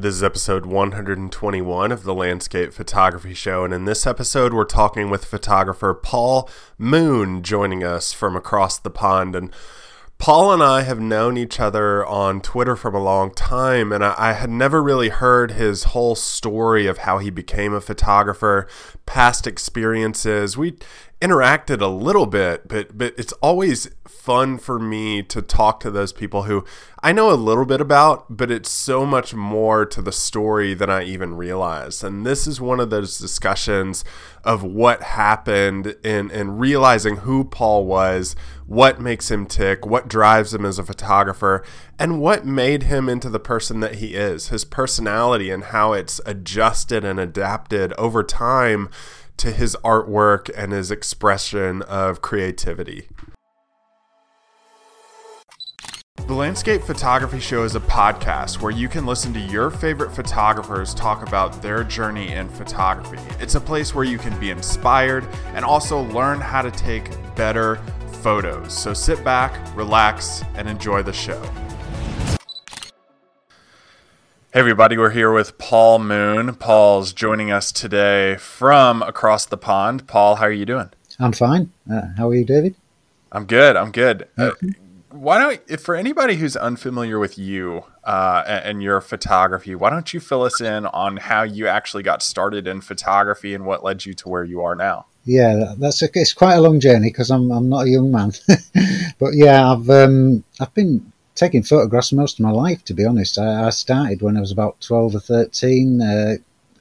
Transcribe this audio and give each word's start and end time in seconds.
This 0.00 0.14
is 0.14 0.22
episode 0.22 0.64
121 0.64 1.90
of 1.90 2.04
the 2.04 2.14
Landscape 2.14 2.72
Photography 2.72 3.34
Show, 3.34 3.64
and 3.64 3.74
in 3.74 3.84
this 3.84 4.06
episode, 4.06 4.54
we're 4.54 4.62
talking 4.62 5.10
with 5.10 5.24
photographer 5.24 5.92
Paul 5.92 6.48
Moon 6.78 7.42
joining 7.42 7.82
us 7.82 8.12
from 8.12 8.36
across 8.36 8.78
the 8.78 8.90
pond. 8.90 9.34
And 9.34 9.52
Paul 10.18 10.52
and 10.52 10.62
I 10.62 10.82
have 10.82 11.00
known 11.00 11.36
each 11.36 11.58
other 11.58 12.06
on 12.06 12.40
Twitter 12.40 12.76
from 12.76 12.94
a 12.94 13.02
long 13.02 13.34
time, 13.34 13.90
and 13.90 14.04
I, 14.04 14.14
I, 14.16 14.32
had 14.34 14.50
never 14.50 14.80
really 14.80 15.08
heard 15.08 15.50
his 15.50 15.82
whole 15.82 16.14
story 16.14 16.86
of 16.86 16.98
how 16.98 17.18
he 17.18 17.30
became 17.30 17.74
a 17.74 17.80
photographer, 17.80 18.68
past 19.04 19.48
experiences. 19.48 20.56
We 20.56 20.76
interacted 21.20 21.80
a 21.80 21.86
little 21.86 22.26
bit, 22.26 22.68
but 22.68 22.96
but 22.96 23.12
it's 23.18 23.32
always 23.34 23.90
fun 24.06 24.56
for 24.58 24.78
me 24.78 25.22
to 25.22 25.42
talk 25.42 25.80
to 25.80 25.90
those 25.90 26.12
people 26.12 26.44
who 26.44 26.64
I 27.02 27.12
know 27.12 27.30
a 27.30 27.34
little 27.34 27.64
bit 27.64 27.80
about, 27.80 28.36
but 28.36 28.50
it's 28.50 28.70
so 28.70 29.04
much 29.04 29.34
more 29.34 29.84
to 29.86 30.02
the 30.02 30.12
story 30.12 30.74
than 30.74 30.90
I 30.90 31.04
even 31.04 31.34
realized. 31.34 32.04
And 32.04 32.24
this 32.24 32.46
is 32.46 32.60
one 32.60 32.78
of 32.78 32.90
those 32.90 33.18
discussions 33.18 34.04
of 34.44 34.62
what 34.62 35.02
happened 35.02 35.96
and 36.04 36.30
in 36.30 36.58
realizing 36.58 37.18
who 37.18 37.44
Paul 37.44 37.84
was, 37.86 38.36
what 38.66 39.00
makes 39.00 39.30
him 39.30 39.46
tick, 39.46 39.86
what 39.86 40.08
drives 40.08 40.54
him 40.54 40.64
as 40.64 40.78
a 40.78 40.84
photographer, 40.84 41.64
and 41.98 42.20
what 42.20 42.46
made 42.46 42.84
him 42.84 43.08
into 43.08 43.28
the 43.28 43.40
person 43.40 43.80
that 43.80 43.96
he 43.96 44.14
is, 44.14 44.48
his 44.48 44.64
personality 44.64 45.50
and 45.50 45.64
how 45.64 45.92
it's 45.92 46.20
adjusted 46.26 47.04
and 47.04 47.18
adapted 47.18 47.92
over 47.94 48.22
time 48.22 48.88
to 49.38 49.52
his 49.52 49.76
artwork 49.84 50.50
and 50.56 50.72
his 50.72 50.90
expression 50.90 51.82
of 51.82 52.20
creativity. 52.22 53.08
The 56.26 56.34
Landscape 56.34 56.82
Photography 56.82 57.40
Show 57.40 57.62
is 57.62 57.74
a 57.74 57.80
podcast 57.80 58.60
where 58.60 58.70
you 58.70 58.86
can 58.86 59.06
listen 59.06 59.32
to 59.32 59.40
your 59.40 59.70
favorite 59.70 60.10
photographers 60.10 60.92
talk 60.92 61.26
about 61.26 61.62
their 61.62 61.82
journey 61.82 62.32
in 62.32 62.50
photography. 62.50 63.18
It's 63.40 63.54
a 63.54 63.60
place 63.60 63.94
where 63.94 64.04
you 64.04 64.18
can 64.18 64.38
be 64.38 64.50
inspired 64.50 65.26
and 65.54 65.64
also 65.64 66.02
learn 66.02 66.38
how 66.38 66.60
to 66.60 66.70
take 66.70 67.10
better 67.34 67.76
photos. 68.20 68.76
So 68.76 68.92
sit 68.92 69.24
back, 69.24 69.74
relax, 69.74 70.42
and 70.54 70.68
enjoy 70.68 71.02
the 71.02 71.14
show. 71.14 71.40
Hey 74.58 74.60
everybody, 74.60 74.98
we're 74.98 75.10
here 75.10 75.32
with 75.32 75.56
Paul 75.56 76.00
Moon. 76.00 76.52
Paul's 76.56 77.12
joining 77.12 77.52
us 77.52 77.70
today 77.70 78.34
from 78.38 79.02
across 79.02 79.46
the 79.46 79.56
pond. 79.56 80.08
Paul, 80.08 80.34
how 80.34 80.46
are 80.46 80.50
you 80.50 80.66
doing? 80.66 80.90
I'm 81.20 81.30
fine. 81.30 81.70
Uh, 81.88 82.08
how 82.16 82.28
are 82.28 82.34
you, 82.34 82.44
David? 82.44 82.74
I'm 83.30 83.44
good. 83.44 83.76
I'm 83.76 83.92
good. 83.92 84.26
Uh, 84.36 84.50
why 85.10 85.38
don't, 85.38 85.60
if 85.68 85.80
for 85.80 85.94
anybody 85.94 86.34
who's 86.34 86.56
unfamiliar 86.56 87.20
with 87.20 87.38
you 87.38 87.84
uh, 88.02 88.42
and 88.48 88.82
your 88.82 89.00
photography, 89.00 89.76
why 89.76 89.90
don't 89.90 90.12
you 90.12 90.18
fill 90.18 90.42
us 90.42 90.60
in 90.60 90.86
on 90.86 91.18
how 91.18 91.44
you 91.44 91.68
actually 91.68 92.02
got 92.02 92.20
started 92.20 92.66
in 92.66 92.80
photography 92.80 93.54
and 93.54 93.64
what 93.64 93.84
led 93.84 94.06
you 94.06 94.12
to 94.14 94.28
where 94.28 94.42
you 94.42 94.60
are 94.60 94.74
now? 94.74 95.06
Yeah, 95.24 95.74
that's 95.78 96.02
a, 96.02 96.08
it's 96.14 96.32
quite 96.32 96.54
a 96.54 96.60
long 96.60 96.80
journey 96.80 97.10
because 97.10 97.30
I'm 97.30 97.52
I'm 97.52 97.68
not 97.68 97.86
a 97.86 97.90
young 97.90 98.10
man, 98.10 98.32
but 99.20 99.34
yeah, 99.34 99.70
I've 99.70 99.88
um, 99.88 100.42
I've 100.58 100.74
been 100.74 101.12
taking 101.38 101.62
photographs 101.62 102.12
most 102.12 102.38
of 102.38 102.44
my 102.44 102.50
life, 102.50 102.84
to 102.84 102.94
be 102.94 103.04
honest. 103.04 103.38
I, 103.38 103.66
I 103.66 103.70
started 103.70 104.22
when 104.22 104.36
I 104.36 104.40
was 104.40 104.50
about 104.50 104.80
12 104.80 105.14
or 105.14 105.20
13. 105.20 106.02
Uh, 106.02 106.34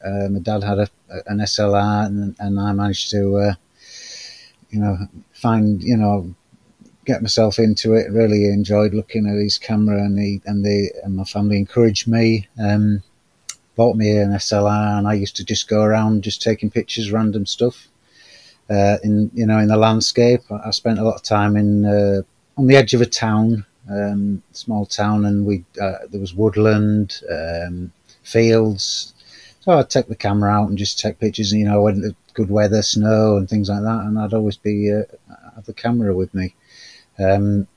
uh, 0.04 0.30
my 0.30 0.40
dad 0.40 0.64
had 0.64 0.80
a, 0.80 0.90
an 1.28 1.38
SLR, 1.40 2.08
and, 2.08 2.36
and 2.40 2.60
I 2.60 2.72
managed 2.74 3.12
to, 3.12 3.38
uh, 3.38 3.54
you 4.70 4.80
know, 4.80 4.98
find, 5.34 5.82
you 5.84 5.96
know, 5.96 6.34
get 7.06 7.22
myself 7.22 7.60
into 7.60 7.94
it. 7.94 8.12
Really 8.12 8.46
enjoyed 8.46 8.94
looking 8.94 9.28
at 9.28 9.36
his 9.36 9.58
camera, 9.58 10.04
and 10.04 10.18
he 10.20 10.42
and 10.46 10.66
the 10.66 10.92
and 11.04 11.16
my 11.16 11.24
family 11.24 11.58
encouraged 11.58 12.08
me. 12.08 12.48
Um, 12.60 13.04
bought 13.76 13.96
me 13.96 14.18
an 14.18 14.32
SLR, 14.32 14.98
and 14.98 15.08
I 15.08 15.14
used 15.14 15.36
to 15.38 15.46
just 15.46 15.70
go 15.70 15.84
around 15.84 16.24
just 16.24 16.42
taking 16.42 16.72
pictures, 16.72 17.12
random 17.12 17.46
stuff. 17.46 17.88
Uh, 18.70 18.98
in 19.04 19.32
you 19.34 19.46
know, 19.46 19.60
in 19.60 19.68
the 19.68 19.78
landscape, 19.78 20.42
I 20.52 20.72
spent 20.72 21.00
a 21.00 21.04
lot 21.04 21.16
of 21.16 21.24
time 21.24 21.56
in 21.56 21.86
uh, 21.86 22.22
on 22.58 22.68
the 22.68 22.76
edge 22.76 22.94
of 22.94 23.02
a 23.02 23.06
town 23.06 23.66
um, 23.90 24.44
small 24.52 24.86
town, 24.86 25.26
and 25.26 25.46
we 25.46 25.66
uh, 25.82 26.00
there 26.10 26.20
was 26.20 26.34
woodland, 26.34 27.22
um, 27.30 27.92
fields. 28.24 29.14
So 29.62 29.74
I'd 29.74 29.90
take 29.90 30.08
the 30.08 30.16
camera 30.16 30.52
out 30.52 30.70
and 30.70 30.78
just 30.78 31.00
take 31.00 31.20
pictures. 31.20 31.52
You 31.52 31.66
know, 31.66 31.82
when 31.82 32.16
good 32.34 32.50
weather, 32.50 32.82
snow, 32.82 33.38
and 33.38 33.50
things 33.50 33.70
like 33.70 33.82
that, 33.82 34.02
and 34.06 34.20
I'd 34.20 34.34
always 34.34 34.58
be 34.58 34.94
uh, 34.94 35.04
have 35.56 35.66
the 35.66 35.74
camera 35.74 36.16
with 36.16 36.34
me. 36.34 36.54
Um, 37.20 37.68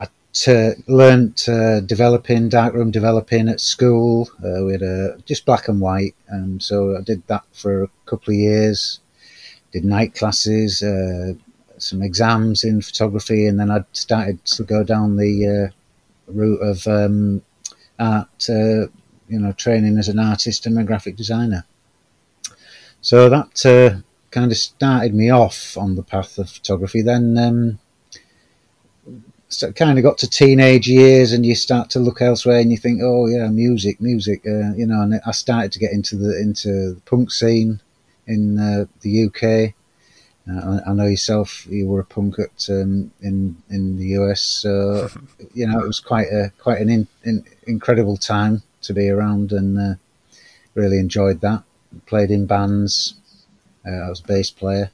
I 0.00 0.08
t- 0.32 0.72
learned 0.86 1.44
uh, 1.48 1.80
developing 1.80 2.48
darkroom 2.48 2.90
developing 2.90 3.48
at 3.48 3.60
school. 3.60 4.30
Uh, 4.44 4.64
we 4.64 4.72
had 4.72 4.82
a, 4.82 5.18
just 5.26 5.44
black 5.44 5.68
and 5.68 5.80
white, 5.80 6.14
um, 6.32 6.60
so 6.60 6.96
I 6.96 7.02
did 7.02 7.26
that 7.26 7.44
for 7.52 7.84
a 7.84 7.88
couple 8.06 8.32
of 8.32 8.38
years. 8.38 9.00
Did 9.72 9.84
night 9.84 10.14
classes, 10.14 10.82
uh, 10.82 11.34
some 11.82 12.02
exams 12.02 12.64
in 12.64 12.80
photography, 12.80 13.46
and 13.46 13.58
then 13.58 13.70
I 13.70 13.84
started 13.92 14.44
to 14.46 14.64
go 14.64 14.84
down 14.84 15.16
the 15.16 15.70
uh, 15.70 16.32
route 16.32 16.60
of 16.60 16.86
um, 16.86 17.42
art, 17.98 18.48
uh, 18.48 18.86
you 19.28 19.38
know, 19.38 19.52
training 19.52 19.98
as 19.98 20.08
an 20.08 20.18
artist 20.18 20.66
and 20.66 20.78
a 20.78 20.84
graphic 20.84 21.16
designer. 21.16 21.64
So 23.00 23.28
that 23.28 23.66
uh, 23.66 24.00
kind 24.30 24.50
of 24.50 24.58
started 24.58 25.14
me 25.14 25.30
off 25.30 25.76
on 25.76 25.96
the 25.96 26.02
path 26.02 26.38
of 26.38 26.50
photography. 26.50 27.02
Then 27.02 27.36
um, 27.36 27.78
so 29.48 29.70
kind 29.72 29.98
of 29.98 30.02
got 30.02 30.18
to 30.18 30.30
teenage 30.30 30.88
years, 30.88 31.32
and 31.32 31.44
you 31.44 31.54
start 31.54 31.90
to 31.90 31.98
look 31.98 32.22
elsewhere, 32.22 32.60
and 32.60 32.70
you 32.70 32.78
think, 32.78 33.00
oh 33.02 33.26
yeah, 33.26 33.48
music, 33.48 34.00
music, 34.00 34.42
uh, 34.46 34.72
you 34.74 34.86
know. 34.86 35.02
And 35.02 35.20
I 35.26 35.32
started 35.32 35.72
to 35.72 35.78
get 35.78 35.92
into 35.92 36.16
the 36.16 36.40
into 36.40 36.94
the 36.94 37.00
punk 37.04 37.30
scene 37.30 37.80
in 38.26 38.58
uh, 38.58 38.86
the 39.00 39.26
UK. 39.26 39.74
Uh, 40.50 40.80
I, 40.86 40.90
I, 40.90 40.94
know 40.94 41.06
yourself; 41.06 41.66
you 41.66 41.86
were 41.86 42.00
a 42.00 42.04
punk 42.04 42.38
at 42.38 42.68
um, 42.68 43.12
in 43.20 43.56
in 43.70 43.96
the 43.96 44.06
US, 44.18 44.40
so 44.40 45.08
you 45.54 45.66
know 45.66 45.78
it 45.78 45.86
was 45.86 46.00
quite 46.00 46.28
a 46.28 46.52
quite 46.58 46.80
an 46.80 46.88
in, 46.88 47.06
in, 47.24 47.44
incredible 47.66 48.16
time 48.16 48.62
to 48.82 48.92
be 48.92 49.08
around, 49.08 49.52
and 49.52 49.78
uh, 49.78 49.94
really 50.74 50.98
enjoyed 50.98 51.40
that. 51.42 51.62
Played 52.06 52.30
in 52.30 52.46
bands. 52.46 53.14
Uh, 53.86 54.06
I 54.06 54.08
was 54.08 54.20
a 54.20 54.24
bass 54.24 54.50
player. 54.50 54.90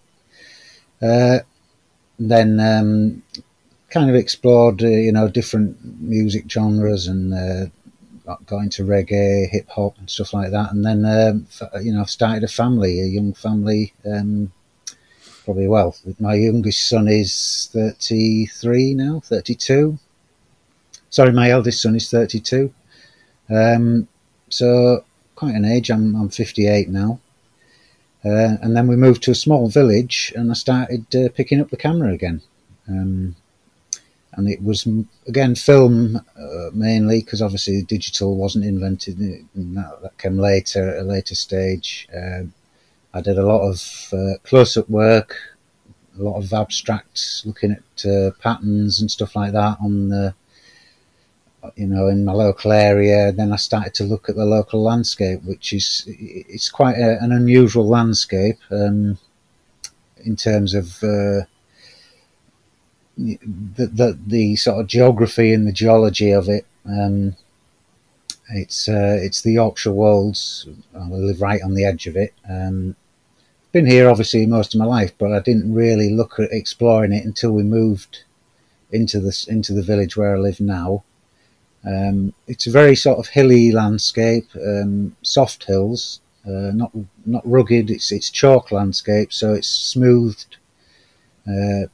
Uh, 1.00 1.38
then 2.19 2.59
um, 2.59 3.22
kind 3.91 4.10
of 4.10 4.16
explored, 4.16 4.82
uh, 4.82 4.88
you 4.88 5.12
know, 5.12 5.28
different 5.28 6.00
music 6.00 6.50
genres 6.50 7.06
and 7.06 7.32
uh, 7.32 7.66
got 8.47 8.62
into 8.62 8.84
reggae, 8.84 9.48
hip 9.48 9.69
hop, 9.69 9.97
and 9.98 10.10
stuff 10.10 10.34
like 10.34 10.50
that. 10.50 10.72
And 10.72 10.84
then, 10.84 11.04
um, 11.04 11.47
you 11.82 11.92
know, 11.92 12.03
I 12.03 12.04
started 12.04 12.44
a 12.44 12.48
family, 12.48 13.00
a 13.00 13.06
young 13.06 13.32
family. 13.32 13.92
Um, 14.04 14.53
probably 15.48 15.66
well. 15.66 15.97
My 16.20 16.34
youngest 16.34 16.91
son 16.91 17.09
is 17.09 17.70
33 17.72 18.92
now, 18.92 19.20
32. 19.20 19.98
Sorry, 21.09 21.32
my 21.32 21.48
eldest 21.48 21.81
son 21.81 21.97
is 21.97 22.10
32. 22.10 22.70
Um, 23.48 24.09
so 24.50 25.06
quite 25.36 25.54
an 25.54 25.64
age. 25.64 25.91
I'm, 25.91 26.14
I'm 26.16 26.28
58 26.28 26.91
now. 26.91 27.19
Uh, 28.22 28.60
and 28.60 28.76
then 28.76 28.88
we 28.88 28.97
moved 28.97 29.22
to 29.22 29.31
a 29.31 29.34
small 29.34 29.70
village 29.70 30.34
and 30.36 30.50
I 30.50 30.54
started 30.54 31.06
uh, 31.16 31.31
picking 31.34 31.62
up 31.62 31.70
the 31.70 31.78
camera 31.78 32.12
again. 32.12 32.42
Um, 32.86 33.34
and 34.34 34.50
it 34.50 34.62
was, 34.62 34.86
again, 35.26 35.54
film 35.54 36.16
uh, 36.16 36.70
mainly 36.75 37.20
because 37.20 37.41
obviously 37.41 37.80
digital 37.84 38.36
wasn't 38.36 38.66
invented. 38.66 39.16
That, 39.54 39.98
that, 40.03 40.19
came 40.19 40.36
later, 40.36 40.91
at 40.91 41.00
a 41.00 41.04
later 41.04 41.34
stage. 41.34 42.06
Um, 42.15 42.53
I 43.15 43.21
did 43.21 43.39
a 43.39 43.47
lot 43.47 43.63
of 43.63 44.09
uh, 44.13 44.39
close-up 44.45 44.89
work, 44.89 45.37
a 46.19 46.23
lot 46.23 46.37
of 46.37 46.53
abstracts, 46.53 47.43
looking 47.47 47.73
at 47.73 48.07
uh, 48.07 48.31
patterns 48.41 49.01
and 49.01 49.11
stuff 49.11 49.35
like 49.35 49.53
that 49.53 49.79
on 49.81 50.09
the, 50.11 50.35
you 51.75 51.87
know, 51.87 52.09
in 52.09 52.25
my 52.25 52.33
local 52.33 52.73
area. 52.73 53.33
Then 53.33 53.53
I 53.53 53.57
started 53.57 53.95
to 53.95 54.05
look 54.05 54.29
at 54.29 54.37
the 54.37 54.45
local 54.45 54.83
landscape, 54.83 55.43
which 55.45 55.72
is 55.72 56.05
it's 56.07 56.69
quite 56.71 56.97
a, 56.97 57.19
an 57.22 57.33
unusual 57.33 57.89
landscape 57.89 58.59
um, 58.71 59.19
in 60.25 60.37
terms 60.37 60.75
of 60.75 60.87
uh, 61.03 61.47
the, 63.16 63.87
the, 63.87 64.19
the 64.27 64.57
sort 64.57 64.81
of 64.81 64.87
geography 64.87 65.53
and 65.53 65.66
the 65.66 65.72
geology 65.72 66.31
of 66.33 66.49
it. 66.49 66.66
Um, 66.84 67.37
it's 68.50 68.89
uh, 68.89 69.18
it's 69.21 69.42
the 69.42 69.53
Yorkshire 69.53 69.92
Wolds. 69.92 70.66
I 70.95 71.09
live 71.09 71.42
right 71.42 71.62
on 71.62 71.74
the 71.74 71.84
edge 71.84 72.06
of 72.06 72.16
it. 72.16 72.34
Um, 72.48 72.97
been 73.72 73.86
here 73.86 74.09
obviously 74.09 74.47
most 74.47 74.74
of 74.74 74.78
my 74.78 74.86
life, 74.86 75.12
but 75.18 75.33
I 75.33 75.41
didn't 75.41 75.74
really 75.74 76.10
look 76.10 76.39
at 76.39 76.53
exploring 76.53 77.12
it 77.12 77.24
until 77.24 77.53
we 77.53 77.62
moved 77.62 78.24
into 78.91 79.21
this 79.21 79.47
into 79.47 79.74
the 79.74 79.83
village 79.83 80.16
where 80.16 80.36
I 80.36 80.39
live 80.39 80.60
now. 80.60 81.04
Um, 81.84 82.34
it's 82.47 82.66
a 82.66 82.71
very 82.71 82.97
sort 82.97 83.18
of 83.18 83.28
hilly 83.28 83.71
landscape, 83.71 84.48
um, 84.56 85.16
soft 85.22 85.65
hills, 85.65 86.21
uh, 86.47 86.72
not 86.72 86.91
not 87.27 87.42
rugged. 87.47 87.91
It's 87.91 88.10
it's 88.10 88.30
chalk 88.30 88.72
landscape, 88.72 89.33
so 89.33 89.53
it's 89.53 89.68
smoothed. 89.68 90.56
Uh, 91.47 91.86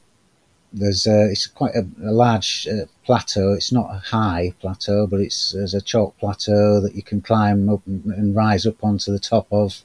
there's 0.71 1.07
uh, 1.07 1.27
it's 1.29 1.47
quite 1.47 1.75
a, 1.75 1.85
a 2.03 2.11
large 2.11 2.67
uh, 2.67 2.85
plateau. 3.05 3.53
It's 3.53 3.71
not 3.71 3.93
a 3.93 3.99
high 3.99 4.53
plateau, 4.59 5.07
but 5.07 5.21
it's 5.21 5.51
there's 5.51 5.73
a 5.73 5.81
chalk 5.81 6.17
plateau 6.17 6.81
that 6.81 6.95
you 6.95 7.03
can 7.03 7.21
climb 7.21 7.69
up 7.69 7.81
and, 7.85 8.35
rise 8.35 8.65
up 8.65 8.83
onto 8.83 9.11
the 9.11 9.19
top 9.19 9.47
of. 9.51 9.83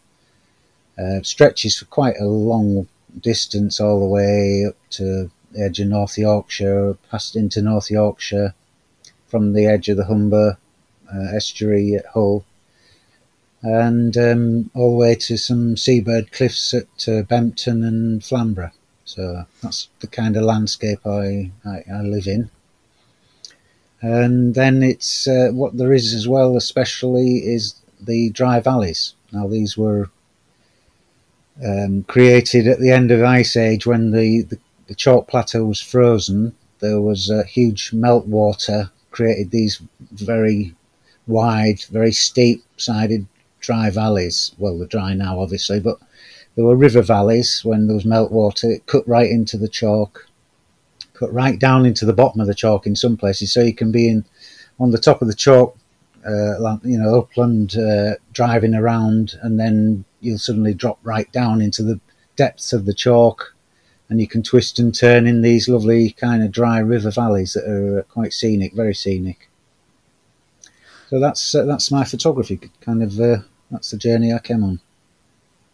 Uh, 0.99 1.23
stretches 1.23 1.79
for 1.79 1.87
quite 1.87 2.17
a 2.21 2.27
long 2.27 2.87
distance, 3.21 3.81
all 3.81 4.01
the 4.01 4.07
way 4.07 4.67
up 4.69 4.77
to 4.91 5.31
the 5.53 5.63
edge 5.63 5.81
of 5.81 5.89
North 5.89 6.19
Yorkshire, 6.19 6.97
past 7.11 7.37
into 7.37 7.63
North 7.63 7.91
Yorkshire, 7.91 8.55
from 9.27 9.53
the 9.53 9.67
edge 9.67 9.89
of 9.89 9.97
the 9.97 10.05
Humber 10.05 10.59
uh, 11.13 11.35
estuary 11.35 11.95
at 11.95 12.07
Hull, 12.07 12.45
and 13.63 14.17
um, 14.17 14.71
all 14.75 14.91
the 14.91 14.97
way 14.97 15.15
to 15.15 15.37
some 15.37 15.77
seabird 15.77 16.33
cliffs 16.33 16.75
at 16.75 17.09
uh, 17.09 17.23
Bempton 17.23 17.83
and 17.85 18.23
Flamborough. 18.23 18.73
So 19.05 19.45
that's 19.63 19.89
the 20.01 20.07
kind 20.07 20.37
of 20.37 20.45
landscape 20.45 21.07
I, 21.07 21.51
I, 21.65 21.85
I 21.93 22.03
live 22.03 22.27
in. 22.27 22.51
And 24.03 24.55
then 24.55 24.83
it's 24.83 25.29
uh, 25.29 25.51
what 25.53 25.77
there 25.77 25.93
is 25.93 26.15
as 26.15 26.27
well, 26.27 26.57
especially, 26.57 27.39
is 27.39 27.75
the 28.01 28.31
dry 28.31 28.61
valleys. 28.61 29.15
Now, 29.33 29.47
these 29.47 29.77
were 29.77 30.11
um, 31.63 32.05
created 32.05 32.67
at 32.67 32.81
the 32.81 32.91
end 32.91 33.11
of 33.11 33.23
Ice 33.23 33.57
Age 33.57 33.87
when 33.87 34.13
the, 34.13 34.43
the, 34.43 34.59
the 34.87 34.95
chalk 34.95 35.29
plateau 35.29 35.65
was 35.65 35.81
frozen. 35.81 36.55
There 36.79 37.01
was 37.01 37.29
a 37.29 37.45
huge 37.45 37.91
meltwater 37.91 38.91
created 39.11 39.51
these 39.51 39.83
very 40.13 40.75
wide, 41.27 41.83
very 41.91 42.13
steep 42.13 42.65
sided 42.77 43.27
dry 43.61 43.91
valleys. 43.91 44.53
Well, 44.59 44.79
they're 44.79 44.87
dry 44.87 45.15
now, 45.15 45.41
obviously, 45.41 45.81
but 45.81 45.99
there 46.55 46.65
were 46.65 46.77
river 46.77 47.03
valleys 47.03 47.61
when 47.65 47.87
there 47.87 47.97
was 47.97 48.05
meltwater. 48.05 48.65
It 48.65 48.87
cut 48.87 49.07
right 49.07 49.31
into 49.31 49.59
the 49.59 49.69
chalk, 49.69 50.27
cut 51.21 51.33
right 51.33 51.59
down 51.59 51.87
into 51.87 52.07
the 52.07 52.15
bottom 52.15 52.41
of 52.41 52.47
the 52.47 52.55
chalk 52.55 52.87
in 52.87 52.97
some 52.97 53.17
places. 53.17 53.53
So 53.53 53.61
you 53.61 53.75
can 53.75 53.93
be 53.93 54.09
in 54.09 54.25
on 54.81 54.91
the 54.91 54.99
top 54.99 55.21
of 55.21 55.29
the 55.29 55.35
chalk, 55.35 55.77
uh, 56.27 56.79
you 56.83 56.99
know, 56.99 57.21
upland, 57.21 57.77
uh, 57.77 58.15
driving 58.33 58.75
around, 58.75 59.39
and 59.43 59.61
then 59.61 60.05
you'll 60.21 60.39
suddenly 60.39 60.75
drop 60.75 60.99
right 61.03 61.31
down 61.33 61.61
into 61.61 61.83
the 61.83 62.01
depths 62.37 62.73
of 62.73 62.87
the 62.87 62.95
chalk, 62.95 63.55
and 64.09 64.21
you 64.21 64.27
can 64.27 64.43
twist 64.43 64.79
and 64.79 64.95
turn 64.95 65.27
in 65.27 65.43
these 65.43 65.69
lovely 65.69 66.11
kind 66.13 66.43
of 66.43 66.51
dry 66.51 66.79
river 66.79 67.11
valleys 67.11 67.53
that 67.53 67.69
are 67.69 68.03
quite 68.05 68.33
scenic, 68.33 68.75
very 68.75 68.95
scenic. 68.95 69.51
So 71.11 71.21
that's 71.21 71.55
uh, 71.55 71.65
that's 71.65 71.91
my 71.91 72.05
photography 72.05 72.59
kind 72.81 73.03
of. 73.03 73.21
Uh, 73.21 73.39
that's 73.71 73.91
the 73.91 73.99
journey 73.99 74.33
I 74.33 74.39
came 74.39 74.65
on. 74.65 74.81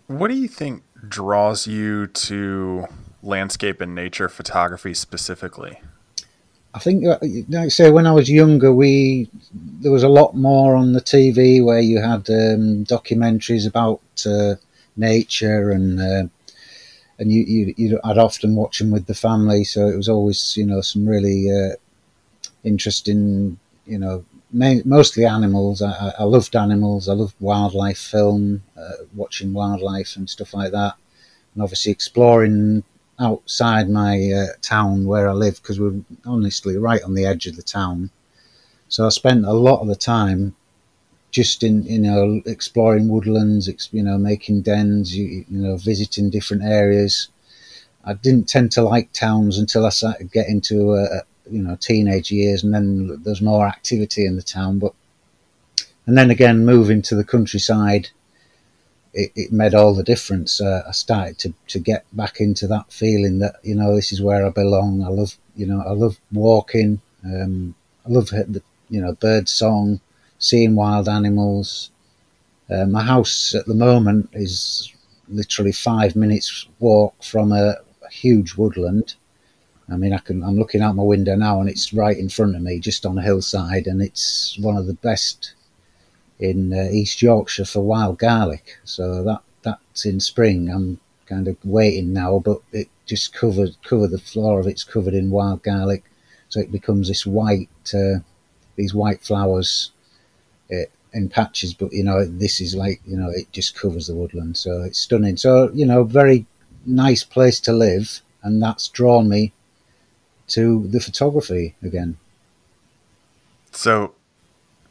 What 0.09 0.29
do 0.29 0.35
you 0.35 0.49
think 0.49 0.83
draws 1.09 1.67
you 1.67 2.07
to 2.07 2.87
landscape 3.27 3.81
and 3.81 3.95
nature 3.95 4.29
photography 4.29 4.95
specifically? 4.95 5.81
I 6.75 6.79
think, 6.79 7.07
uh, 7.07 7.19
like 7.49 7.67
I 7.67 7.69
say, 7.69 7.91
when 7.91 8.07
I 8.07 8.13
was 8.13 8.31
younger, 8.31 8.73
we 8.73 9.31
there 9.81 9.93
was 9.93 10.03
a 10.03 10.09
lot 10.09 10.37
more 10.37 10.77
on 10.77 10.93
the 10.93 11.01
TV 11.01 11.65
where 11.65 11.81
you 11.81 12.01
had 12.01 12.29
um, 12.29 12.85
documentaries 12.85 13.67
about 13.67 14.03
uh, 14.27 14.57
nature 14.97 15.71
and 15.71 16.01
uh, 16.01 16.29
and 17.19 17.33
you, 17.33 17.43
you 17.45 17.75
you 17.77 18.01
I'd 18.05 18.19
often 18.19 18.57
watch 18.57 18.79
them 18.79 18.91
with 18.91 19.07
the 19.07 19.15
family, 19.15 19.65
so 19.65 19.87
it 19.89 19.97
was 19.97 20.09
always 20.09 20.57
you 20.57 20.67
know 20.67 20.83
some 20.83 21.09
really 21.09 21.51
uh, 21.51 21.77
interesting 22.63 23.59
you 23.87 23.99
know 23.99 24.25
mostly 24.53 25.25
animals. 25.25 25.81
I, 25.81 26.13
I, 26.19 26.25
loved 26.25 26.55
animals. 26.57 27.09
I 27.09 27.15
loved 27.15 27.35
wildlife 27.41 27.99
film, 27.99 28.63
uh, 28.77 29.05
watching 29.15 29.53
wildlife 29.53 30.17
and 30.17 30.29
stuff 30.29 30.55
like 30.55 30.73
that, 30.73 30.95
and 31.55 31.63
obviously 31.63 31.93
exploring 31.93 32.85
outside 33.19 33.89
my 33.89 34.31
uh, 34.31 34.47
town 34.63 35.07
where 35.07 35.29
I 35.29 35.33
live 35.33 35.57
because 35.57 35.81
we're 35.81 36.01
honestly 36.25 36.77
right 36.77 37.03
on 37.03 37.15
the 37.15 37.25
edge 37.25 37.47
of 37.47 37.57
the 37.57 37.63
town. 37.63 38.11
So 38.89 39.07
I 39.07 39.09
spent 39.09 39.45
a 39.45 39.53
lot 39.53 39.81
of 39.81 39.89
the 39.89 39.97
time 39.97 40.55
just 41.31 41.63
in 41.63 41.83
you 41.83 41.99
know 41.99 42.41
exploring 42.47 43.09
woodlands, 43.09 43.69
you 43.93 44.03
know 44.03 44.19
making 44.19 44.63
dens, 44.63 45.17
you, 45.17 45.45
you 45.49 45.59
know 45.59 45.77
visiting 45.77 46.31
different 46.31 46.63
areas. 46.63 47.29
I 48.05 48.15
didn't 48.15 48.49
tend 48.49 48.73
to 48.73 48.83
like 48.83 49.13
towns 49.13 49.59
until 49.59 49.85
I 49.85 49.91
started 49.91 50.31
getting 50.31 50.61
to 50.63 50.95
a, 50.95 51.23
you 51.51 51.63
know 51.63 51.77
teenage 51.77 52.31
years, 52.31 52.63
and 52.65 52.73
then 52.73 53.21
there's 53.25 53.43
more 53.43 53.67
activity 53.67 54.25
in 54.25 54.37
the 54.37 54.43
town. 54.43 54.79
But 54.79 54.95
and 56.07 56.17
then 56.17 56.31
again, 56.31 56.65
moving 56.65 57.03
to 57.03 57.17
the 57.17 57.25
countryside, 57.25 58.11
it, 59.17 59.33
it 59.35 59.53
made 59.53 59.75
all 59.75 59.95
the 59.95 60.03
difference. 60.05 60.61
Uh, 60.61 60.83
I 60.87 60.93
started 60.93 61.39
to 61.41 61.55
to 61.69 61.79
get 61.79 62.05
back 62.13 62.41
into 62.41 62.67
that 62.69 62.93
feeling 62.93 63.39
that 63.41 63.57
you 63.63 63.75
know 63.75 63.95
this 63.95 64.13
is 64.13 64.23
where 64.23 64.47
I 64.47 64.51
belong. 64.51 65.03
I 65.03 65.09
love 65.09 65.37
you 65.57 65.67
know 65.67 65.83
I 65.83 65.93
love 65.93 66.19
walking. 66.33 67.01
Um, 67.25 67.75
I 68.07 68.11
love 68.11 68.29
the 68.29 68.63
you 68.89 69.01
know 69.01 69.15
bird 69.15 69.49
song, 69.49 70.01
seeing 70.39 70.77
wild 70.77 71.09
animals. 71.09 71.91
Uh, 72.71 72.87
my 72.87 73.03
house 73.03 73.55
at 73.55 73.67
the 73.67 73.75
moment 73.75 74.29
is 74.33 74.93
literally 75.29 75.73
five 75.73 76.15
minutes 76.17 76.67
walk 76.79 77.15
from 77.23 77.53
a, 77.53 77.77
a 78.05 78.11
huge 78.11 78.55
woodland 78.57 79.15
I 79.89 79.97
mean, 79.97 80.13
I 80.13 80.19
can. 80.19 80.43
I'm 80.43 80.59
looking 80.59 80.83
out 80.83 80.97
my 80.97 81.03
window 81.03 81.37
now, 81.37 81.61
and 81.61 81.69
it's 81.69 81.93
right 81.93 82.17
in 82.17 82.29
front 82.29 82.57
of 82.57 82.63
me, 82.63 82.81
just 82.81 83.07
on 83.07 83.19
a 83.19 83.23
hillside, 83.23 83.87
and 83.87 84.03
it's 84.03 84.59
one 84.61 84.77
of 84.77 84.87
the 84.87 84.95
best 84.95 85.55
in 86.39 86.73
uh, 86.73 86.89
East 86.91 87.23
Yorkshire 87.23 87.65
for 87.65 87.81
wild 87.81 88.19
garlic. 88.19 88.79
So 88.85 89.23
that 89.25 89.43
that's 89.63 90.07
in 90.07 90.21
spring. 90.21 90.71
I'm 90.71 91.01
kind 91.27 91.49
of 91.49 91.57
waiting 91.65 92.13
now, 92.13 92.39
but 92.39 92.61
it 92.73 92.89
just 93.05 93.35
covered 93.35 93.77
cover 93.85 94.07
the 94.07 94.19
floor 94.19 94.61
of 94.61 94.67
it's 94.67 94.85
covered 94.85 95.15
in 95.15 95.31
wild 95.31 95.63
garlic, 95.63 96.05
so 96.49 96.61
it 96.61 96.73
becomes 96.73 97.09
this 97.09 97.27
white, 97.27 97.69
uh, 97.95 98.21
these 98.77 98.95
white 98.95 99.23
flowers 99.23 99.91
uh, 100.71 100.87
in 101.13 101.29
patches. 101.29 101.75
But 101.75 101.93
you 101.93 102.05
know, 102.05 102.25
this 102.25 102.61
is 102.61 102.75
like 102.75 103.01
you 103.07 103.17
know, 103.17 103.31
it 103.31 103.51
just 103.53 103.79
covers 103.79 104.07
the 104.07 104.15
woodland, 104.15 104.57
so 104.57 104.83
it's 104.83 104.99
stunning. 104.99 105.37
So 105.37 105.71
you 105.73 105.87
know, 105.87 106.05
very 106.05 106.47
nice 106.85 107.25
place 107.25 107.61
to 107.61 107.73
live, 107.73 108.21
and 108.43 108.63
that's 108.63 108.89
drawn 108.89 109.29
me 109.29 109.53
to 110.49 110.87
the 110.89 111.01
photography 111.01 111.75
again. 111.83 112.17
So, 113.73 114.15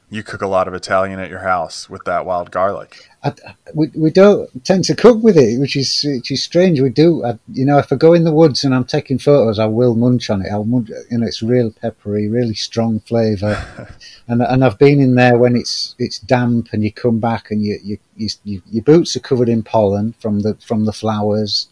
you 0.09 0.21
cook 0.21 0.41
a 0.41 0.47
lot 0.47 0.67
of 0.67 0.73
Italian 0.73 1.19
at 1.19 1.29
your 1.29 1.39
house 1.39 1.89
with 1.89 2.03
that 2.05 2.25
wild 2.25 2.51
garlic. 2.51 3.09
I, 3.23 3.33
we, 3.73 3.87
we 3.95 4.11
don't 4.11 4.63
tend 4.63 4.83
to 4.85 4.95
cook 4.95 5.23
with 5.23 5.35
it, 5.35 5.59
which 5.59 5.75
is 5.75 6.05
which 6.07 6.29
is 6.29 6.43
strange. 6.43 6.79
We 6.79 6.89
do, 6.89 7.25
I, 7.25 7.39
you 7.51 7.65
know, 7.65 7.79
if 7.79 7.91
I 7.91 7.95
go 7.95 8.13
in 8.13 8.23
the 8.23 8.31
woods 8.31 8.63
and 8.63 8.75
I'm 8.75 8.85
taking 8.85 9.17
photos, 9.17 9.57
I 9.57 9.65
will 9.65 9.95
munch 9.95 10.29
on 10.29 10.43
it. 10.43 10.51
I'll 10.51 10.63
munch, 10.63 10.89
you 11.09 11.17
know, 11.17 11.25
it's 11.25 11.41
real 11.41 11.71
peppery, 11.71 12.27
really 12.27 12.53
strong 12.53 12.99
flavour, 12.99 13.89
and 14.27 14.43
and 14.43 14.63
I've 14.63 14.77
been 14.77 14.99
in 14.99 15.15
there 15.15 15.39
when 15.39 15.55
it's 15.55 15.95
it's 15.97 16.19
damp 16.19 16.69
and 16.71 16.83
you 16.83 16.91
come 16.91 17.19
back 17.19 17.49
and 17.49 17.63
you, 17.63 17.79
you, 17.83 17.97
you, 18.15 18.29
you 18.43 18.61
your 18.69 18.83
boots 18.83 19.15
are 19.15 19.21
covered 19.21 19.49
in 19.49 19.63
pollen 19.63 20.13
from 20.19 20.41
the 20.41 20.55
from 20.63 20.85
the 20.85 20.93
flowers. 20.93 21.69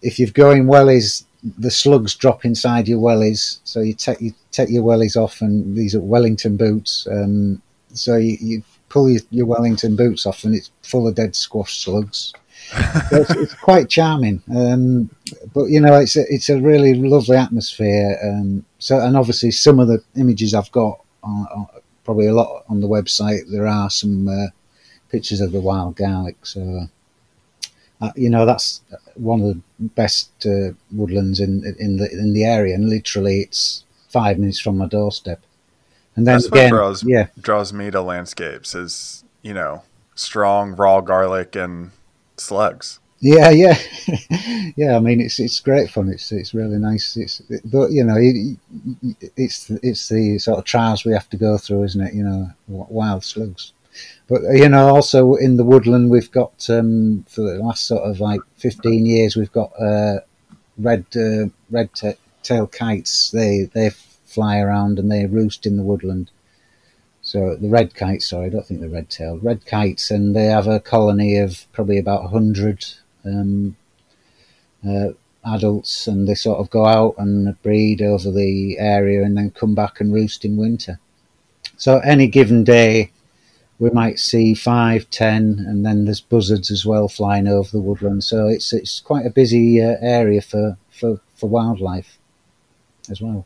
If 0.00 0.18
you're 0.18 0.30
going 0.30 0.64
wellies 0.64 1.25
the 1.42 1.70
slugs 1.70 2.14
drop 2.14 2.44
inside 2.44 2.88
your 2.88 2.98
wellies, 2.98 3.60
so 3.64 3.80
you 3.80 3.94
take 3.94 4.20
you 4.20 4.32
take 4.50 4.70
your 4.70 4.82
wellies 4.82 5.16
off, 5.16 5.40
and 5.40 5.76
these 5.76 5.94
are 5.94 6.00
Wellington 6.00 6.56
boots. 6.56 7.06
Um, 7.10 7.62
so 7.92 8.16
you, 8.16 8.36
you 8.40 8.62
pull 8.88 9.10
your, 9.10 9.20
your, 9.30 9.46
Wellington 9.46 9.96
boots 9.96 10.26
off, 10.26 10.44
and 10.44 10.54
it's 10.54 10.70
full 10.82 11.06
of 11.06 11.14
dead 11.14 11.36
squash 11.36 11.78
slugs. 11.78 12.32
so 12.70 12.78
it's, 13.12 13.30
it's, 13.30 13.54
quite 13.54 13.88
charming, 13.88 14.42
um, 14.54 15.10
but 15.54 15.66
you 15.66 15.80
know 15.80 15.98
it's 15.98 16.16
a, 16.16 16.24
it's 16.28 16.48
a 16.48 16.60
really 16.60 16.94
lovely 16.94 17.36
atmosphere. 17.36 18.18
Um, 18.22 18.64
so 18.78 19.00
and 19.00 19.16
obviously 19.16 19.50
some 19.50 19.78
of 19.78 19.88
the 19.88 20.02
images 20.16 20.54
I've 20.54 20.72
got, 20.72 21.00
are, 21.22 21.48
are 21.54 21.68
probably 22.04 22.26
a 22.26 22.34
lot 22.34 22.64
on 22.68 22.80
the 22.80 22.88
website. 22.88 23.50
There 23.50 23.66
are 23.66 23.90
some 23.90 24.28
uh, 24.28 24.46
pictures 25.10 25.40
of 25.40 25.52
the 25.52 25.60
wild 25.60 25.96
garlic. 25.96 26.44
So 26.44 26.88
uh, 28.00 28.12
you 28.16 28.30
know 28.30 28.46
that's 28.46 28.80
one 29.16 29.40
of 29.40 29.46
the 29.46 29.60
best 29.78 30.30
uh, 30.46 30.72
woodlands 30.92 31.40
in 31.40 31.64
in 31.78 31.96
the 31.96 32.10
in 32.10 32.32
the 32.32 32.44
area, 32.44 32.74
and 32.74 32.88
literally 32.88 33.40
it's 33.40 33.84
five 34.08 34.38
minutes 34.38 34.60
from 34.60 34.78
my 34.78 34.86
doorstep. 34.86 35.42
And 36.14 36.26
then 36.26 36.34
that's 36.34 36.46
again, 36.46 36.70
what 36.70 36.76
draws 36.76 37.04
yeah. 37.04 37.26
draws 37.40 37.72
me 37.72 37.90
to 37.90 38.00
landscapes 38.00 38.74
is 38.74 39.24
you 39.42 39.54
know 39.54 39.82
strong 40.14 40.74
raw 40.74 41.00
garlic 41.00 41.56
and 41.56 41.90
slugs. 42.36 43.00
Yeah, 43.20 43.50
yeah, 43.50 43.78
yeah. 44.76 44.96
I 44.96 45.00
mean, 45.00 45.20
it's 45.20 45.40
it's 45.40 45.60
great 45.60 45.90
fun. 45.90 46.10
It's 46.10 46.30
it's 46.32 46.52
really 46.52 46.78
nice. 46.78 47.16
It's 47.16 47.40
but 47.64 47.90
you 47.90 48.04
know, 48.04 48.16
it's 49.36 49.70
it's 49.70 50.08
the 50.08 50.38
sort 50.38 50.58
of 50.58 50.64
trials 50.64 51.04
we 51.04 51.12
have 51.12 51.28
to 51.30 51.36
go 51.36 51.56
through, 51.56 51.84
isn't 51.84 52.00
it? 52.00 52.14
You 52.14 52.24
know, 52.24 52.50
wild 52.68 53.24
slugs. 53.24 53.72
But 54.28 54.42
you 54.52 54.68
know, 54.68 54.94
also 54.94 55.34
in 55.34 55.56
the 55.56 55.64
woodland, 55.64 56.10
we've 56.10 56.30
got 56.30 56.68
um, 56.68 57.24
for 57.28 57.42
the 57.42 57.58
last 57.58 57.86
sort 57.86 58.02
of 58.02 58.20
like 58.20 58.40
fifteen 58.56 59.06
years, 59.06 59.36
we've 59.36 59.52
got 59.52 59.72
uh, 59.80 60.20
red 60.78 61.06
uh, 61.16 61.46
red 61.70 61.90
tail 62.42 62.66
kites. 62.66 63.30
They 63.30 63.68
they 63.72 63.90
fly 64.24 64.58
around 64.58 64.98
and 64.98 65.10
they 65.10 65.26
roost 65.26 65.66
in 65.66 65.76
the 65.76 65.82
woodland. 65.82 66.30
So 67.22 67.56
the 67.56 67.68
red 67.68 67.94
kites, 67.94 68.30
sorry, 68.30 68.46
I 68.46 68.50
don't 68.50 68.64
think 68.64 68.80
they're 68.80 68.88
red 68.88 69.10
tailed, 69.10 69.42
red 69.42 69.66
kites, 69.66 70.10
and 70.10 70.34
they 70.34 70.44
have 70.44 70.68
a 70.68 70.78
colony 70.78 71.38
of 71.38 71.66
probably 71.72 71.98
about 71.98 72.30
hundred. 72.30 72.84
Um, 73.24 73.76
uh, 74.86 75.08
adults, 75.44 76.06
and 76.06 76.28
they 76.28 76.34
sort 76.34 76.58
of 76.58 76.70
go 76.70 76.86
out 76.86 77.14
and 77.18 77.60
breed 77.62 78.02
over 78.02 78.30
the 78.30 78.78
area, 78.78 79.22
and 79.22 79.36
then 79.36 79.50
come 79.50 79.74
back 79.74 80.00
and 80.00 80.12
roost 80.12 80.44
in 80.44 80.56
winter. 80.56 80.98
So 81.76 81.98
any 81.98 82.26
given 82.26 82.64
day, 82.64 83.10
we 83.78 83.90
might 83.90 84.18
see 84.18 84.54
five, 84.54 85.08
ten, 85.10 85.64
and 85.66 85.84
then 85.84 86.04
there's 86.04 86.20
buzzards 86.20 86.70
as 86.70 86.86
well 86.86 87.08
flying 87.08 87.46
over 87.46 87.70
the 87.70 87.80
woodland. 87.80 88.24
So 88.24 88.46
it's 88.46 88.72
it's 88.72 89.00
quite 89.00 89.26
a 89.26 89.30
busy 89.30 89.82
uh, 89.82 89.96
area 90.00 90.40
for, 90.40 90.78
for, 90.90 91.20
for 91.34 91.48
wildlife 91.48 92.18
as 93.10 93.20
well. 93.20 93.44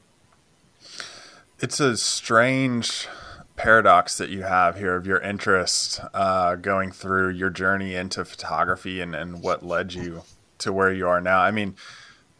It's 1.58 1.80
a 1.80 1.96
strange 1.96 3.08
paradox 3.56 4.16
that 4.16 4.30
you 4.30 4.42
have 4.42 4.78
here 4.78 4.96
of 4.96 5.06
your 5.06 5.20
interest 5.20 6.00
uh, 6.14 6.54
going 6.54 6.90
through 6.92 7.28
your 7.28 7.50
journey 7.50 7.94
into 7.94 8.24
photography 8.24 9.02
and, 9.02 9.14
and 9.14 9.42
what 9.42 9.62
led 9.62 9.92
you 9.92 10.22
to 10.56 10.72
where 10.72 10.90
you 10.90 11.06
are 11.06 11.20
now. 11.20 11.40
I 11.40 11.50
mean, 11.50 11.74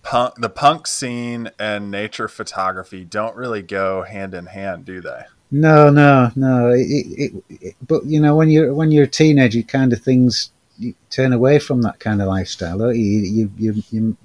punk, 0.02 0.36
the 0.36 0.48
punk 0.48 0.86
scene 0.86 1.50
and 1.58 1.90
nature 1.90 2.28
photography 2.28 3.04
don't 3.04 3.36
really 3.36 3.60
go 3.60 4.02
hand 4.04 4.32
in 4.32 4.46
hand, 4.46 4.86
do 4.86 5.02
they? 5.02 5.24
No, 5.50 5.90
no, 5.90 6.30
no. 6.36 6.70
It, 6.70 6.86
it, 6.86 7.44
it, 7.48 7.76
but 7.86 8.04
you 8.06 8.20
know, 8.20 8.36
when 8.36 8.50
you're 8.50 8.72
when 8.72 8.92
you're 8.92 9.04
a 9.04 9.08
teenager, 9.08 9.62
kind 9.62 9.92
of 9.92 10.00
things 10.00 10.50
turn 11.10 11.32
away 11.32 11.58
from 11.58 11.82
that 11.82 11.98
kind 12.00 12.22
of 12.22 12.28
lifestyle. 12.28 12.94
You? 12.94 13.02
You, 13.02 13.50
you, 13.56 13.82
you, 13.90 14.16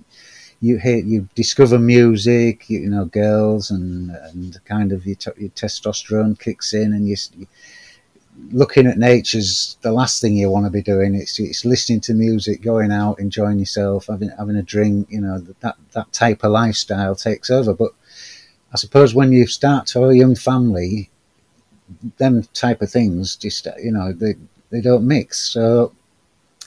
you 0.61 0.79
you 0.83 1.29
discover 1.35 1.79
music, 1.79 2.69
you, 2.69 2.79
you, 2.81 2.89
know, 2.89 3.05
girls, 3.05 3.71
and 3.71 4.11
and 4.11 4.63
kind 4.65 4.91
of 4.91 5.05
your, 5.05 5.17
your 5.37 5.49
testosterone 5.49 6.39
kicks 6.39 6.73
in, 6.73 6.93
and 6.93 7.07
you, 7.07 7.15
you 7.35 7.47
looking 8.51 8.85
at 8.87 8.97
nature's 8.97 9.77
the 9.81 9.91
last 9.91 10.21
thing 10.21 10.35
you 10.35 10.49
want 10.49 10.65
to 10.65 10.71
be 10.71 10.81
doing. 10.81 11.15
It's 11.15 11.39
it's 11.39 11.65
listening 11.65 12.01
to 12.01 12.13
music, 12.13 12.61
going 12.61 12.91
out, 12.91 13.19
enjoying 13.19 13.59
yourself, 13.59 14.07
having 14.07 14.29
having 14.37 14.55
a 14.57 14.63
drink. 14.63 15.07
You 15.09 15.21
know 15.21 15.39
that 15.61 15.75
that 15.93 16.13
type 16.13 16.43
of 16.43 16.51
lifestyle 16.51 17.15
takes 17.15 17.49
over. 17.49 17.73
But 17.73 17.91
I 18.71 18.77
suppose 18.77 19.15
when 19.15 19.31
you 19.31 19.47
start 19.47 19.87
to 19.87 20.01
have 20.01 20.11
a 20.11 20.17
young 20.17 20.35
family, 20.35 21.09
them 22.17 22.43
type 22.53 22.81
of 22.81 22.89
things 22.89 23.35
just 23.35 23.67
you 23.81 23.91
know 23.91 24.11
they 24.11 24.35
they 24.71 24.81
don't 24.81 25.07
mix. 25.07 25.39
So 25.39 25.93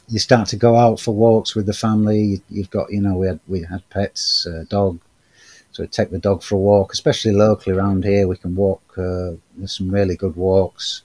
you 0.09 0.19
start 0.19 0.49
to 0.49 0.57
go 0.57 0.77
out 0.77 1.01
for 1.01 1.15
walks 1.15 1.55
with 1.55 1.67
the 1.67 1.73
family. 1.73 2.43
You've 2.49 2.71
got 2.71 2.91
you 2.91 3.01
know 3.01 3.17
we 3.17 3.27
had 3.27 3.41
we 3.47 3.63
had 3.63 3.89
pets, 3.91 4.47
uh, 4.47 4.65
dog. 4.69 5.01
So 5.73 5.87
take 5.87 6.11
the 6.11 6.19
dog 6.19 6.43
for 6.43 6.57
a 6.57 6.59
walk, 6.59 6.93
especially 6.93 7.33
locally 7.33 7.77
around 7.77 8.05
here. 8.05 8.27
We 8.27 8.37
can 8.37 8.57
walk. 8.57 8.83
Uh, 8.97 9.33
there's 9.57 9.77
some 9.77 9.91
really 9.91 10.17
good 10.17 10.35
walks, 10.37 11.03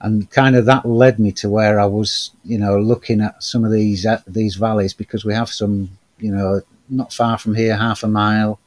and 0.00 0.30
kind 0.30 0.56
of 0.56 0.66
that 0.66 0.86
led 0.86 1.18
me 1.18 1.32
to 1.32 1.50
where 1.50 1.78
I 1.80 1.86
was, 1.86 2.30
you 2.44 2.58
know, 2.58 2.78
looking 2.78 3.20
at 3.20 3.42
some 3.42 3.64
of 3.64 3.72
these 3.72 4.06
uh, 4.06 4.22
these 4.26 4.56
valleys 4.56 4.94
because 4.94 5.24
we 5.24 5.34
have 5.34 5.50
some, 5.50 5.90
you 6.18 6.30
know, 6.30 6.62
not 6.88 7.12
far 7.12 7.38
from 7.38 7.54
here, 7.54 7.76
half 7.76 8.02
a 8.02 8.08
mile 8.08 8.58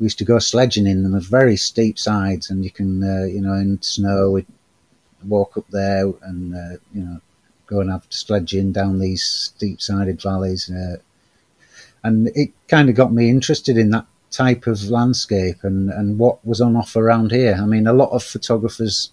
we 0.00 0.04
used 0.04 0.18
to 0.18 0.24
go 0.24 0.38
sledging 0.38 0.86
in 0.86 1.02
them. 1.02 1.12
They're 1.12 1.20
very 1.20 1.56
steep 1.56 1.98
sides, 1.98 2.50
and 2.50 2.64
you 2.64 2.70
can, 2.70 3.04
uh, 3.04 3.26
you 3.26 3.42
know, 3.42 3.52
in 3.52 3.80
snow, 3.82 4.30
we 4.30 4.46
walk 5.24 5.58
up 5.58 5.68
there 5.70 6.10
and, 6.22 6.54
uh, 6.54 6.78
you 6.94 7.02
know, 7.02 7.20
go 7.66 7.80
and 7.80 7.90
have 7.90 8.06
sledging 8.08 8.72
down 8.72 8.98
these 8.98 9.22
steep 9.22 9.80
sided 9.80 10.20
valleys. 10.22 10.70
Uh, 10.70 10.96
and 12.02 12.28
it 12.34 12.50
kind 12.66 12.88
of 12.88 12.94
got 12.94 13.12
me 13.12 13.28
interested 13.28 13.76
in 13.76 13.90
that 13.90 14.06
type 14.30 14.66
of 14.66 14.88
landscape 14.88 15.62
and, 15.62 15.90
and 15.90 16.18
what 16.18 16.44
was 16.46 16.62
on 16.62 16.76
offer 16.76 17.04
around 17.04 17.30
here. 17.30 17.58
I 17.60 17.66
mean, 17.66 17.86
a 17.86 17.92
lot 17.92 18.10
of 18.10 18.24
photographers 18.24 19.10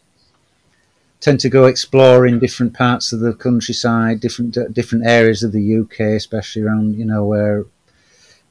tend 1.20 1.41
to 1.41 1.50
go 1.50 1.65
explore 1.65 2.25
in 2.25 2.39
different 2.39 2.74
parts 2.74 3.12
of 3.12 3.20
the 3.20 3.34
countryside, 3.34 4.22
different 4.22 4.58
different 4.74 5.06
areas 5.06 5.44
of 5.44 5.51
the 5.51 5.79
UK, 5.79 6.00
especially 6.15 6.62
around 6.62 6.96
you 6.96 7.06
know 7.06 7.25
where 7.25 7.65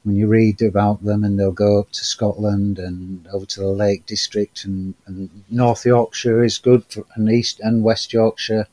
when 0.07 0.15
you 0.15 0.25
read 0.25 0.61
about 0.61 1.03
them 1.03 1.25
and 1.25 1.37
they'll 1.37 1.51
go 1.51 1.81
up 1.81 1.91
to 1.91 2.05
Scotland 2.05 2.79
and 2.79 3.27
over 3.27 3.45
to 3.45 3.59
the 3.59 3.67
Lake 3.67 4.05
District 4.05 4.63
and, 4.63 4.93
and 5.05 5.43
North 5.49 5.85
Yorkshire 5.85 6.45
is 6.45 6.57
good 6.57 6.85
for, 6.85 7.03
and 7.15 7.29
East 7.29 7.59
and 7.59 7.83
West 7.83 8.13
Yorkshire, 8.13 8.67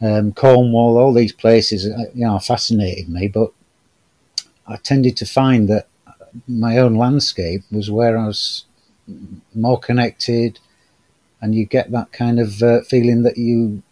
um, 0.00 0.32
Cornwall, 0.32 0.98
all 0.98 1.12
these 1.12 1.32
places, 1.32 1.84
uh, 1.84 2.04
you 2.14 2.24
know, 2.24 2.38
fascinated 2.38 3.08
me. 3.08 3.26
But 3.26 3.50
I 4.68 4.76
tended 4.76 5.16
to 5.16 5.26
find 5.26 5.68
that 5.68 5.88
my 6.46 6.78
own 6.78 6.94
landscape 6.94 7.64
was 7.72 7.90
where 7.90 8.16
I 8.16 8.28
was 8.28 8.66
more 9.52 9.80
connected, 9.80 10.60
and 11.40 11.56
you 11.56 11.64
get 11.64 11.90
that 11.90 12.12
kind 12.12 12.38
of 12.38 12.62
uh, 12.62 12.82
feeling 12.82 13.22
that 13.22 13.36
you 13.36 13.82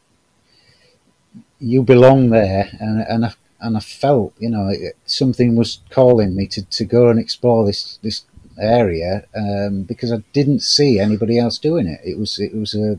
you 1.59 1.83
belong 1.83 2.31
there, 2.31 2.69
and, 2.79 3.01
and 3.09 3.27
I 3.27 3.33
and 3.65 3.79
I 3.79 3.81
felt, 3.81 4.35
you 4.39 4.51
know, 4.51 4.71
something 5.07 5.57
was 5.57 5.81
calling 5.89 6.37
me 6.37 6.47
to, 6.49 6.63
to 6.63 6.85
go 6.85 7.09
and 7.09 7.19
explore 7.19 7.65
this 7.65 7.99
this 8.03 8.23
area 8.61 9.25
um, 9.35 9.83
because 9.83 10.13
I 10.13 10.23
didn't 10.33 10.61
see 10.61 11.01
anybody 11.01 11.39
else 11.39 11.59
doing 11.59 11.87
it. 11.87 12.01
It 12.05 12.19
was 12.19 12.39
it 12.39 12.55
was 12.55 12.75
uh, 12.75 12.97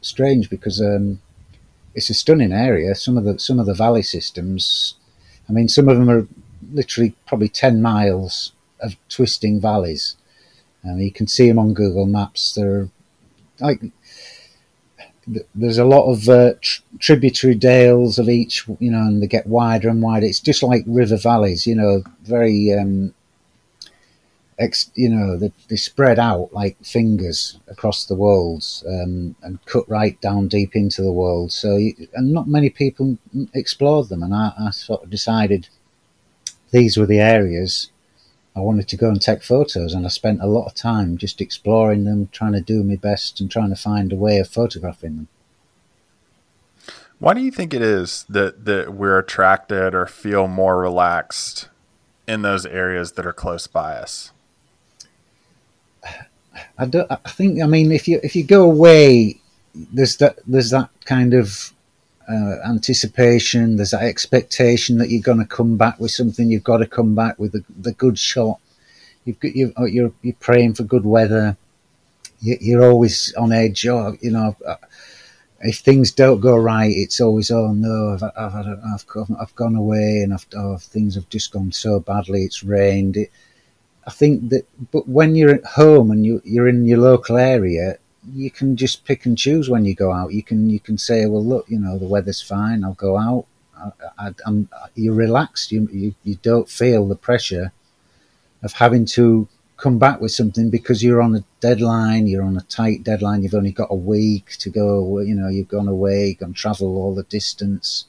strange 0.00 0.48
because 0.48 0.80
um, 0.80 1.20
it's 1.94 2.08
a 2.08 2.14
stunning 2.14 2.52
area. 2.52 2.94
Some 2.94 3.18
of 3.18 3.24
the 3.24 3.38
some 3.38 3.60
of 3.60 3.66
the 3.66 3.74
valley 3.74 4.02
systems, 4.02 4.94
I 5.48 5.52
mean, 5.52 5.68
some 5.68 5.88
of 5.88 5.98
them 5.98 6.08
are 6.08 6.26
literally 6.72 7.14
probably 7.26 7.50
ten 7.50 7.82
miles 7.82 8.52
of 8.80 8.96
twisting 9.10 9.60
valleys, 9.60 10.16
and 10.82 11.02
you 11.02 11.12
can 11.12 11.26
see 11.26 11.48
them 11.48 11.58
on 11.58 11.74
Google 11.74 12.06
Maps. 12.06 12.54
They're 12.54 12.88
like 13.60 13.82
there's 15.54 15.78
a 15.78 15.84
lot 15.84 16.10
of 16.10 16.28
uh, 16.28 16.54
tr- 16.60 16.82
tributary 16.98 17.54
dales 17.54 18.18
of 18.18 18.28
each, 18.28 18.66
you 18.78 18.90
know, 18.90 19.00
and 19.00 19.22
they 19.22 19.26
get 19.26 19.46
wider 19.46 19.88
and 19.88 20.02
wider. 20.02 20.26
It's 20.26 20.40
just 20.40 20.62
like 20.62 20.84
river 20.86 21.16
valleys, 21.16 21.66
you 21.66 21.74
know, 21.74 22.02
very, 22.22 22.72
um, 22.72 23.14
ex- 24.58 24.90
you 24.94 25.08
know, 25.08 25.36
they, 25.36 25.52
they, 25.68 25.76
spread 25.76 26.18
out 26.18 26.52
like 26.52 26.76
fingers 26.84 27.58
across 27.68 28.06
the 28.06 28.14
Wolds 28.14 28.84
um, 28.88 29.36
and 29.42 29.64
cut 29.66 29.88
right 29.88 30.20
down 30.20 30.48
deep 30.48 30.74
into 30.74 31.02
the 31.02 31.12
Wold. 31.12 31.52
So, 31.52 31.76
you, 31.76 31.94
and 32.14 32.32
not 32.32 32.48
many 32.48 32.70
people 32.70 33.18
explored 33.54 34.08
them, 34.08 34.22
and 34.22 34.34
I, 34.34 34.52
I 34.58 34.70
sort 34.70 35.02
of 35.02 35.10
decided 35.10 35.68
these 36.70 36.96
were 36.96 37.06
the 37.06 37.20
areas 37.20 37.90
I 38.58 38.62
wanted 38.62 38.88
to 38.88 38.96
go 38.96 39.08
and 39.08 39.22
take 39.22 39.44
photos, 39.44 39.94
and 39.94 40.04
I 40.04 40.08
spent 40.08 40.42
a 40.42 40.48
lot 40.48 40.66
of 40.66 40.74
time 40.74 41.16
just 41.16 41.40
exploring 41.40 42.02
them, 42.04 42.28
trying 42.32 42.54
to 42.54 42.60
do 42.60 42.82
my 42.82 42.96
best, 42.96 43.40
and 43.40 43.48
trying 43.48 43.70
to 43.70 43.76
find 43.76 44.12
a 44.12 44.16
way 44.16 44.38
of 44.38 44.48
photographing 44.48 45.16
them. 45.16 45.28
Why 47.20 47.34
do 47.34 47.40
you 47.40 47.52
think 47.52 47.72
it 47.72 47.82
is 47.82 48.24
that 48.28 48.64
that 48.64 48.94
we're 48.94 49.18
attracted 49.18 49.94
or 49.94 50.06
feel 50.06 50.48
more 50.48 50.78
relaxed 50.78 51.68
in 52.26 52.42
those 52.42 52.66
areas 52.66 53.12
that 53.12 53.24
are 53.24 53.32
close 53.32 53.68
by 53.68 53.94
us? 53.94 54.32
I 56.76 56.86
don't. 56.86 57.10
I 57.10 57.16
think. 57.28 57.62
I 57.62 57.66
mean, 57.66 57.92
if 57.92 58.08
you 58.08 58.18
if 58.24 58.34
you 58.34 58.42
go 58.42 58.64
away, 58.64 59.40
there's 59.74 60.16
that 60.16 60.40
there's 60.48 60.70
that 60.70 60.90
kind 61.04 61.32
of 61.32 61.72
uh, 62.28 62.56
anticipation. 62.68 63.76
There's 63.76 63.92
that 63.92 64.02
expectation 64.02 64.98
that 64.98 65.10
you're 65.10 65.22
going 65.22 65.38
to 65.38 65.46
come 65.46 65.76
back 65.76 65.98
with 65.98 66.10
something. 66.10 66.50
You've 66.50 66.64
got 66.64 66.78
to 66.78 66.86
come 66.86 67.14
back 67.14 67.38
with 67.38 67.52
the, 67.52 67.64
the 67.80 67.92
good 67.92 68.18
shot. 68.18 68.60
You've 69.24 69.40
got, 69.40 69.54
you, 69.54 69.72
you're 69.86 70.12
you're 70.22 70.34
praying 70.40 70.74
for 70.74 70.84
good 70.84 71.04
weather. 71.04 71.56
You, 72.40 72.80
are 72.80 72.90
always 72.90 73.34
on 73.34 73.52
edge. 73.52 73.86
Or, 73.86 74.16
you 74.20 74.30
know, 74.30 74.56
uh, 74.66 74.76
if 75.60 75.78
things 75.78 76.12
don't 76.12 76.40
go 76.40 76.56
right, 76.56 76.92
it's 76.94 77.20
always 77.20 77.50
oh 77.50 77.72
no, 77.72 78.14
I've 78.14 78.22
I've, 78.22 78.54
I've, 78.54 79.04
I've, 79.16 79.36
I've 79.40 79.54
gone 79.54 79.74
away 79.74 80.20
and 80.22 80.32
I've, 80.32 80.46
oh, 80.54 80.76
things 80.76 81.14
have 81.16 81.28
just 81.28 81.52
gone 81.52 81.72
so 81.72 82.00
badly. 82.00 82.42
It's 82.42 82.62
rained. 82.62 83.16
It, 83.16 83.30
I 84.06 84.10
think 84.10 84.48
that, 84.50 84.66
but 84.90 85.06
when 85.06 85.34
you're 85.34 85.54
at 85.54 85.64
home 85.66 86.10
and 86.10 86.24
you, 86.24 86.40
you're 86.44 86.68
in 86.68 86.86
your 86.86 86.98
local 86.98 87.36
area, 87.36 87.98
you 88.34 88.50
can 88.50 88.76
just 88.76 89.04
pick 89.04 89.26
and 89.26 89.36
choose 89.36 89.68
when 89.68 89.84
you 89.84 89.94
go 89.94 90.12
out. 90.12 90.32
You 90.32 90.42
can 90.42 90.70
you 90.70 90.80
can 90.80 90.98
say, 90.98 91.26
well, 91.26 91.44
look, 91.44 91.68
you 91.68 91.78
know, 91.78 91.98
the 91.98 92.06
weather's 92.06 92.42
fine. 92.42 92.84
I'll 92.84 92.94
go 92.94 93.16
out. 93.18 93.46
I, 94.18 94.34
am 94.46 94.68
you're 94.94 95.14
relaxed. 95.14 95.72
You, 95.72 95.88
you 95.92 96.14
you 96.24 96.36
don't 96.42 96.68
feel 96.68 97.06
the 97.06 97.16
pressure 97.16 97.72
of 98.62 98.72
having 98.72 99.06
to 99.06 99.48
come 99.76 99.98
back 99.98 100.20
with 100.20 100.32
something 100.32 100.70
because 100.70 101.02
you're 101.02 101.22
on 101.22 101.36
a 101.36 101.44
deadline. 101.60 102.26
You're 102.26 102.44
on 102.44 102.56
a 102.56 102.62
tight 102.62 103.04
deadline. 103.04 103.42
You've 103.42 103.54
only 103.54 103.72
got 103.72 103.88
a 103.90 103.94
week 103.94 104.56
to 104.58 104.70
go. 104.70 105.20
You 105.20 105.34
know, 105.34 105.48
you've 105.48 105.68
gone 105.68 105.88
away, 105.88 106.34
gone 106.34 106.52
travel 106.52 106.96
all 106.96 107.14
the 107.14 107.22
distance, 107.24 108.06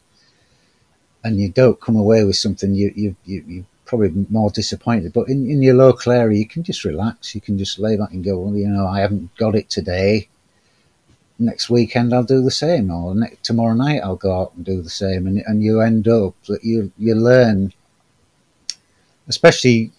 and 1.23 1.39
you 1.39 1.49
don't 1.49 1.79
come 1.79 1.95
away 1.95 2.23
with 2.23 2.35
something. 2.35 2.73
You 2.73 2.91
you 2.95 3.15
you, 3.25 3.43
you 3.47 3.65
probably 3.89 4.25
more 4.29 4.51
disappointed. 4.51 5.11
But 5.11 5.29
in, 5.29 5.49
in 5.49 5.63
your 5.63 5.73
local 5.73 6.11
area, 6.11 6.37
you 6.37 6.47
can 6.47 6.63
just 6.63 6.85
relax. 6.85 7.33
You 7.33 7.41
can 7.41 7.57
just 7.57 7.79
lay 7.79 7.97
back 7.97 8.11
and 8.11 8.23
go, 8.23 8.37
well, 8.37 8.55
you 8.55 8.67
know, 8.67 8.85
I 8.85 8.99
haven't 8.99 9.35
got 9.35 9.55
it 9.55 9.67
today. 9.69 10.29
Next 11.39 11.69
weekend, 11.69 12.13
I'll 12.13 12.23
do 12.23 12.43
the 12.43 12.51
same, 12.51 12.91
or 12.91 13.15
tomorrow 13.43 13.73
night, 13.73 14.01
I'll 14.03 14.17
go 14.17 14.41
out 14.41 14.53
and 14.55 14.65
do 14.65 14.81
the 14.81 14.89
same. 14.89 15.25
And, 15.25 15.41
and 15.47 15.63
you 15.63 15.81
end 15.81 16.07
up 16.07 16.35
that 16.47 16.63
you 16.63 16.91
you 16.97 17.15
learn, 17.15 17.73
especially 19.27 19.91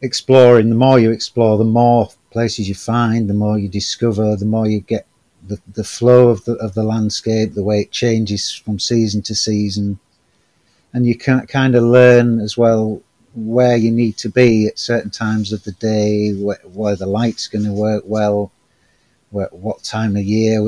exploring. 0.00 0.70
The 0.70 0.74
more 0.74 0.98
you 0.98 1.10
explore, 1.10 1.58
the 1.58 1.64
more 1.64 2.08
places 2.30 2.70
you 2.70 2.74
find, 2.74 3.28
the 3.28 3.34
more 3.34 3.58
you 3.58 3.68
discover, 3.68 4.34
the 4.34 4.46
more 4.46 4.66
you 4.66 4.80
get 4.80 5.06
the, 5.46 5.60
the 5.74 5.84
flow 5.84 6.30
of 6.30 6.44
the 6.46 6.54
of 6.54 6.72
the 6.72 6.84
landscape, 6.84 7.52
the 7.52 7.62
way 7.62 7.80
it 7.80 7.92
changes 7.92 8.50
from 8.50 8.78
season 8.78 9.20
to 9.22 9.34
season, 9.34 9.98
and 10.94 11.04
you 11.04 11.16
can 11.16 11.46
kind 11.46 11.74
of 11.74 11.82
learn 11.82 12.40
as 12.40 12.56
well 12.56 13.02
where 13.34 13.76
you 13.76 13.90
need 13.90 14.16
to 14.18 14.28
be 14.28 14.66
at 14.66 14.78
certain 14.78 15.10
times 15.10 15.52
of 15.52 15.64
the 15.64 15.72
day, 15.72 16.32
where, 16.32 16.60
where 16.64 16.96
the 16.96 17.06
light's 17.06 17.48
going 17.48 17.64
to 17.64 17.72
work 17.72 18.04
well, 18.06 18.52
where, 19.30 19.48
what 19.50 19.82
time 19.82 20.16
of 20.16 20.22
year, 20.22 20.60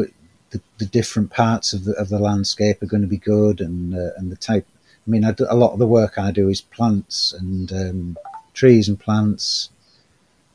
the, 0.51 0.61
the, 0.79 0.87
different 0.87 1.31
parts 1.31 1.73
of 1.73 1.85
the 1.85 1.93
of 1.95 2.09
the 2.09 2.19
landscape 2.19 2.83
are 2.83 2.87
going 2.87 3.03
to 3.03 3.09
be 3.09 3.19
good, 3.19 3.61
and 3.61 3.95
uh, 3.95 4.15
and 4.17 4.31
the 4.31 4.37
type. 4.37 4.67
I 5.07 5.11
mean, 5.11 5.25
I 5.25 5.33
do, 5.33 5.47
a 5.51 5.57
lot 5.57 5.73
of 5.73 5.79
the 5.79 5.87
work 5.87 6.17
I 6.17 6.31
do 6.31 6.49
is 6.49 6.63
plants 6.63 7.35
and 7.35 7.71
um, 7.73 8.19
trees 8.55 8.89
and 8.89 8.99
plants 8.99 9.69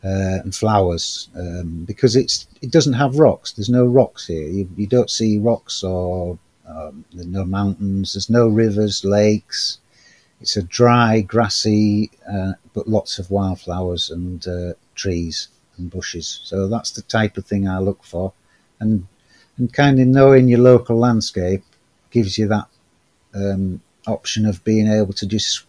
uh, 0.04 0.40
and 0.44 0.56
flowers 0.56 1.30
um, 1.36 1.84
because 1.86 2.16
it's 2.16 2.48
it 2.62 2.72
doesn't 2.72 2.94
have 2.94 3.20
rocks. 3.20 3.52
There's 3.52 3.70
no 3.70 3.86
rocks 3.86 4.28
here. 4.28 4.48
You, 4.48 4.70
you 4.76 4.88
don't 4.88 5.10
see 5.10 5.38
rocks 5.38 5.84
or 5.84 6.40
um, 6.68 7.06
no 7.14 7.46
mountains. 7.46 8.14
There's 8.14 8.30
no 8.30 8.48
rivers, 8.48 9.04
lakes. 9.04 9.80
It's 10.42 10.56
a 10.56 10.64
dry, 10.64 11.22
grassy, 11.22 12.12
uh, 12.30 12.54
but 12.74 12.88
lots 12.88 13.20
of 13.20 13.30
wildflowers 13.30 14.10
and 14.10 14.48
uh, 14.48 14.74
trees 14.96 15.50
and 15.78 15.90
bushes. 15.90 16.42
So 16.44 16.68
that's 16.68 16.92
the 16.92 17.02
type 17.02 17.38
of 17.38 17.46
thing 17.46 17.68
I 17.68 17.80
look 17.80 18.04
for, 18.04 18.34
and 18.80 19.08
and 19.58 19.74
kind 19.74 20.00
of 20.00 20.08
knowing 20.08 20.48
your 20.48 20.60
local 20.60 20.98
landscape 20.98 21.64
gives 22.12 22.38
you 22.38 22.48
that 22.48 22.68
um, 23.36 23.82
option 24.08 24.46
of 24.46 24.64
being 24.64 24.88
able 24.88 25.14
to 25.14 25.28
just 25.28 25.66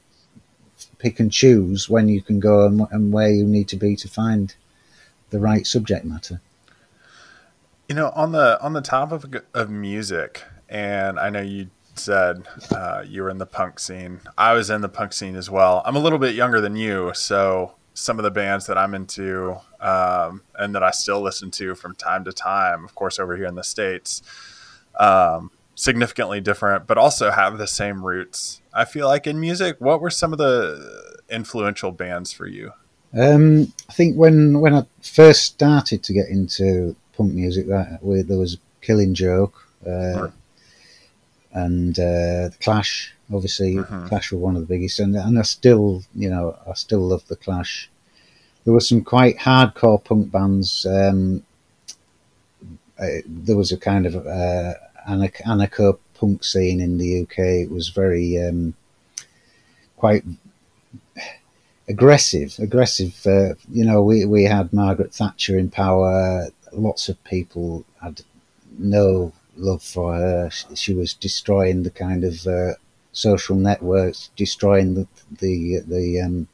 pick 0.98 1.18
and 1.18 1.32
choose 1.32 1.88
when 1.88 2.08
you 2.08 2.22
can 2.22 2.38
go 2.38 2.66
and, 2.66 2.86
and 2.90 3.12
where 3.12 3.30
you 3.30 3.44
need 3.44 3.68
to 3.68 3.76
be 3.76 3.96
to 3.96 4.08
find 4.08 4.54
the 5.30 5.40
right 5.40 5.66
subject 5.66 6.04
matter. 6.04 6.40
You 7.88 7.96
know, 7.96 8.10
on 8.10 8.32
the 8.32 8.60
on 8.62 8.72
the 8.72 8.80
topic 8.80 9.34
of, 9.34 9.42
of 9.52 9.70
music, 9.70 10.44
and 10.68 11.18
I 11.18 11.30
know 11.30 11.40
you 11.40 11.70
said 11.94 12.46
uh, 12.70 13.04
you 13.06 13.22
were 13.22 13.30
in 13.30 13.38
the 13.38 13.46
punk 13.46 13.78
scene. 13.78 14.20
I 14.36 14.52
was 14.52 14.70
in 14.70 14.80
the 14.80 14.88
punk 14.88 15.12
scene 15.12 15.36
as 15.36 15.50
well. 15.50 15.82
I'm 15.84 15.96
a 15.96 16.00
little 16.00 16.18
bit 16.18 16.34
younger 16.34 16.60
than 16.60 16.76
you, 16.76 17.12
so 17.14 17.74
some 17.94 18.18
of 18.18 18.22
the 18.22 18.30
bands 18.30 18.66
that 18.66 18.78
I'm 18.78 18.94
into 18.94 19.56
um, 19.80 20.42
and 20.58 20.74
that 20.74 20.82
I 20.82 20.90
still 20.90 21.20
listen 21.20 21.50
to 21.52 21.74
from 21.74 21.94
time 21.94 22.24
to 22.24 22.32
time, 22.32 22.84
of 22.84 22.94
course, 22.94 23.18
over 23.18 23.36
here 23.36 23.46
in 23.46 23.54
the 23.54 23.64
states, 23.64 24.22
um, 24.98 25.50
significantly 25.74 26.40
different, 26.40 26.86
but 26.86 26.98
also 26.98 27.30
have 27.30 27.58
the 27.58 27.66
same 27.66 28.04
roots. 28.04 28.60
I 28.72 28.84
feel 28.84 29.06
like 29.06 29.26
in 29.26 29.40
music. 29.40 29.76
What 29.80 30.00
were 30.00 30.10
some 30.10 30.32
of 30.32 30.38
the 30.38 31.20
influential 31.28 31.92
bands 31.92 32.32
for 32.32 32.46
you? 32.46 32.72
Um, 33.12 33.72
I 33.88 33.92
think 33.92 34.16
when 34.16 34.60
when 34.60 34.74
I 34.74 34.86
first 35.02 35.44
started 35.44 36.02
to 36.04 36.12
get 36.12 36.28
into 36.28 36.94
punk 37.16 37.34
music, 37.34 37.66
that 37.66 37.98
there 38.02 38.38
was 38.38 38.58
Killing 38.80 39.14
Joke. 39.14 39.66
Uh, 39.84 40.28
and 41.52 41.98
uh, 41.98 42.48
the 42.48 42.56
Clash. 42.60 43.14
Obviously, 43.32 43.74
mm-hmm. 43.76 44.06
Clash 44.06 44.32
were 44.32 44.38
one 44.38 44.56
of 44.56 44.62
the 44.62 44.66
biggest, 44.74 45.00
and 45.00 45.14
and 45.16 45.38
I 45.38 45.42
still, 45.42 46.02
you 46.14 46.28
know, 46.28 46.56
I 46.68 46.74
still 46.74 47.00
love 47.00 47.26
the 47.28 47.36
Clash. 47.36 47.90
There 48.64 48.74
were 48.74 48.80
some 48.80 49.02
quite 49.02 49.38
hardcore 49.38 50.02
punk 50.02 50.30
bands. 50.30 50.84
Um, 50.86 51.44
uh, 52.98 53.06
there 53.26 53.56
was 53.56 53.72
a 53.72 53.78
kind 53.78 54.04
of 54.06 54.14
uh, 54.26 54.74
anarcho 55.08 55.98
punk 56.14 56.44
scene 56.44 56.80
in 56.80 56.98
the 56.98 57.22
UK. 57.22 57.38
It 57.38 57.70
was 57.70 57.88
very 57.88 58.36
um, 58.38 58.74
quite 59.96 60.24
aggressive. 61.88 62.58
Aggressive. 62.58 63.26
Uh, 63.26 63.54
you 63.70 63.84
know, 63.84 64.02
we 64.02 64.24
we 64.24 64.44
had 64.44 64.72
Margaret 64.72 65.14
Thatcher 65.14 65.58
in 65.58 65.70
power. 65.70 66.48
Lots 66.72 67.08
of 67.08 67.22
people 67.24 67.84
had 68.02 68.22
no 68.78 69.32
love 69.56 69.82
for 69.82 70.14
her. 70.14 70.50
She 70.74 70.94
was 70.94 71.14
destroying 71.14 71.82
the 71.82 71.90
kind 71.90 72.24
of 72.24 72.46
uh, 72.46 72.72
social 73.12 73.56
networks, 73.56 74.30
destroying 74.36 74.94
the 74.94 75.06
the 75.40 75.80
the, 75.86 76.20
um, 76.20 76.48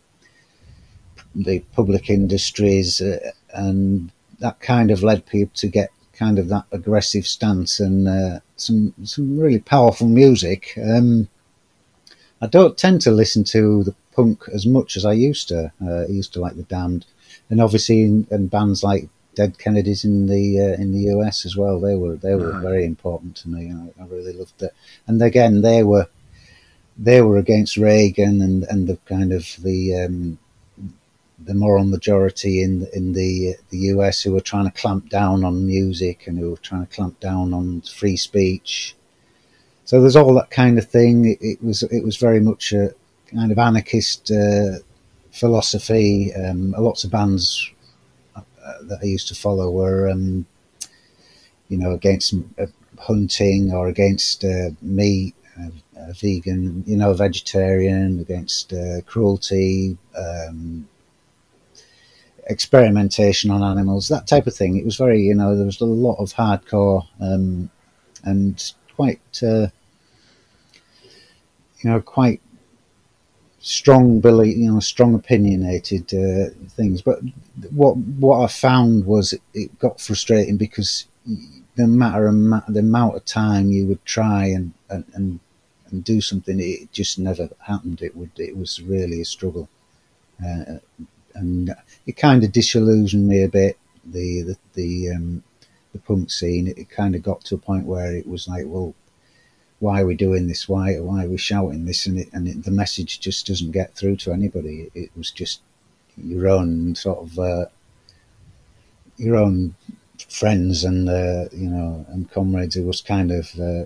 the 1.34 1.60
public 1.74 2.10
industries, 2.10 3.00
uh, 3.00 3.30
and 3.52 4.10
that 4.38 4.60
kind 4.60 4.90
of 4.90 5.02
led 5.02 5.26
people 5.26 5.54
to 5.56 5.66
get 5.66 5.90
kind 6.12 6.38
of 6.38 6.48
that 6.48 6.64
aggressive 6.72 7.26
stance 7.26 7.78
and 7.80 8.08
uh, 8.08 8.40
some 8.56 8.94
some 9.04 9.38
really 9.38 9.60
powerful 9.60 10.08
music. 10.08 10.72
Um, 10.82 11.28
I 12.40 12.46
don't 12.46 12.76
tend 12.76 13.00
to 13.02 13.10
listen 13.10 13.44
to 13.44 13.82
the 13.84 13.94
punk 14.12 14.44
as 14.52 14.66
much 14.66 14.96
as 14.96 15.04
I 15.04 15.12
used 15.12 15.48
to. 15.48 15.72
Uh, 15.82 16.02
I 16.02 16.06
used 16.06 16.32
to 16.34 16.40
like 16.40 16.56
the 16.56 16.62
Damned, 16.64 17.06
and 17.50 17.60
obviously 17.60 18.02
in, 18.02 18.26
in 18.30 18.48
bands 18.48 18.82
like 18.82 19.08
Dead 19.36 19.58
Kennedys 19.58 20.04
in 20.04 20.26
the 20.26 20.60
uh, 20.60 20.82
in 20.82 20.92
the 20.92 21.10
US 21.14 21.46
as 21.46 21.56
well. 21.56 21.78
They 21.78 21.94
were 21.94 22.16
they 22.16 22.34
were 22.34 22.58
very 22.58 22.84
important 22.84 23.36
to 23.36 23.48
me. 23.48 23.70
I, 23.70 24.02
I, 24.02 24.06
really 24.06 24.32
loved 24.32 24.60
it. 24.62 24.74
And 25.06 25.22
again, 25.22 25.60
they 25.60 25.82
were 25.82 26.08
they 26.98 27.20
were 27.20 27.36
against 27.36 27.76
Reagan 27.76 28.40
and, 28.40 28.64
and 28.64 28.88
the 28.88 28.96
kind 29.06 29.32
of 29.32 29.44
the 29.62 30.04
um, 30.04 30.38
the 31.38 31.54
moral 31.54 31.84
majority 31.84 32.62
in 32.62 32.88
in 32.94 33.12
the 33.12 33.56
the 33.68 33.78
US 33.92 34.22
who 34.22 34.32
were 34.32 34.40
trying 34.40 34.64
to 34.64 34.80
clamp 34.80 35.10
down 35.10 35.44
on 35.44 35.66
music 35.66 36.26
and 36.26 36.38
who 36.38 36.50
were 36.50 36.56
trying 36.56 36.86
to 36.86 36.94
clamp 36.94 37.20
down 37.20 37.52
on 37.52 37.82
free 37.82 38.16
speech. 38.16 38.96
So 39.84 40.00
there's 40.00 40.16
all 40.16 40.34
that 40.34 40.50
kind 40.50 40.78
of 40.78 40.88
thing. 40.88 41.26
It, 41.26 41.38
it 41.42 41.62
was 41.62 41.82
it 41.82 42.02
was 42.02 42.16
very 42.16 42.40
much 42.40 42.72
a 42.72 42.94
kind 43.26 43.52
of 43.52 43.58
anarchist 43.58 44.30
uh, 44.30 44.78
philosophy. 45.30 46.32
Um, 46.34 46.74
lots 46.78 47.04
of 47.04 47.10
bands 47.10 47.70
that 48.82 48.98
I 49.02 49.06
used 49.06 49.28
to 49.28 49.34
follow 49.34 49.70
were, 49.70 50.08
um, 50.08 50.46
you 51.68 51.78
know, 51.78 51.92
against 51.92 52.34
uh, 52.58 52.66
hunting 52.98 53.72
or 53.72 53.88
against 53.88 54.44
uh, 54.44 54.70
meat, 54.82 55.34
uh, 55.58 55.70
uh, 56.00 56.12
vegan, 56.12 56.84
you 56.86 56.96
know, 56.96 57.12
vegetarian, 57.12 58.20
against 58.20 58.72
uh, 58.72 59.00
cruelty, 59.06 59.96
um, 60.16 60.88
experimentation 62.48 63.50
on 63.50 63.62
animals, 63.62 64.08
that 64.08 64.26
type 64.26 64.46
of 64.46 64.54
thing. 64.54 64.76
It 64.76 64.84
was 64.84 64.96
very, 64.96 65.22
you 65.22 65.34
know, 65.34 65.56
there 65.56 65.66
was 65.66 65.80
a 65.80 65.84
lot 65.84 66.16
of 66.18 66.32
hardcore 66.32 67.06
um, 67.20 67.70
and 68.24 68.72
quite, 68.94 69.20
uh, 69.42 69.68
you 71.80 71.90
know, 71.90 72.00
quite 72.00 72.40
strong 73.66 74.20
belief, 74.20 74.56
you 74.56 74.70
know, 74.70 74.78
strong 74.78 75.16
opinionated 75.16 76.14
uh, 76.14 76.50
things. 76.70 77.02
But 77.02 77.18
what 77.70 77.96
what 77.96 78.44
I 78.44 78.46
found 78.46 79.04
was 79.04 79.34
it 79.54 79.78
got 79.80 80.00
frustrating 80.00 80.56
because 80.56 81.06
no 81.76 81.86
matter 81.88 82.30
the 82.68 82.78
amount 82.78 83.16
of 83.16 83.24
time 83.24 83.72
you 83.72 83.86
would 83.86 84.04
try 84.04 84.46
and 84.46 84.72
and, 84.88 85.04
and, 85.14 85.40
and 85.90 86.04
do 86.04 86.20
something, 86.20 86.60
it 86.60 86.92
just 86.92 87.18
never 87.18 87.48
happened. 87.58 88.02
It 88.02 88.16
would 88.16 88.30
it 88.36 88.56
was 88.56 88.80
really 88.80 89.20
a 89.20 89.24
struggle, 89.24 89.68
uh, 90.44 90.78
and 91.34 91.74
it 92.06 92.16
kind 92.16 92.44
of 92.44 92.52
disillusioned 92.52 93.26
me 93.26 93.42
a 93.42 93.48
bit. 93.48 93.78
The 94.04 94.42
the 94.42 94.56
the, 94.74 95.10
um, 95.10 95.42
the 95.92 95.98
punk 95.98 96.30
scene. 96.30 96.68
It 96.68 96.88
kind 96.88 97.16
of 97.16 97.24
got 97.24 97.40
to 97.46 97.56
a 97.56 97.58
point 97.58 97.84
where 97.86 98.14
it 98.14 98.28
was 98.28 98.46
like, 98.46 98.66
well 98.68 98.94
why 99.78 100.00
are 100.00 100.06
we 100.06 100.14
doing 100.14 100.46
this? 100.46 100.68
Why 100.68 100.94
why 100.94 101.24
are 101.24 101.28
we 101.28 101.36
shouting 101.36 101.84
this? 101.84 102.06
And 102.06 102.18
it, 102.18 102.28
and 102.32 102.48
it, 102.48 102.64
the 102.64 102.70
message 102.70 103.20
just 103.20 103.46
doesn't 103.46 103.72
get 103.72 103.94
through 103.94 104.16
to 104.16 104.32
anybody. 104.32 104.90
It, 104.94 105.10
was 105.16 105.30
just 105.30 105.60
your 106.16 106.48
own 106.48 106.94
sort 106.94 107.18
of 107.18 107.38
uh, 107.38 107.66
your 109.18 109.36
own 109.36 109.74
friends 110.28 110.84
and 110.84 111.08
uh, 111.08 111.48
you 111.52 111.68
know 111.68 112.06
and 112.08 112.30
comrades 112.30 112.74
who 112.74 112.84
was 112.84 113.00
kind 113.02 113.30
of 113.30 113.50
uh, 113.60 113.84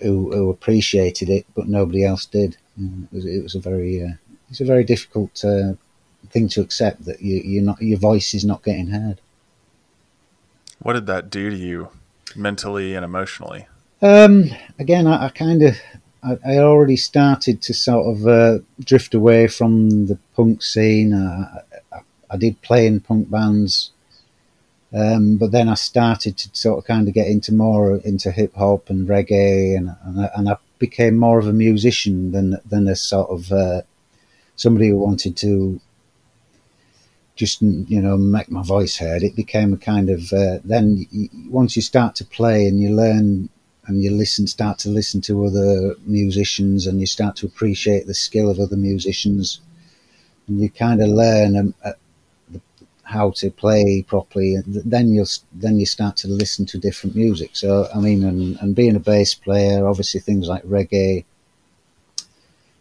who, 0.00 0.32
who, 0.32 0.50
appreciated 0.50 1.28
it, 1.28 1.46
but 1.54 1.68
nobody 1.68 2.04
else 2.04 2.24
did. 2.24 2.56
It 2.78 3.12
was, 3.12 3.26
it 3.26 3.42
was 3.42 3.54
a 3.54 3.60
very 3.60 4.02
uh, 4.02 4.14
it's 4.50 4.60
a 4.60 4.64
very 4.64 4.84
difficult 4.84 5.42
uh, 5.44 5.74
thing 6.28 6.48
to 6.50 6.60
accept 6.60 7.04
that 7.06 7.22
you, 7.22 7.40
you're 7.42 7.62
not 7.62 7.80
your 7.80 7.98
voice 7.98 8.34
is 8.34 8.44
not 8.44 8.62
getting 8.62 8.88
heard. 8.88 9.20
What 10.80 10.94
did 10.94 11.06
that 11.06 11.30
do 11.30 11.50
to 11.50 11.56
you 11.56 11.88
mentally 12.34 12.94
and 12.94 13.04
emotionally? 13.04 13.66
Um, 14.02 14.50
again, 14.78 15.06
I, 15.06 15.26
I 15.26 15.28
kind 15.28 15.62
of, 15.62 15.78
I, 16.22 16.38
I, 16.46 16.58
already 16.58 16.96
started 16.96 17.60
to 17.62 17.74
sort 17.74 18.06
of 18.06 18.26
uh, 18.26 18.58
drift 18.82 19.14
away 19.14 19.46
from 19.46 20.06
the 20.06 20.18
punk 20.34 20.62
scene. 20.62 21.12
I, 21.12 21.60
I, 21.92 22.00
I 22.30 22.36
did 22.38 22.62
play 22.62 22.86
in 22.86 23.00
punk 23.00 23.30
bands, 23.30 23.90
um, 24.94 25.36
but 25.36 25.52
then 25.52 25.68
I 25.68 25.74
started 25.74 26.38
to 26.38 26.48
sort 26.54 26.78
of 26.78 26.86
kind 26.86 27.08
of 27.08 27.14
get 27.14 27.26
into 27.26 27.52
more 27.52 27.98
into 27.98 28.30
hip 28.30 28.54
hop 28.54 28.88
and 28.88 29.06
reggae, 29.06 29.76
and 29.76 29.94
and 30.04 30.20
I, 30.20 30.30
and 30.34 30.48
I, 30.48 30.56
became 30.78 31.18
more 31.18 31.38
of 31.38 31.46
a 31.46 31.52
musician 31.52 32.32
than 32.32 32.58
than 32.64 32.88
a 32.88 32.96
sort 32.96 33.28
of 33.28 33.52
uh, 33.52 33.82
somebody 34.56 34.88
who 34.88 34.96
wanted 34.96 35.36
to 35.36 35.78
just 37.36 37.60
you 37.60 38.00
know 38.00 38.16
make 38.16 38.50
my 38.50 38.62
voice 38.62 38.96
heard. 38.96 39.22
It 39.22 39.36
became 39.36 39.74
a 39.74 39.76
kind 39.76 40.08
of 40.08 40.32
uh, 40.32 40.60
then 40.64 41.06
once 41.50 41.76
you 41.76 41.82
start 41.82 42.14
to 42.16 42.24
play 42.24 42.66
and 42.66 42.80
you 42.80 42.94
learn 42.96 43.50
and 43.90 44.04
you 44.04 44.12
listen, 44.12 44.46
start 44.46 44.78
to 44.78 44.88
listen 44.88 45.20
to 45.22 45.44
other 45.44 45.96
musicians, 46.06 46.86
and 46.86 47.00
you 47.00 47.06
start 47.06 47.34
to 47.36 47.46
appreciate 47.46 48.06
the 48.06 48.14
skill 48.14 48.48
of 48.48 48.60
other 48.60 48.76
musicians, 48.76 49.60
and 50.46 50.60
you 50.60 50.70
kind 50.70 51.02
of 51.02 51.08
learn 51.08 51.56
um, 51.56 51.74
uh, 51.84 51.92
how 53.02 53.32
to 53.32 53.50
play 53.50 54.04
properly. 54.06 54.54
And 54.54 54.64
then 54.84 55.12
you'll 55.12 55.26
then 55.52 55.80
you 55.80 55.86
start 55.86 56.16
to 56.18 56.28
listen 56.28 56.66
to 56.66 56.78
different 56.78 57.16
music. 57.16 57.56
So 57.56 57.88
I 57.92 57.98
mean, 57.98 58.22
and, 58.22 58.56
and 58.60 58.76
being 58.76 58.94
a 58.94 59.00
bass 59.00 59.34
player, 59.34 59.88
obviously 59.88 60.20
things 60.20 60.46
like 60.46 60.62
reggae 60.62 61.24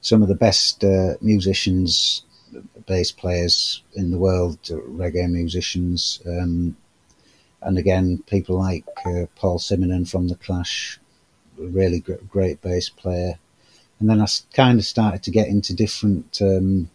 some 0.01 0.21
of 0.21 0.27
the 0.29 0.35
best 0.35 0.83
uh, 0.83 1.15
musicians, 1.21 2.23
bass 2.85 3.11
players 3.11 3.83
in 3.95 4.11
the 4.11 4.17
world, 4.19 4.61
reggae 4.63 5.29
musicians. 5.29 6.21
Um, 6.27 6.77
and 7.61 7.77
again, 7.77 8.23
people 8.27 8.57
like 8.57 8.85
uh, 9.05 9.25
Paul 9.35 9.59
Simonon 9.59 10.09
from 10.09 10.27
The 10.27 10.35
Clash, 10.35 10.99
really 11.57 11.99
great, 11.99 12.29
great 12.29 12.61
bass 12.61 12.89
player. 12.89 13.39
And 13.99 14.09
then 14.09 14.21
I 14.21 14.27
kind 14.53 14.79
of 14.79 14.85
started 14.85 15.23
to 15.23 15.31
get 15.31 15.49
into 15.49 15.73
different 15.73 16.41
um, 16.41 16.89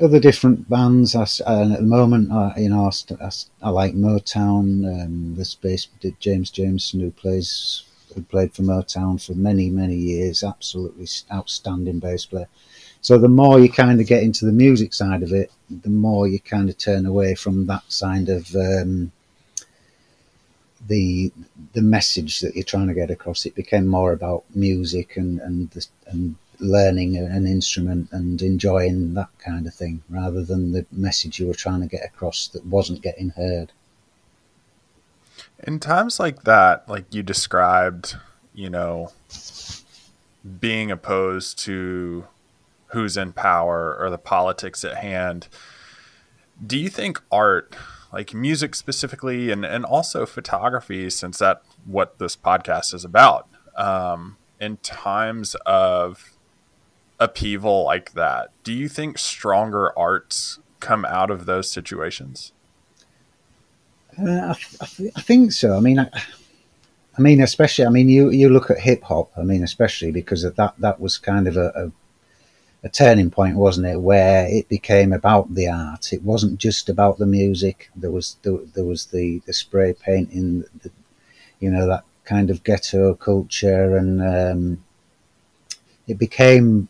other 0.00 0.20
different 0.20 0.68
bands. 0.68 1.14
I, 1.14 1.26
and 1.46 1.72
at 1.72 1.80
the 1.80 1.86
moment, 1.86 2.32
I, 2.32 2.54
you 2.58 2.68
know, 2.68 2.90
I, 3.20 3.30
I, 3.62 3.70
like 3.70 3.94
Motown. 3.94 5.04
Um, 5.04 5.34
this 5.36 5.54
bass 5.54 5.88
James 6.20 6.50
Jamerson, 6.50 7.00
who 7.00 7.10
plays 7.10 7.84
who 8.14 8.22
played 8.22 8.52
for 8.52 8.62
Motown 8.62 9.24
for 9.24 9.32
many 9.32 9.70
many 9.70 9.96
years, 9.96 10.44
absolutely 10.44 11.06
outstanding 11.32 11.98
bass 11.98 12.26
player. 12.26 12.48
So 13.00 13.18
the 13.18 13.28
more 13.28 13.58
you 13.60 13.70
kind 13.70 14.00
of 14.00 14.06
get 14.06 14.22
into 14.22 14.44
the 14.44 14.52
music 14.52 14.92
side 14.94 15.22
of 15.22 15.32
it, 15.32 15.50
the 15.82 15.90
more 15.90 16.26
you 16.26 16.40
kind 16.40 16.68
of 16.68 16.78
turn 16.78 17.06
away 17.06 17.34
from 17.34 17.66
that 17.66 17.90
side 17.90 18.28
of 18.28 18.54
um, 18.54 19.12
the 20.86 21.32
the 21.72 21.82
message 21.82 22.40
that 22.40 22.54
you're 22.54 22.64
trying 22.64 22.88
to 22.88 22.94
get 22.94 23.10
across. 23.10 23.46
It 23.46 23.54
became 23.54 23.86
more 23.86 24.12
about 24.12 24.44
music 24.54 25.16
and 25.16 25.40
and 25.40 25.70
the, 25.70 25.86
and 26.06 26.36
learning 26.60 27.16
an 27.16 27.46
instrument 27.46 28.08
and 28.12 28.40
enjoying 28.40 29.14
that 29.14 29.30
kind 29.38 29.66
of 29.66 29.74
thing 29.74 30.02
rather 30.08 30.44
than 30.44 30.72
the 30.72 30.86
message 30.92 31.38
you 31.38 31.46
were 31.46 31.54
trying 31.54 31.80
to 31.80 31.86
get 31.86 32.04
across 32.04 32.48
that 32.48 32.64
wasn't 32.64 33.02
getting 33.02 33.30
heard. 33.30 33.72
In 35.66 35.80
times 35.80 36.20
like 36.20 36.44
that, 36.44 36.88
like 36.88 37.12
you 37.12 37.22
described, 37.22 38.16
you 38.54 38.70
know, 38.70 39.12
being 40.60 40.90
opposed 40.90 41.58
to 41.60 42.26
who's 42.88 43.16
in 43.16 43.32
power 43.32 43.96
or 43.98 44.10
the 44.10 44.18
politics 44.18 44.84
at 44.84 44.96
hand, 44.96 45.48
do 46.64 46.78
you 46.78 46.88
think 46.88 47.20
art, 47.32 47.76
like 48.12 48.34
music 48.34 48.74
specifically, 48.74 49.50
and, 49.50 49.64
and 49.64 49.84
also 49.84 50.24
photography, 50.26 51.10
since 51.10 51.38
that 51.38 51.62
what 51.84 52.18
this 52.18 52.36
podcast 52.36 52.94
is 52.94 53.04
about, 53.04 53.48
um, 53.76 54.36
in 54.60 54.76
times 54.78 55.56
of 55.66 56.36
upheaval 57.18 57.84
like 57.84 58.12
that, 58.12 58.50
do 58.62 58.72
you 58.72 58.88
think 58.88 59.18
stronger 59.18 59.96
arts 59.98 60.58
come 60.80 61.04
out 61.04 61.30
of 61.30 61.46
those 61.46 61.70
situations? 61.70 62.52
Uh, 64.18 64.54
I, 64.80 64.86
th- 64.86 65.12
I, 65.16 65.20
think 65.20 65.52
so. 65.52 65.76
I 65.76 65.80
mean, 65.80 65.98
I, 65.98 66.08
I, 67.18 67.20
mean, 67.20 67.40
especially, 67.40 67.86
I 67.86 67.88
mean, 67.88 68.08
you, 68.08 68.30
you 68.30 68.48
look 68.48 68.70
at 68.70 68.78
hip 68.78 69.02
hop. 69.02 69.32
I 69.36 69.42
mean, 69.42 69.62
especially 69.64 70.12
because 70.12 70.42
that 70.42 70.74
that 70.78 71.00
was 71.00 71.18
kind 71.18 71.48
of 71.48 71.56
a, 71.56 71.72
a, 71.74 71.92
a 72.84 72.88
turning 72.88 73.30
point, 73.30 73.56
wasn't 73.56 73.86
it? 73.86 74.00
Where 74.00 74.46
it 74.48 74.68
became 74.68 75.12
about 75.12 75.54
the 75.54 75.68
art. 75.68 76.12
It 76.12 76.22
wasn't 76.22 76.60
just 76.60 76.88
about 76.88 77.18
the 77.18 77.26
music. 77.26 77.90
There 77.96 78.10
was 78.10 78.36
there, 78.42 78.58
there 78.74 78.84
was 78.84 79.06
the 79.06 79.40
the 79.46 79.52
spray 79.52 79.94
painting, 79.94 80.64
the, 80.82 80.90
you 81.60 81.70
know, 81.70 81.86
that 81.86 82.04
kind 82.24 82.50
of 82.50 82.62
ghetto 82.62 83.14
culture, 83.14 83.96
and 83.96 84.22
um, 84.22 84.84
it 86.06 86.18
became 86.18 86.88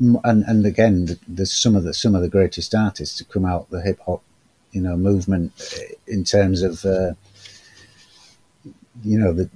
and 0.00 0.44
and 0.44 0.64
again, 0.64 1.18
there's 1.26 1.52
some 1.52 1.74
of 1.74 1.82
the 1.84 1.92
some 1.92 2.14
of 2.14 2.22
the 2.22 2.28
greatest 2.28 2.74
artists 2.74 3.16
to 3.18 3.24
come 3.24 3.44
out 3.44 3.70
the 3.70 3.80
hip 3.80 3.98
hop, 4.06 4.22
you 4.72 4.80
know, 4.80 4.96
movement 4.96 5.52
eh, 5.76 5.94
in 6.06 6.22
terms 6.22 6.62
of, 6.62 6.84
uh, 6.84 7.14
you 9.02 9.18
know, 9.18 9.32
the 9.32 9.50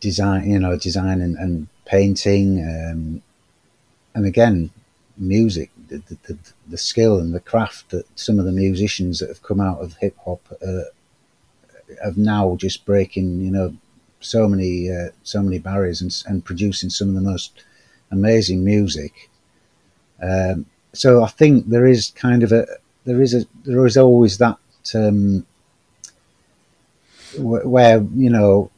design, 0.00 0.50
you 0.50 0.58
know, 0.58 0.76
design 0.76 1.20
and, 1.20 1.36
and 1.36 1.68
painting, 1.84 2.60
um, 2.60 3.22
and 4.14 4.26
again, 4.26 4.70
music, 5.18 5.70
the, 5.88 6.02
the, 6.24 6.38
the 6.68 6.78
skill 6.78 7.18
and 7.18 7.34
the 7.34 7.40
craft 7.40 7.90
that 7.90 8.06
some 8.18 8.38
of 8.38 8.44
the 8.44 8.52
musicians 8.52 9.18
that 9.18 9.28
have 9.28 9.42
come 9.42 9.60
out 9.60 9.80
of 9.80 9.96
hip 9.96 10.16
hop 10.24 10.40
uh, 10.66 10.82
have 12.02 12.16
now 12.16 12.56
just 12.56 12.84
breaking, 12.84 13.40
you 13.40 13.50
know, 13.50 13.76
so 14.20 14.48
many 14.48 14.90
uh, 14.90 15.10
so 15.22 15.42
many 15.42 15.58
barriers 15.58 16.00
and, 16.00 16.14
and 16.26 16.44
producing 16.44 16.90
some 16.90 17.08
of 17.08 17.14
the 17.14 17.20
most 17.20 17.62
amazing 18.10 18.64
music. 18.64 19.30
Um, 20.22 20.66
so 20.92 21.22
I 21.22 21.28
think 21.28 21.68
there 21.68 21.86
is 21.86 22.12
kind 22.16 22.42
of 22.42 22.52
a 22.52 22.66
there 23.04 23.22
is 23.22 23.34
a 23.34 23.46
there 23.64 23.84
is 23.86 23.96
always 23.96 24.38
that 24.38 24.58
um, 24.94 25.46
where 27.38 28.02
you 28.14 28.30
know 28.30 28.70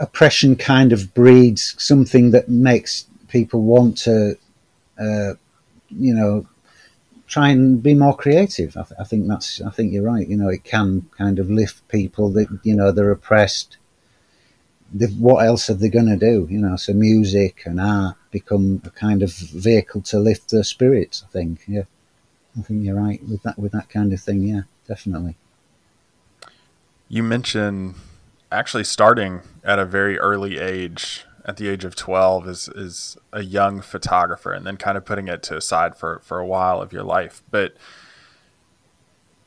oppression 0.00 0.54
kind 0.56 0.92
of 0.92 1.12
breeds 1.14 1.74
something 1.78 2.30
that 2.30 2.48
makes 2.48 3.06
people 3.28 3.62
want 3.62 3.96
to 3.98 4.36
uh, 4.98 5.34
you 5.88 6.14
know 6.14 6.46
try 7.26 7.50
and 7.50 7.82
be 7.82 7.92
more 7.92 8.16
creative. 8.16 8.74
I, 8.76 8.82
th- 8.84 8.98
I, 8.98 9.04
think 9.04 9.28
that's 9.28 9.60
I 9.60 9.70
think 9.70 9.92
you're 9.92 10.02
right. 10.02 10.26
You 10.26 10.36
know, 10.36 10.48
it 10.48 10.64
can 10.64 11.08
kind 11.16 11.38
of 11.38 11.50
lift 11.50 11.86
people 11.88 12.30
that 12.30 12.48
you 12.62 12.74
know 12.74 12.90
they're 12.90 13.10
oppressed 13.10 13.76
what 15.18 15.44
else 15.44 15.68
are 15.68 15.74
they 15.74 15.88
going 15.88 16.06
to 16.06 16.16
do? 16.16 16.46
You 16.50 16.58
know, 16.58 16.76
so 16.76 16.92
music 16.92 17.62
and 17.66 17.80
art 17.80 18.16
become 18.30 18.80
a 18.84 18.90
kind 18.90 19.22
of 19.22 19.32
vehicle 19.32 20.00
to 20.02 20.18
lift 20.18 20.50
their 20.50 20.62
spirits. 20.62 21.24
I 21.26 21.30
think, 21.30 21.60
yeah, 21.66 21.82
I 22.58 22.62
think 22.62 22.84
you're 22.84 22.96
right 22.96 23.22
with 23.28 23.42
that 23.42 23.58
with 23.58 23.72
that 23.72 23.88
kind 23.90 24.12
of 24.12 24.20
thing. 24.20 24.42
Yeah, 24.42 24.62
definitely. 24.86 25.36
You 27.08 27.22
mentioned 27.22 27.94
actually 28.50 28.84
starting 28.84 29.40
at 29.62 29.78
a 29.78 29.84
very 29.84 30.18
early 30.18 30.58
age, 30.58 31.24
at 31.48 31.56
the 31.56 31.68
age 31.68 31.84
of 31.84 31.96
twelve, 31.96 32.46
is 32.46 32.68
is 32.68 33.16
a 33.32 33.42
young 33.42 33.80
photographer, 33.80 34.52
and 34.52 34.64
then 34.64 34.76
kind 34.76 34.96
of 34.96 35.04
putting 35.04 35.26
it 35.26 35.42
to 35.44 35.56
aside 35.56 35.96
for 35.96 36.20
for 36.22 36.38
a 36.38 36.46
while 36.46 36.80
of 36.80 36.92
your 36.92 37.02
life, 37.02 37.42
but. 37.50 37.76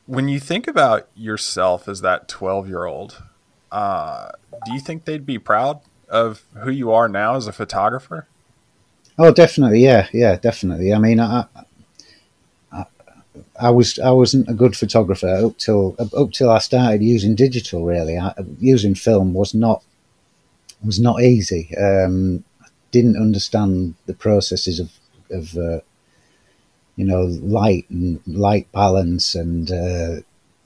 When 0.04 0.28
you 0.28 0.40
think 0.40 0.66
about 0.66 1.08
yourself 1.14 1.86
as 1.86 2.00
that 2.00 2.26
12 2.26 2.68
year 2.68 2.86
old, 2.86 3.22
uh, 3.70 4.30
do 4.66 4.72
you 4.74 4.80
think 4.80 5.04
they'd 5.04 5.24
be 5.24 5.38
proud 5.38 5.80
of 6.08 6.42
who 6.62 6.70
you 6.70 6.92
are 6.92 7.08
now 7.08 7.36
as 7.36 7.46
a 7.46 7.52
photographer? 7.52 8.26
Oh, 9.18 9.32
definitely. 9.32 9.80
Yeah, 9.80 10.08
yeah, 10.12 10.36
definitely. 10.36 10.92
I 10.92 10.98
mean, 10.98 11.20
I, 11.20 11.46
I, 12.72 12.84
I 13.60 13.70
was 13.70 13.98
I 13.98 14.10
wasn't 14.10 14.48
a 14.48 14.54
good 14.54 14.76
photographer 14.76 15.28
up 15.28 15.58
till 15.58 15.96
up 15.98 16.32
till 16.32 16.50
I 16.50 16.58
started 16.58 17.02
using 17.02 17.34
digital. 17.34 17.84
Really, 17.84 18.18
I, 18.18 18.34
using 18.58 18.94
film 18.94 19.32
was 19.34 19.54
not 19.54 19.82
was 20.84 21.00
not 21.00 21.22
easy. 21.22 21.76
Um, 21.76 22.44
I 22.60 22.66
didn't 22.90 23.16
understand 23.16 23.94
the 24.06 24.14
processes 24.14 24.80
of 24.80 24.90
of 25.30 25.56
uh, 25.56 25.80
you 26.96 27.04
know 27.04 27.22
light 27.22 27.88
and 27.90 28.20
light 28.26 28.70
balance 28.72 29.34
and 29.34 29.70
uh, 29.70 30.20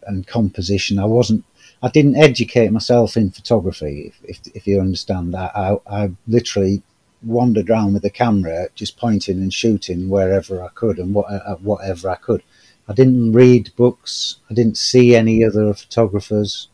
and 0.07 0.27
composition. 0.27 0.99
I 0.99 1.07
wasn't 1.07 1.45
I 1.83 1.89
didn't 1.89 2.17
educate 2.17 2.73
myself 2.73 3.17
in 3.17 3.31
photography, 3.31 4.13
if, 4.13 4.31
if, 4.31 4.57
if 4.57 4.67
you 4.67 4.81
understand 4.81 5.35
that. 5.35 5.55
I, 5.55 5.77
I, 5.87 6.11
literally 6.27 6.83
wandered 7.23 7.69
around 7.69 7.93
with 7.93 8.03
the 8.03 8.11
camera, 8.11 8.69
just 8.75 8.97
pointing 8.97 9.39
and 9.39 9.53
shooting 9.53 10.09
wherever 10.09 10.63
I 10.63 10.69
could 10.69 10.99
and 10.99 11.15
what, 11.15 11.31
uh, 11.31 11.57
whatever 11.57 12.09
I 12.09 12.17
could. 12.17 12.43
I 12.89 12.95
didn't 12.95 13.33
read 13.33 13.73
books. 13.77 14.37
I 14.51 14.55
didn't 14.55 14.79
see 14.79 15.15
any 15.15 15.45
other 15.45 15.75
photographers 15.75 16.69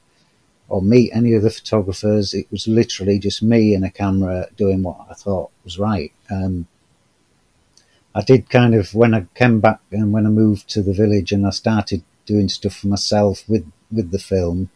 or 0.72 0.80
meet 0.80 1.10
any 1.12 1.36
other 1.36 1.50
photographers. 1.50 2.32
It 2.32 2.50
was 2.50 2.66
literally 2.66 3.18
just 3.18 3.42
me 3.42 3.74
and 3.74 3.84
a 3.84 3.90
camera 3.90 4.46
doing 4.56 4.82
what 4.82 5.06
I 5.10 5.12
thought 5.12 5.50
was 5.64 5.78
right. 5.78 6.10
Um, 6.30 6.66
I 8.14 8.22
did 8.22 8.48
kind 8.48 8.74
of 8.74 8.94
when 8.94 9.12
I 9.12 9.26
came 9.34 9.60
back 9.60 9.80
and 9.90 10.14
when 10.14 10.24
I 10.24 10.30
moved 10.30 10.70
to 10.70 10.82
the 10.82 10.94
village 10.94 11.30
and 11.30 11.46
I 11.46 11.50
started 11.50 12.02
doing 12.24 12.48
stuff 12.48 12.76
for 12.76 12.86
myself 12.86 13.44
with 13.46 13.70
with 13.90 14.12
the 14.12 14.18
film. 14.18 14.70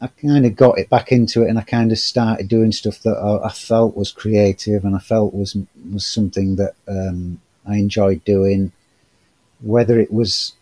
I 0.00 0.06
kind 0.06 0.46
of 0.46 0.54
got 0.54 0.78
it 0.78 0.88
back 0.88 1.10
into 1.10 1.42
it, 1.42 1.48
and 1.48 1.58
I 1.58 1.62
kind 1.62 1.90
of 1.90 1.98
started 1.98 2.46
doing 2.46 2.70
stuff 2.70 3.00
that 3.00 3.16
I, 3.16 3.48
I 3.48 3.50
felt 3.50 3.96
was 3.96 4.12
creative, 4.12 4.84
and 4.84 4.94
I 4.94 5.00
felt 5.00 5.34
was 5.34 5.56
was 5.92 6.06
something 6.06 6.56
that 6.56 6.74
um, 6.86 7.40
I 7.66 7.74
enjoyed 7.78 8.24
doing. 8.24 8.70
Whether 9.60 9.98
it 9.98 10.12
was 10.12 10.52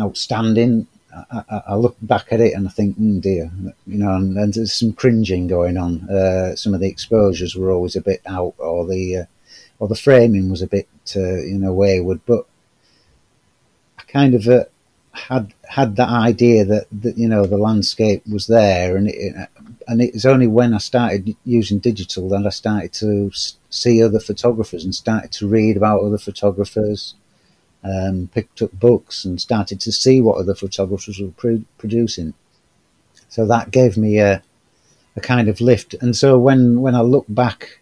outstanding, 0.00 0.86
I, 1.30 1.62
I, 1.68 1.74
look 1.74 1.96
back 2.00 2.32
at 2.32 2.40
it 2.40 2.54
and 2.54 2.66
I 2.66 2.70
think, 2.70 2.98
mm, 2.98 3.20
dear, 3.20 3.50
you 3.86 3.98
know, 3.98 4.14
and, 4.14 4.36
and, 4.36 4.54
there's 4.54 4.72
some 4.72 4.92
cringing 4.92 5.46
going 5.46 5.76
on. 5.76 6.08
Uh, 6.08 6.56
some 6.56 6.72
of 6.72 6.80
the 6.80 6.88
exposures 6.88 7.54
were 7.54 7.70
always 7.70 7.96
a 7.96 8.00
bit 8.00 8.22
out, 8.26 8.54
or 8.58 8.86
the 8.86 9.16
uh, 9.16 9.24
or 9.78 9.88
the 9.88 9.94
framing 9.94 10.50
was 10.50 10.62
a 10.62 10.66
bit, 10.66 10.88
uh, 11.16 11.42
you 11.42 11.58
know, 11.58 11.72
wayward. 11.74 12.20
But 12.24 12.46
I 13.98 14.02
kind 14.04 14.34
of 14.34 14.48
uh, 14.48 14.64
had 15.12 15.52
had 15.68 15.96
that 15.96 16.08
idea 16.08 16.64
that, 16.64 16.86
that 16.90 17.18
you 17.18 17.28
know 17.28 17.44
the 17.44 17.58
landscape 17.58 18.22
was 18.26 18.46
there, 18.46 18.96
and 18.96 19.08
it, 19.08 19.34
and 19.86 20.00
it 20.00 20.14
was 20.14 20.24
only 20.24 20.46
when 20.46 20.72
I 20.72 20.78
started 20.78 21.36
using 21.44 21.78
digital 21.78 22.28
that 22.30 22.46
I 22.46 22.50
started 22.50 22.92
to 22.94 23.30
see 23.68 24.02
other 24.02 24.20
photographers 24.20 24.84
and 24.84 24.94
started 24.94 25.32
to 25.32 25.48
read 25.48 25.76
about 25.76 26.02
other 26.02 26.18
photographers, 26.18 27.14
um, 27.84 28.28
picked 28.32 28.62
up 28.62 28.72
books 28.72 29.24
and 29.24 29.40
started 29.40 29.80
to 29.80 29.92
see 29.92 30.20
what 30.20 30.38
other 30.38 30.54
photographers 30.54 31.18
were 31.18 31.30
pro- 31.30 31.64
producing. 31.78 32.34
So 33.28 33.46
that 33.46 33.70
gave 33.70 33.96
me 33.96 34.18
a 34.18 34.42
a 35.14 35.20
kind 35.20 35.48
of 35.48 35.60
lift, 35.60 35.94
and 36.00 36.16
so 36.16 36.38
when 36.38 36.80
when 36.80 36.94
I 36.94 37.02
look 37.02 37.26
back 37.28 37.80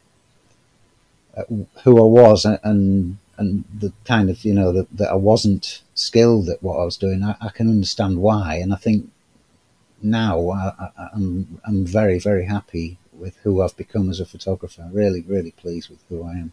uh, 1.36 1.44
who 1.84 1.98
I 1.98 2.22
was 2.22 2.44
and 2.44 3.18
and 3.40 3.64
the 3.78 3.92
kind 4.04 4.28
of 4.30 4.44
you 4.44 4.52
know 4.52 4.72
that, 4.72 4.88
that 4.96 5.10
I 5.10 5.14
wasn't 5.14 5.82
skilled 5.94 6.48
at 6.48 6.62
what 6.62 6.78
I 6.78 6.84
was 6.84 6.96
doing. 6.96 7.22
I, 7.22 7.36
I 7.40 7.48
can 7.48 7.68
understand 7.68 8.18
why, 8.18 8.56
and 8.56 8.72
I 8.72 8.76
think 8.76 9.10
now 10.02 10.50
I, 10.50 10.90
I'm 11.14 11.60
I'm 11.64 11.86
very 11.86 12.18
very 12.18 12.44
happy 12.44 12.98
with 13.12 13.36
who 13.38 13.62
I've 13.62 13.76
become 13.76 14.10
as 14.10 14.20
a 14.20 14.26
photographer. 14.26 14.88
Really 14.92 15.22
really 15.22 15.52
pleased 15.52 15.88
with 15.88 16.02
who 16.08 16.22
I 16.22 16.32
am. 16.32 16.52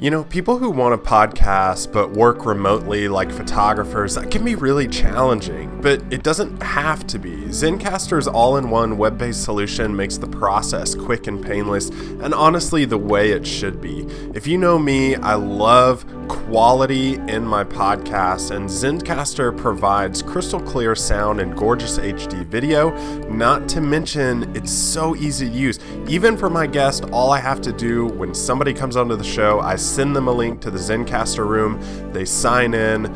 You 0.00 0.10
know, 0.10 0.24
people 0.24 0.56
who 0.56 0.70
want 0.70 0.94
a 0.94 0.96
podcast 0.96 1.92
but 1.92 2.12
work 2.12 2.46
remotely 2.46 3.06
like 3.06 3.30
photographers, 3.30 4.14
that 4.14 4.30
can 4.30 4.42
be 4.42 4.54
really 4.54 4.88
challenging, 4.88 5.78
but 5.82 6.02
it 6.10 6.22
doesn't 6.22 6.62
have 6.62 7.06
to 7.08 7.18
be. 7.18 7.36
Zencastr's 7.48 8.26
all 8.26 8.56
in 8.56 8.70
one 8.70 8.96
web 8.96 9.18
based 9.18 9.44
solution 9.44 9.94
makes 9.94 10.16
the 10.16 10.26
process 10.26 10.94
quick 10.94 11.26
and 11.26 11.44
painless, 11.44 11.90
and 11.90 12.32
honestly, 12.32 12.86
the 12.86 12.96
way 12.96 13.32
it 13.32 13.46
should 13.46 13.82
be. 13.82 14.06
If 14.34 14.46
you 14.46 14.56
know 14.56 14.78
me, 14.78 15.16
I 15.16 15.34
love 15.34 16.06
quality 16.28 17.16
in 17.16 17.44
my 17.44 17.64
podcast, 17.64 18.52
and 18.52 18.70
Zencastr 18.70 19.54
provides 19.54 20.22
crystal 20.22 20.60
clear 20.60 20.94
sound 20.94 21.40
and 21.40 21.54
gorgeous 21.54 21.98
HD 21.98 22.46
video. 22.46 22.90
Not 23.28 23.68
to 23.70 23.82
mention, 23.82 24.54
it's 24.56 24.72
so 24.72 25.14
easy 25.16 25.50
to 25.50 25.54
use. 25.54 25.78
Even 26.08 26.38
for 26.38 26.48
my 26.48 26.66
guest, 26.66 27.04
all 27.12 27.32
I 27.32 27.40
have 27.40 27.60
to 27.62 27.72
do 27.72 28.06
when 28.06 28.32
somebody 28.32 28.72
comes 28.72 28.96
onto 28.96 29.16
the 29.16 29.24
show, 29.24 29.60
I 29.60 29.76
send 29.94 30.14
them 30.14 30.28
a 30.28 30.32
link 30.32 30.60
to 30.62 30.70
the 30.70 30.78
Zencastr 30.78 31.46
room, 31.46 31.80
they 32.12 32.24
sign 32.24 32.74
in, 32.74 33.06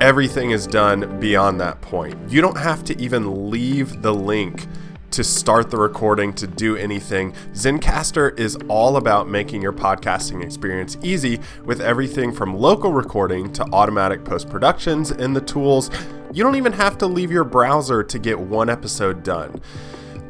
everything 0.00 0.50
is 0.50 0.66
done 0.66 1.18
beyond 1.20 1.60
that 1.60 1.80
point. 1.80 2.16
You 2.30 2.40
don't 2.40 2.58
have 2.58 2.84
to 2.84 3.00
even 3.00 3.50
leave 3.50 4.02
the 4.02 4.14
link 4.14 4.66
to 5.10 5.22
start 5.22 5.70
the 5.70 5.76
recording, 5.76 6.32
to 6.32 6.46
do 6.46 6.74
anything. 6.76 7.32
Zencastr 7.52 8.38
is 8.38 8.56
all 8.68 8.96
about 8.96 9.28
making 9.28 9.60
your 9.60 9.72
podcasting 9.72 10.42
experience 10.42 10.96
easy 11.02 11.38
with 11.64 11.80
everything 11.80 12.32
from 12.32 12.56
local 12.56 12.92
recording 12.92 13.52
to 13.52 13.64
automatic 13.72 14.24
post 14.24 14.48
productions 14.48 15.10
and 15.10 15.36
the 15.36 15.40
tools. 15.40 15.90
You 16.32 16.42
don't 16.42 16.56
even 16.56 16.72
have 16.72 16.96
to 16.98 17.06
leave 17.06 17.30
your 17.30 17.44
browser 17.44 18.02
to 18.02 18.18
get 18.18 18.40
one 18.40 18.70
episode 18.70 19.22
done. 19.22 19.60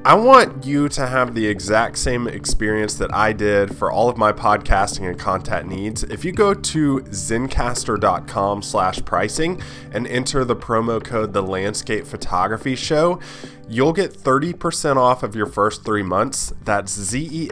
I 0.04 0.14
want 0.14 0.66
you 0.66 0.88
to 0.88 1.06
have 1.06 1.32
the 1.32 1.46
exact 1.46 1.96
same 1.96 2.26
experience 2.26 2.94
that 2.94 3.14
I 3.14 3.32
did 3.32 3.78
for 3.78 3.92
all 3.92 4.08
of 4.08 4.16
my 4.16 4.32
podcasting 4.32 5.08
and 5.08 5.16
content 5.16 5.68
needs. 5.68 6.02
If 6.02 6.24
you 6.24 6.32
go 6.32 6.54
to 6.54 7.00
zencastr.com 7.02 8.62
slash 8.62 9.04
pricing 9.04 9.62
and 9.92 10.08
enter 10.08 10.44
the 10.44 10.56
promo 10.56 11.00
code 11.02 11.32
The 11.32 11.42
Landscape 11.44 12.04
Photography 12.04 12.74
Show, 12.74 13.20
you'll 13.68 13.92
get 13.92 14.12
30% 14.12 14.96
off 14.96 15.22
of 15.22 15.36
your 15.36 15.46
first 15.46 15.84
three 15.84 16.02
months. 16.02 16.52
That's 16.64 16.90
Z-E-N-C-A-S-T-R 16.90 17.46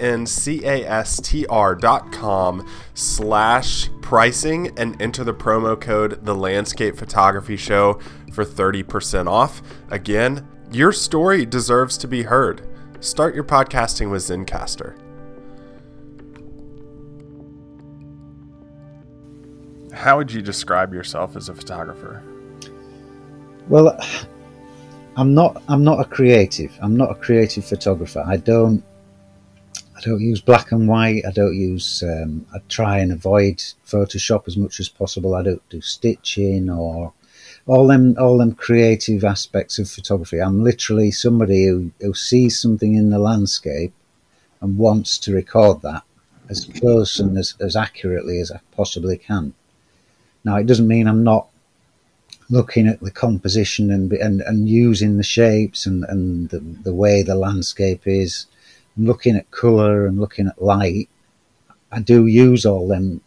dot 1.76 2.10
com 2.10 2.68
slash 2.94 3.90
pricing 4.02 4.76
and 4.76 5.00
enter 5.00 5.22
the 5.22 5.34
promo 5.34 5.80
code 5.80 6.26
The 6.26 6.34
Landscape 6.34 6.96
Photography 6.96 7.56
Show 7.56 8.00
for 8.32 8.44
30% 8.44 9.28
off. 9.28 9.62
Again, 9.90 10.48
your 10.72 10.92
story 10.92 11.44
deserves 11.44 11.98
to 11.98 12.09
be 12.09 12.22
heard. 12.22 12.66
Start 13.00 13.35
your 13.35 13.44
podcasting 13.44 14.11
with 14.11 14.22
Zencastr. 14.22 14.96
How 19.92 20.16
would 20.16 20.30
you 20.30 20.42
describe 20.42 20.94
yourself 20.94 21.37
as 21.37 21.48
a 21.48 21.54
photographer? 21.54 22.22
Well, 23.68 23.98
I'm 25.16 25.35
not. 25.35 25.62
I'm 25.68 25.83
not 25.83 26.00
a 26.00 26.04
creative. 26.04 26.76
I'm 26.80 26.96
not 26.96 27.11
a 27.11 27.14
creative 27.14 27.64
photographer. 27.64 28.22
I 28.26 28.37
don't. 28.37 28.85
I 29.96 30.00
don't 30.02 30.20
use 30.20 30.40
black 30.40 30.72
and 30.72 30.88
white. 30.88 31.24
I 31.26 31.33
don't 31.33 31.54
use. 31.54 32.02
Um, 32.02 32.46
I 32.54 32.59
try 32.68 32.98
and 32.98 33.12
avoid 33.12 33.59
Photoshop 33.87 34.46
as 34.46 34.56
much 34.56 34.80
as 34.80 34.88
possible. 34.88 35.35
I 35.35 35.42
don't 35.42 35.68
do 35.68 35.80
stitching 35.80 36.70
or 36.70 37.12
all 37.66 37.87
them 37.87 38.16
all 38.18 38.38
them 38.38 38.55
creative 38.55 39.25
aspects 39.25 39.79
of 39.79 39.90
photography. 39.90 40.40
I'm 40.40 40.64
literally 40.64 41.11
somebody 41.11 41.66
who, 41.66 41.90
who 42.01 42.14
sees 42.14 42.61
something 42.61 42.94
in 42.94 43.11
the 43.11 43.18
landscape 43.18 43.92
and 44.61 44.79
wants 44.79 45.18
to 45.18 45.35
record 45.35 45.83
that 45.83 46.03
as 46.49 46.64
close 46.64 47.20
and 47.20 47.38
as, 47.38 47.55
as 47.61 47.77
accurately 47.77 48.40
as 48.40 48.51
I 48.51 48.61
possibly 48.73 49.16
can. 49.16 49.55
Now 50.44 50.57
it 50.57 50.66
doesn't 50.66 50.88
mean 50.88 51.07
I'm 51.07 51.23
not 51.23 51.49
looking 52.49 52.88
at 52.88 53.01
the 53.01 53.11
composition 53.11 53.92
and 53.92 54.12
and, 54.12 54.40
and 54.40 54.68
using 54.68 55.16
the 55.16 55.23
shapes 55.23 55.87
and, 55.87 56.05
and 56.05 56.49
the, 56.51 56.59
the 56.59 56.94
way 56.94 57.23
the 57.23 57.37
landscape 57.37 58.03
is, 58.07 58.46
and 58.96 59.07
looking 59.07 59.37
at 59.37 59.51
colour 59.51 60.07
and 60.07 60.18
looking 60.18 60.49
at 60.49 60.62
light. 60.62 61.09
I 61.92 62.01
do 62.01 62.27
use 62.27 62.66
all 62.66 62.88
them 62.88 63.20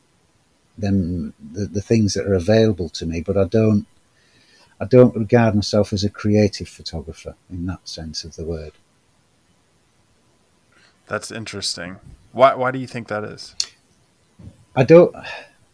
them 0.78 1.34
the, 1.54 1.65
the 1.65 1.82
things 1.82 2.15
that 2.15 2.26
are 2.26 2.34
available 2.34 2.89
to 2.89 3.06
me, 3.06 3.22
but 3.22 3.38
I 3.38 3.46
don't 3.46 3.86
I 4.79 4.86
don't 4.86 5.15
regard 5.15 5.55
myself 5.55 5.93
as 5.93 6.03
a 6.03 6.09
creative 6.09 6.67
photographer 6.67 7.36
in 7.49 7.65
that 7.67 7.88
sense 7.88 8.23
of 8.23 8.36
the 8.36 8.45
word. 8.45 8.73
That's 11.07 11.31
interesting. 11.31 11.97
Why 12.31 12.55
why 12.55 12.71
do 12.71 12.79
you 12.79 12.88
think 12.88 13.07
that 13.07 13.23
is? 13.23 13.55
I 14.75 14.83
don't 14.83 15.15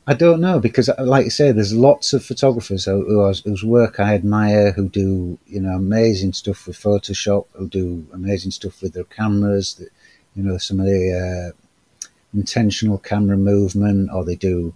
I 0.10 0.16
don't 0.16 0.42
know 0.42 0.60
because, 0.60 0.90
like 0.98 1.28
I 1.28 1.30
say, 1.30 1.52
there's 1.52 1.72
lots 1.72 2.14
of 2.14 2.26
photographers 2.26 2.86
who, 2.86 3.32
whose 3.46 3.64
work 3.64 4.00
I 4.00 4.16
admire, 4.16 4.72
who 4.72 4.90
do 4.90 5.38
you 5.46 5.62
know 5.62 5.76
amazing 5.76 6.34
stuff 6.34 6.66
with 6.66 6.80
Photoshop, 6.80 7.46
who 7.54 7.68
do 7.70 8.08
amazing 8.12 8.50
stuff 8.50 8.82
with 8.82 8.94
their 8.94 9.04
cameras. 9.04 9.76
That, 9.76 9.90
you 10.36 10.42
know, 10.42 10.58
some 10.58 10.80
of 10.80 10.88
the 10.88 11.54
uh, 11.54 12.08
intentional 12.34 12.98
camera 12.98 13.38
movement, 13.38 14.10
or 14.12 14.26
they 14.26 14.36
do 14.36 14.74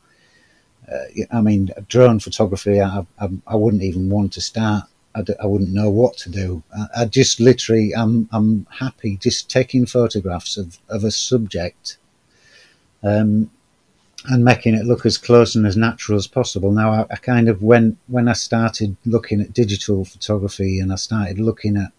uh, 0.92 1.24
I 1.32 1.42
mean, 1.42 1.72
drone 1.88 2.20
photography, 2.20 2.82
I, 2.82 3.06
I, 3.20 3.30
I, 3.48 3.56
wouldn't 3.56 3.84
even 3.84 4.10
want 4.10 4.34
to 4.34 4.42
start. 4.42 4.86
I 5.16 5.22
d- 5.22 5.36
I 5.42 5.46
wouldn't 5.46 5.72
know 5.72 5.90
what 5.90 6.18
to 6.18 6.30
do. 6.30 6.64
I, 6.76 7.02
I, 7.02 7.06
just 7.06 7.40
literally, 7.40 7.94
I'm, 7.96 8.28
I'm 8.32 8.68
happy 8.70 9.18
just 9.18 9.50
taking 9.50 9.86
photographs 9.86 10.58
of, 10.58 10.80
of 10.90 11.04
a 11.04 11.12
subject 11.12 11.98
um, 13.02 13.50
and 14.26 14.44
making 14.44 14.76
it 14.76 14.86
look 14.86 15.06
as 15.06 15.18
close 15.18 15.56
and 15.56 15.66
as 15.66 15.78
natural 15.78 16.18
as 16.18 16.28
possible. 16.28 16.72
Now, 16.72 17.08
I, 17.10 17.16
kind 17.16 17.48
of, 17.48 17.62
when, 17.62 17.98
when 18.08 18.28
I 18.28 18.34
started 18.34 18.98
looking 19.06 19.40
at 19.40 19.54
digital 19.54 20.04
photography 20.04 20.80
and 20.80 20.92
I 20.92 20.96
started 20.96 21.40
looking 21.40 21.78
at 21.78 21.92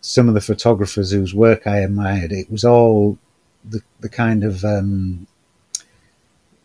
some 0.00 0.28
of 0.28 0.34
the 0.34 0.40
photographers 0.40 1.12
whose 1.12 1.34
work 1.34 1.66
I 1.66 1.78
admired, 1.78 2.32
it 2.32 2.50
was 2.50 2.64
all 2.64 3.18
the, 3.64 3.80
the 4.00 4.08
kind 4.08 4.44
of 4.44 4.64
um, 4.64 5.26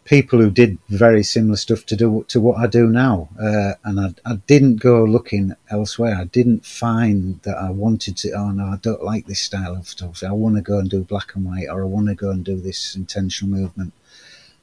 people 0.06 0.40
who 0.40 0.52
did 0.52 0.78
very 0.90 1.24
similar 1.24 1.56
stuff 1.56 1.86
to 1.86 1.96
do 1.96 2.26
to 2.28 2.42
what 2.42 2.58
I 2.58 2.68
do 2.68 2.88
now, 2.88 3.30
uh, 3.42 3.74
and 3.84 4.00
I, 4.00 4.14
I, 4.26 4.36
didn't 4.48 4.78
go 4.78 5.04
looking 5.04 5.56
elsewhere. 5.70 6.16
I 6.16 6.26
didn't 6.26 6.66
find 6.66 7.42
that 7.44 7.58
I 7.58 7.70
wanted 7.70 8.18
to. 8.18 8.32
Oh 8.32 8.52
no, 8.52 8.66
I 8.66 8.78
don't 8.82 9.04
like 9.04 9.28
this 9.28 9.42
style 9.42 9.76
of 9.76 9.88
photography. 9.88 10.26
I 10.26 10.32
want 10.32 10.56
to 10.56 10.62
go 10.62 10.80
and 10.80 10.90
do 10.90 11.04
black 11.04 11.36
and 11.36 11.46
white, 11.46 11.68
or 11.70 11.84
I 11.84 11.86
want 11.86 12.08
to 12.08 12.16
go 12.16 12.32
and 12.32 12.44
do 12.44 12.60
this 12.60 12.96
intentional 12.96 13.58
movement. 13.58 13.94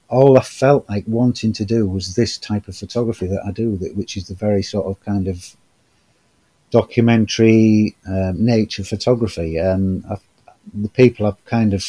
All 0.08 0.36
I 0.36 0.42
felt 0.42 0.88
like 0.88 1.04
wanting 1.06 1.52
to 1.54 1.64
do 1.64 1.88
was 1.88 2.14
this 2.14 2.36
type 2.36 2.68
of 2.68 2.76
photography 2.76 3.26
that 3.28 3.44
I 3.46 3.52
do, 3.52 3.76
that 3.78 3.96
which 3.96 4.16
is 4.16 4.28
the 4.28 4.34
very 4.34 4.62
sort 4.62 4.86
of 4.86 5.00
kind 5.04 5.28
of 5.28 5.56
documentary 6.70 7.96
um, 8.06 8.44
nature 8.44 8.84
photography. 8.84 9.58
Um, 9.58 10.04
the 10.74 10.88
people 10.88 11.26
I've 11.26 11.44
kind 11.46 11.72
of 11.72 11.84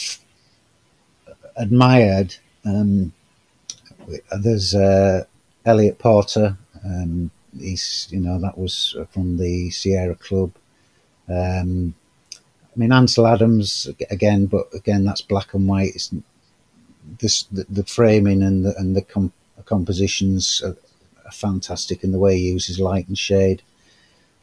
admired. 1.57 2.35
Um, 2.63 3.13
there's 4.39 4.76
uh, 4.76 5.26
Eliot 5.65 6.00
Porter. 6.00 6.58
Um, 6.84 7.32
he's 7.60 8.08
you 8.12 8.19
know 8.19 8.39
that 8.39 8.58
was 8.58 8.95
from 9.12 9.38
the 9.38 9.69
Sierra 9.69 10.15
Club. 10.15 10.52
Um, 11.30 11.93
I 12.39 12.80
mean 12.80 12.91
Ansel 12.91 13.28
Adams 13.28 13.89
again, 14.10 14.45
but 14.45 14.74
again 14.74 15.04
that's 15.04 15.21
black 15.21 15.54
and 15.54 15.67
white. 15.67 15.95
It's 15.95 16.13
this 17.19 17.43
the, 17.43 17.65
the 17.69 17.84
framing 17.84 18.43
and 18.43 18.65
the 18.65 18.76
and 18.78 18.95
the 18.95 19.02
com- 19.02 19.34
compositions 19.65 20.62
are, 20.63 20.78
are, 21.26 21.32
fantastic, 21.32 22.04
and 22.04 22.13
the 22.13 22.19
way 22.19 22.38
he 22.38 22.52
uses 22.52 22.80
light 22.80 23.08
and 23.08 23.17
shade. 23.17 23.62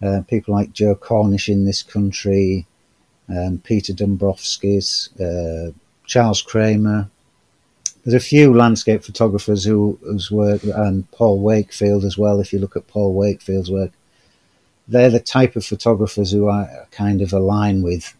Uh, 0.03 0.23
people 0.29 0.55
like 0.55 0.73
Joe 0.73 0.95
Cornish 0.95 1.49
in 1.49 1.65
this 1.65 1.83
country, 1.83 2.67
um, 3.29 3.59
Peter 3.65 3.93
Dombrovskis, 3.93 5.09
uh, 5.21 5.73
Charles 6.07 6.41
Cramer, 6.41 7.11
there's 8.09 8.25
a 8.25 8.27
few 8.27 8.55
landscape 8.55 9.05
photographers 9.05 9.65
who 9.65 9.99
whose 10.03 10.31
work, 10.31 10.63
and 10.65 11.11
Paul 11.11 11.41
Wakefield 11.41 12.07
as 12.07 12.17
well. 12.17 12.41
If 12.41 12.55
you 12.55 12.59
look 12.59 12.75
at 12.75 12.87
Paul 12.87 13.13
Wakefield's 13.13 13.71
work, 13.71 13.91
they're 14.89 15.11
the 15.11 15.21
type 15.21 15.57
of 15.57 15.67
photographers 15.67 16.31
who 16.31 16.49
I 16.49 16.87
kind 16.91 17.21
of 17.21 17.35
align 17.35 17.83
with. 17.83 18.17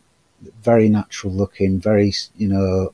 Very 0.63 0.91
natural 0.91 1.33
looking, 1.33 1.81
very 1.81 2.13
you 2.37 2.49
know. 2.49 2.93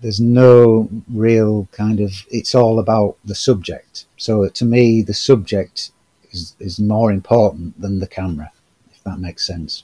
There's 0.00 0.20
no 0.20 0.88
real 1.12 1.66
kind 1.72 1.98
of. 1.98 2.12
It's 2.30 2.54
all 2.54 2.78
about 2.78 3.16
the 3.24 3.34
subject. 3.34 4.06
So 4.16 4.48
to 4.48 4.64
me, 4.64 5.02
the 5.02 5.12
subject 5.12 5.90
is 6.30 6.54
is 6.60 6.78
more 6.78 7.10
important 7.10 7.80
than 7.80 7.98
the 7.98 8.06
camera, 8.06 8.52
if 8.92 9.02
that 9.02 9.18
makes 9.18 9.44
sense. 9.44 9.82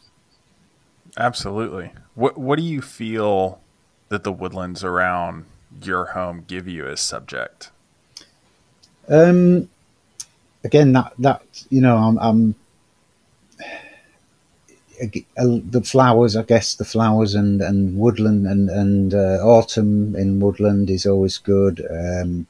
Absolutely. 1.17 1.91
What 2.15 2.39
What 2.39 2.61
do 2.61 2.65
you 2.65 2.81
feel 2.81 3.59
that 4.09 4.23
the 4.23 4.33
woodlands 4.33 4.85
around 4.85 5.47
your 5.83 6.07
home 6.07 6.45
give 6.47 6.69
you 6.69 6.87
as 6.87 7.01
subject? 7.01 7.71
Um, 9.09 9.69
again, 10.65 10.93
that 10.93 11.13
that 11.19 11.43
you 11.71 11.81
know, 11.81 11.97
I'm, 11.97 12.19
I'm 12.19 12.55
the 15.37 15.83
flowers, 15.83 16.37
I 16.37 16.43
guess, 16.43 16.75
the 16.75 16.85
flowers 16.85 17.35
and, 17.35 17.63
and 17.63 17.97
woodland 17.97 18.47
and 18.47 18.69
and 18.69 19.15
uh, 19.15 19.39
autumn 19.43 20.15
in 20.15 20.41
woodland 20.41 20.91
is 20.91 21.07
always 21.07 21.39
good. 21.39 21.87
Um, 21.91 22.47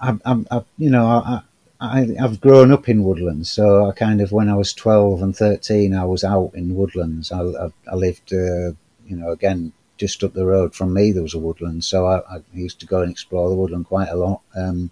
I, 0.00 0.16
I, 0.24 0.44
I, 0.50 0.64
you 0.78 0.90
know, 0.90 1.06
I, 1.06 1.40
I, 1.80 2.08
have 2.18 2.40
grown 2.40 2.72
up 2.72 2.88
in 2.88 3.04
woodlands, 3.04 3.50
so 3.50 3.88
I 3.88 3.92
kind 3.92 4.20
of 4.20 4.32
when 4.32 4.48
I 4.48 4.54
was 4.54 4.72
twelve 4.72 5.22
and 5.22 5.36
thirteen, 5.36 5.94
I 5.94 6.04
was 6.04 6.22
out 6.22 6.52
in 6.54 6.76
woodlands. 6.76 7.32
I, 7.32 7.40
I, 7.40 7.72
I 7.90 7.94
lived, 7.94 8.32
uh, 8.32 8.72
you 9.06 9.16
know, 9.16 9.30
again 9.30 9.72
just 9.96 10.22
up 10.22 10.34
the 10.34 10.44
road 10.44 10.74
from 10.74 10.92
me 10.92 11.10
there 11.10 11.22
was 11.22 11.34
a 11.34 11.38
woodland, 11.38 11.84
so 11.84 12.06
I, 12.06 12.18
I 12.36 12.42
used 12.52 12.80
to 12.80 12.86
go 12.86 13.00
and 13.00 13.10
explore 13.10 13.48
the 13.48 13.56
woodland 13.56 13.86
quite 13.86 14.08
a 14.08 14.16
lot. 14.16 14.42
Um, 14.54 14.90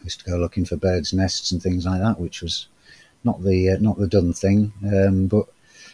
I 0.00 0.04
used 0.04 0.20
to 0.20 0.30
go 0.30 0.38
looking 0.38 0.64
for 0.64 0.76
birds' 0.76 1.12
nests 1.12 1.52
and 1.52 1.62
things 1.62 1.84
like 1.84 2.00
that, 2.00 2.18
which 2.18 2.40
was 2.42 2.68
not 3.24 3.42
the 3.42 3.70
uh, 3.70 3.76
not 3.80 3.98
the 3.98 4.06
done 4.06 4.32
thing, 4.32 4.72
um, 4.84 5.26
but 5.26 5.46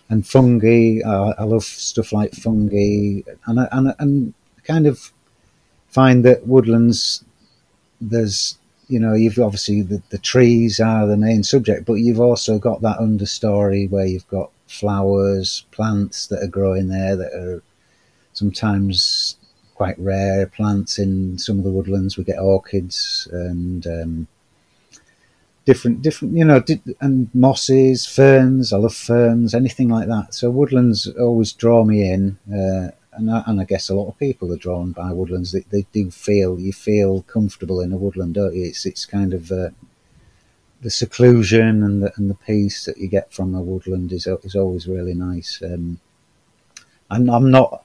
and 0.09 0.27
fungi. 0.27 1.01
Uh, 1.05 1.35
I 1.39 1.45
love 1.45 1.65
stuff 1.65 2.13
like 2.13 2.33
fungi, 2.33 3.23
and 3.47 3.69
and 3.73 3.95
and 3.99 4.35
kind 4.65 4.87
of 4.87 5.13
find 5.89 6.25
that 6.25 6.47
woodlands 6.47 7.25
there's 8.01 8.59
you 8.89 8.99
know 8.99 9.15
you've 9.15 9.39
obviously 9.39 9.83
the, 9.83 10.03
the 10.11 10.19
trees 10.19 10.81
are 10.81 11.07
the 11.07 11.17
main 11.17 11.43
subject, 11.43 11.87
but 11.87 11.95
you've 11.95 12.21
also 12.21 12.59
got 12.59 12.83
that 12.83 12.99
understory 12.99 13.89
where 13.91 14.07
you've 14.07 14.29
got 14.29 14.51
flowers, 14.73 15.65
plants 15.71 16.27
that 16.29 16.43
are 16.43 16.49
growing 16.49 16.89
there 16.89 17.17
that 17.17 17.33
are 17.33 17.63
sometimes 18.33 19.37
quite 19.75 19.99
rare 19.99 20.47
plants 20.47 20.99
in 20.99 21.39
some 21.39 21.59
of 21.59 21.65
the 21.65 21.71
woodlands. 21.71 22.17
We 22.17 22.25
get 22.25 22.39
orchids 22.39 23.29
and 23.33 23.87
um, 23.87 24.29
different, 25.65 26.03
different, 26.03 26.37
you 26.37 26.45
know, 26.45 26.63
and 27.01 27.31
mosses, 27.35 28.07
ferns. 28.07 28.73
I 28.73 28.79
love 28.79 28.95
ferns, 28.95 29.55
anything 29.55 29.89
like 29.89 30.09
that. 30.09 30.35
So 30.35 30.51
woodlands 30.51 31.07
always 31.19 31.53
draw 31.53 31.85
me 31.85 32.11
in, 32.11 32.39
uh, 32.51 32.91
and 33.15 33.31
I, 33.31 33.43
and 33.47 33.61
I 33.61 33.65
guess 33.65 33.89
a 33.89 33.95
lot 33.95 34.09
of 34.09 34.19
people 34.19 34.53
are 34.53 34.57
drawn 34.57 34.93
by 34.93 35.13
woodlands. 35.13 35.53
They, 35.53 35.65
they 35.71 35.87
do 35.93 36.11
feel 36.11 36.59
you 36.59 36.73
feel 36.73 37.23
comfortable 37.23 37.81
in 37.81 37.93
a 37.93 37.97
woodland, 37.97 38.35
don't 38.35 38.55
you? 38.55 38.65
It's 38.67 38.87
it's 38.87 39.07
kind 39.07 39.35
of 39.35 39.53
uh, 39.53 39.71
the 40.83 40.91
seclusion 40.91 41.83
and 41.83 42.03
the 42.03 42.13
and 42.17 42.29
the 42.29 42.35
peace 42.35 42.85
that 42.85 42.99
you 42.99 43.09
get 43.09 43.33
from 43.33 43.55
a 43.55 43.63
woodland 43.63 44.13
is 44.13 44.27
is 44.27 44.55
always 44.55 44.87
really 44.87 45.15
nice. 45.15 45.63
Um, 45.65 46.01
and 47.11 47.31
I'm 47.31 47.51
not 47.51 47.85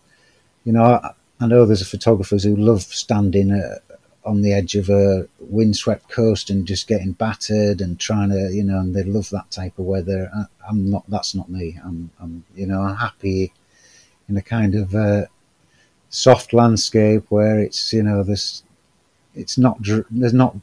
you 0.68 0.74
know, 0.74 0.84
I, 0.84 1.14
I 1.40 1.48
know 1.48 1.66
there's 1.66 1.88
photographers 1.90 2.44
who 2.44 2.58
love 2.58 2.82
standing 2.82 3.52
uh, 3.52 3.78
on 4.26 4.42
the 4.42 4.52
edge 4.52 4.76
of 4.76 4.90
a 4.90 5.26
windswept 5.40 6.10
coast 6.10 6.50
and 6.50 6.68
just 6.68 6.90
getting 6.90 7.14
battered 7.14 7.80
and 7.80 7.98
trying 7.98 8.32
to, 8.32 8.52
you 8.52 8.66
know, 8.66 8.80
and 8.80 8.94
they 8.94 9.04
love 9.04 9.30
that 9.30 9.50
type 9.50 9.80
of 9.80 9.86
weather. 9.86 10.30
I, 10.36 10.70
am 10.70 10.90
not. 10.90 11.06
That's 11.08 11.34
not 11.34 11.50
me. 11.50 11.80
I'm, 11.86 12.12
I'm, 12.20 12.44
you 12.54 12.68
know, 12.68 12.82
I'm 12.82 12.98
happy 12.98 13.54
in 14.28 14.36
a 14.36 14.42
kind 14.42 14.76
of 14.76 14.94
uh, 14.94 15.28
soft 16.10 16.52
landscape 16.52 17.24
where 17.30 17.62
it's, 17.62 17.94
you 17.94 18.04
know, 18.04 18.24
there's, 18.24 18.64
it's 19.36 19.58
not, 19.58 19.78
there's 20.12 20.34
not 20.34 20.54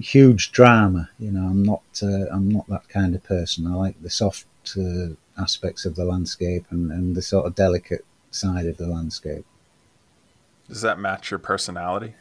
huge 0.00 0.52
drama. 0.52 1.08
You 1.18 1.32
know, 1.32 1.44
I'm 1.44 1.62
not, 1.62 1.82
uh, 2.02 2.26
I'm 2.30 2.48
not 2.48 2.66
that 2.68 2.88
kind 2.88 3.14
of 3.14 3.22
person. 3.24 3.66
I 3.66 3.74
like 3.74 4.00
the 4.02 4.10
soft 4.10 4.46
uh, 4.76 5.14
aspects 5.40 5.84
of 5.84 5.94
the 5.94 6.04
landscape 6.04 6.66
and, 6.70 6.90
and 6.90 7.14
the 7.14 7.22
sort 7.22 7.46
of 7.46 7.54
delicate 7.54 8.04
side 8.30 8.66
of 8.66 8.76
the 8.76 8.86
landscape. 8.86 9.44
Does 10.68 10.82
that 10.82 10.98
match 10.98 11.30
your 11.30 11.38
personality? 11.38 12.14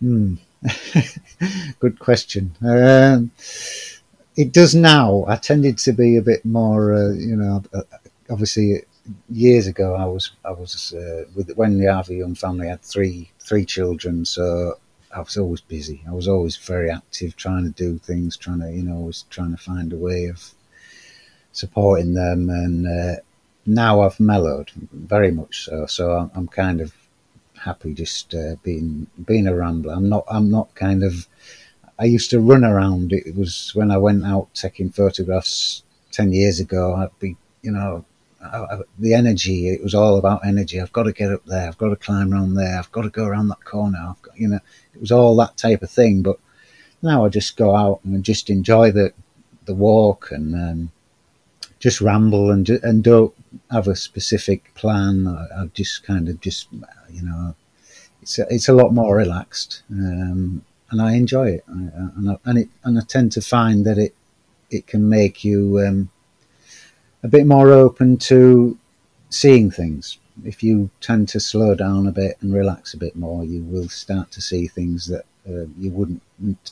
Hmm. 0.00 0.34
Good 1.80 1.98
question. 1.98 2.54
Um, 2.62 3.30
it 4.36 4.52
does 4.52 4.74
now. 4.74 5.24
I 5.26 5.36
tended 5.36 5.78
to 5.78 5.92
be 5.92 6.16
a 6.16 6.22
bit 6.22 6.44
more, 6.44 6.94
uh, 6.94 7.12
you 7.12 7.36
know, 7.36 7.62
uh, 7.72 7.82
obviously 8.30 8.82
years 9.30 9.66
ago 9.66 9.94
I 9.94 10.04
was 10.04 10.32
I 10.44 10.50
was 10.50 10.92
uh, 10.92 11.24
with 11.34 11.50
when 11.56 11.78
the 11.78 11.92
Harvey 11.92 12.16
Young 12.16 12.34
family 12.34 12.68
had 12.68 12.82
three 12.82 13.30
three 13.40 13.64
children, 13.64 14.24
so 14.24 14.78
I 15.14 15.20
was 15.20 15.36
always 15.36 15.60
busy. 15.60 16.02
I 16.06 16.12
was 16.12 16.28
always 16.28 16.56
very 16.56 16.90
active, 16.90 17.36
trying 17.36 17.64
to 17.64 17.70
do 17.70 17.98
things, 17.98 18.36
trying 18.36 18.60
to 18.60 18.70
you 18.70 18.82
know, 18.82 18.96
always 18.96 19.24
trying 19.30 19.52
to 19.52 19.62
find 19.62 19.92
a 19.92 19.96
way 19.96 20.26
of 20.26 20.52
supporting 21.52 22.14
them. 22.14 22.50
And 22.50 22.86
uh, 22.86 23.20
now 23.66 24.02
I've 24.02 24.20
mellowed 24.20 24.70
very 24.92 25.30
much 25.30 25.64
so. 25.64 25.86
So 25.86 26.12
I'm, 26.12 26.30
I'm 26.34 26.48
kind 26.48 26.80
of 26.80 26.92
happy 27.58 27.94
just 27.94 28.34
uh, 28.34 28.56
being 28.62 29.06
being 29.24 29.46
a 29.46 29.54
rambler. 29.54 29.94
I'm 29.94 30.08
not. 30.08 30.24
I'm 30.28 30.50
not 30.50 30.74
kind 30.74 31.02
of. 31.02 31.26
I 31.98 32.04
used 32.04 32.30
to 32.30 32.40
run 32.40 32.64
around. 32.64 33.12
It 33.12 33.34
was 33.36 33.72
when 33.74 33.90
I 33.90 33.96
went 33.98 34.24
out 34.24 34.54
taking 34.54 34.90
photographs 34.90 35.82
ten 36.12 36.32
years 36.32 36.60
ago. 36.60 36.94
I'd 36.94 37.18
be, 37.18 37.36
you 37.62 37.72
know, 37.72 38.04
I, 38.40 38.78
the 38.98 39.14
energy. 39.14 39.68
It 39.68 39.82
was 39.82 39.94
all 39.94 40.16
about 40.16 40.46
energy. 40.46 40.80
I've 40.80 40.92
got 40.92 41.04
to 41.04 41.12
get 41.12 41.32
up 41.32 41.44
there. 41.46 41.66
I've 41.66 41.78
got 41.78 41.88
to 41.88 41.96
climb 41.96 42.32
around 42.32 42.54
there. 42.54 42.78
I've 42.78 42.92
got 42.92 43.02
to 43.02 43.10
go 43.10 43.24
around 43.24 43.48
that 43.48 43.64
corner. 43.64 43.98
I've 43.98 44.22
got, 44.22 44.38
you 44.38 44.48
know, 44.48 44.60
it 44.94 45.00
was 45.00 45.12
all 45.12 45.34
that 45.36 45.56
type 45.56 45.82
of 45.82 45.90
thing. 45.90 46.22
But 46.22 46.38
now 47.02 47.24
I 47.24 47.28
just 47.28 47.56
go 47.56 47.74
out 47.74 48.00
and 48.04 48.24
just 48.24 48.50
enjoy 48.50 48.92
the 48.92 49.12
the 49.64 49.74
walk 49.74 50.30
and 50.30 50.54
um, 50.54 50.92
just 51.78 52.00
ramble 52.00 52.50
and 52.50 52.68
and 52.68 53.04
don't 53.04 53.34
have 53.70 53.88
a 53.88 53.96
specific 53.96 54.72
plan. 54.74 55.26
I, 55.26 55.62
I 55.62 55.66
just 55.74 56.04
kind 56.04 56.28
of 56.28 56.40
just 56.40 56.68
you 57.10 57.22
know, 57.22 57.54
it's 58.22 58.38
a, 58.38 58.46
it's 58.50 58.68
a 58.68 58.74
lot 58.74 58.92
more 58.92 59.16
relaxed, 59.16 59.82
um, 59.90 60.64
and 60.90 61.02
I 61.02 61.14
enjoy 61.14 61.48
it. 61.50 61.64
I, 61.68 61.72
and, 62.16 62.30
I, 62.30 62.38
and 62.44 62.58
it 62.58 62.68
and 62.84 62.98
I 62.98 63.02
tend 63.02 63.32
to 63.32 63.40
find 63.40 63.84
that 63.84 63.98
it 63.98 64.14
it 64.70 64.86
can 64.86 65.08
make 65.08 65.44
you 65.44 65.80
um, 65.86 66.10
a 67.22 67.28
bit 67.28 67.46
more 67.46 67.70
open 67.70 68.16
to 68.16 68.78
seeing 69.30 69.70
things. 69.70 70.18
If 70.44 70.62
you 70.62 70.90
tend 71.00 71.28
to 71.30 71.40
slow 71.40 71.74
down 71.74 72.06
a 72.06 72.12
bit 72.12 72.36
and 72.40 72.54
relax 72.54 72.94
a 72.94 72.98
bit 72.98 73.16
more, 73.16 73.44
you 73.44 73.62
will 73.62 73.88
start 73.88 74.30
to 74.32 74.40
see 74.40 74.68
things 74.68 75.06
that 75.08 75.24
uh, 75.48 75.66
you 75.78 75.90
wouldn't 75.90 76.22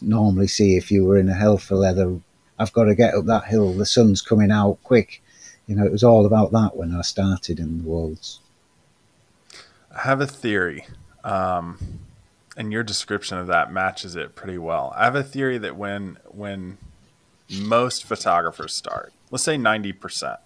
normally 0.00 0.46
see 0.46 0.76
if 0.76 0.90
you 0.90 1.04
were 1.04 1.16
in 1.16 1.28
a 1.28 1.34
hell 1.34 1.58
for 1.58 1.74
leather. 1.74 2.20
I've 2.58 2.72
got 2.72 2.84
to 2.84 2.94
get 2.94 3.14
up 3.14 3.26
that 3.26 3.46
hill. 3.46 3.72
The 3.72 3.86
sun's 3.86 4.22
coming 4.22 4.50
out 4.50 4.78
quick. 4.82 5.22
You 5.66 5.74
know, 5.74 5.84
it 5.84 5.92
was 5.92 6.04
all 6.04 6.26
about 6.26 6.52
that 6.52 6.76
when 6.76 6.94
I 6.94 7.02
started 7.02 7.58
in 7.58 7.78
the 7.78 7.84
wolds. 7.84 8.40
I 9.94 10.02
have 10.02 10.20
a 10.20 10.26
theory, 10.26 10.86
um, 11.24 11.78
and 12.56 12.70
your 12.70 12.82
description 12.82 13.38
of 13.38 13.46
that 13.48 13.72
matches 13.72 14.14
it 14.14 14.36
pretty 14.36 14.58
well. 14.58 14.92
I 14.96 15.04
have 15.04 15.16
a 15.16 15.22
theory 15.22 15.58
that 15.58 15.76
when 15.76 16.18
when 16.28 16.78
most 17.50 18.04
photographers 18.04 18.74
start, 18.74 19.12
let's 19.30 19.44
say 19.44 19.56
ninety 19.56 19.92
percent, 19.92 20.38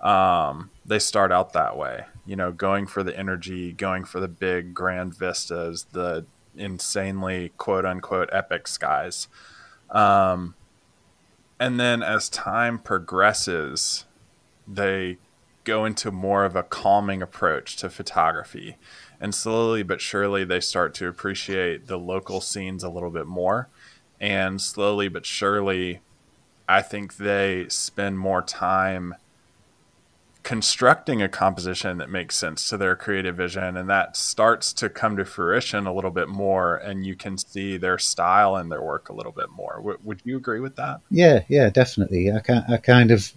um, 0.00 0.70
they 0.84 0.98
start 0.98 1.32
out 1.32 1.52
that 1.52 1.76
way. 1.76 2.06
You 2.24 2.36
know, 2.36 2.52
going 2.52 2.86
for 2.86 3.02
the 3.02 3.16
energy, 3.16 3.72
going 3.72 4.04
for 4.04 4.20
the 4.20 4.28
big 4.28 4.74
grand 4.74 5.14
vistas, 5.14 5.86
the 5.92 6.26
insanely 6.56 7.52
quote 7.56 7.84
unquote 7.84 8.28
epic 8.32 8.66
skies. 8.66 9.28
Um, 9.90 10.54
and 11.60 11.78
then 11.78 12.02
as 12.02 12.28
time 12.28 12.78
progresses, 12.78 14.04
they 14.66 15.18
go 15.64 15.84
into 15.84 16.10
more 16.10 16.44
of 16.44 16.56
a 16.56 16.62
calming 16.62 17.22
approach 17.22 17.76
to 17.76 17.90
photography. 17.90 18.76
And 19.20 19.34
slowly 19.34 19.82
but 19.82 20.00
surely, 20.00 20.44
they 20.44 20.60
start 20.60 20.94
to 20.94 21.08
appreciate 21.08 21.86
the 21.86 21.98
local 21.98 22.40
scenes 22.40 22.82
a 22.84 22.90
little 22.90 23.10
bit 23.10 23.26
more. 23.26 23.68
And 24.20 24.60
slowly 24.60 25.08
but 25.08 25.26
surely, 25.26 26.00
I 26.68 26.82
think 26.82 27.16
they 27.16 27.66
spend 27.68 28.18
more 28.18 28.42
time 28.42 29.14
constructing 30.42 31.20
a 31.20 31.28
composition 31.28 31.98
that 31.98 32.08
makes 32.08 32.36
sense 32.36 32.68
to 32.68 32.76
their 32.76 32.94
creative 32.94 33.36
vision 33.36 33.76
and 33.76 33.90
that 33.90 34.16
starts 34.16 34.72
to 34.72 34.88
come 34.88 35.16
to 35.16 35.24
fruition 35.24 35.88
a 35.88 35.92
little 35.92 36.12
bit 36.12 36.28
more 36.28 36.76
and 36.76 37.04
you 37.04 37.16
can 37.16 37.36
see 37.36 37.76
their 37.76 37.98
style 37.98 38.54
and 38.54 38.70
their 38.70 38.80
work 38.80 39.08
a 39.08 39.12
little 39.12 39.32
bit 39.32 39.50
more. 39.50 39.74
W- 39.78 39.98
would 40.04 40.20
you 40.24 40.36
agree 40.36 40.60
with 40.60 40.76
that? 40.76 41.00
Yeah 41.10 41.40
yeah 41.48 41.68
definitely. 41.70 42.30
I, 42.30 42.40
I 42.68 42.76
kind 42.76 43.10
of 43.10 43.32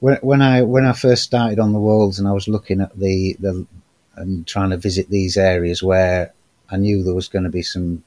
when, 0.00 0.16
when 0.22 0.40
I 0.40 0.62
when 0.62 0.86
I 0.86 0.94
first 0.94 1.22
started 1.22 1.58
on 1.58 1.74
the 1.74 1.78
wolds 1.78 2.18
and 2.18 2.26
I 2.26 2.32
was 2.32 2.48
looking 2.48 2.80
at 2.80 2.98
the 2.98 3.36
the 3.38 3.66
and 4.16 4.46
trying 4.46 4.70
to 4.70 4.78
visit 4.78 5.10
these 5.10 5.36
areas 5.36 5.82
where 5.82 6.32
I 6.70 6.76
knew 6.78 7.02
there 7.02 7.14
was 7.14 7.28
going 7.28 7.44
to 7.44 7.50
be 7.50 7.62
some 7.62 8.02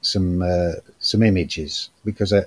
some 0.00 0.42
uh, 0.42 0.72
some 0.98 1.22
images 1.22 1.90
because 2.04 2.32
uh, 2.32 2.44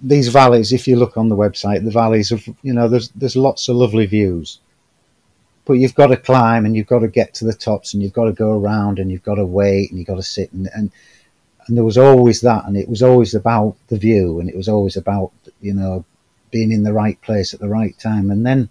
these 0.00 0.28
valleys, 0.28 0.72
if 0.72 0.86
you 0.86 0.96
look 0.96 1.16
on 1.16 1.28
the 1.28 1.36
website, 1.36 1.84
the 1.84 1.90
valleys 1.90 2.32
of 2.32 2.46
you 2.62 2.72
know 2.72 2.88
there's 2.88 3.10
there's 3.10 3.36
lots 3.36 3.68
of 3.68 3.76
lovely 3.76 4.06
views, 4.06 4.60
but 5.64 5.74
you've 5.74 5.94
got 5.94 6.08
to 6.08 6.16
climb 6.16 6.66
and 6.66 6.76
you've 6.76 6.86
got 6.86 7.00
to 7.00 7.08
get 7.08 7.34
to 7.34 7.44
the 7.44 7.52
tops 7.52 7.94
and 7.94 8.02
you've 8.02 8.12
got 8.12 8.26
to 8.26 8.32
go 8.32 8.50
around 8.52 8.98
and 8.98 9.10
you've 9.10 9.22
got 9.22 9.36
to 9.36 9.44
wait 9.44 9.90
and 9.90 9.98
you've 9.98 10.08
got 10.08 10.16
to 10.16 10.22
sit 10.22 10.52
and 10.52 10.68
and 10.74 10.90
and 11.66 11.76
there 11.76 11.84
was 11.84 11.96
always 11.96 12.42
that 12.42 12.66
and 12.66 12.76
it 12.76 12.88
was 12.88 13.02
always 13.02 13.34
about 13.34 13.74
the 13.88 13.96
view 13.96 14.38
and 14.38 14.50
it 14.50 14.56
was 14.56 14.68
always 14.68 14.96
about 14.96 15.32
you 15.60 15.72
know 15.72 16.04
being 16.54 16.70
in 16.70 16.84
the 16.84 16.92
right 16.92 17.20
place 17.20 17.52
at 17.52 17.58
the 17.58 17.68
right 17.68 17.98
time, 17.98 18.30
and 18.30 18.46
then 18.46 18.70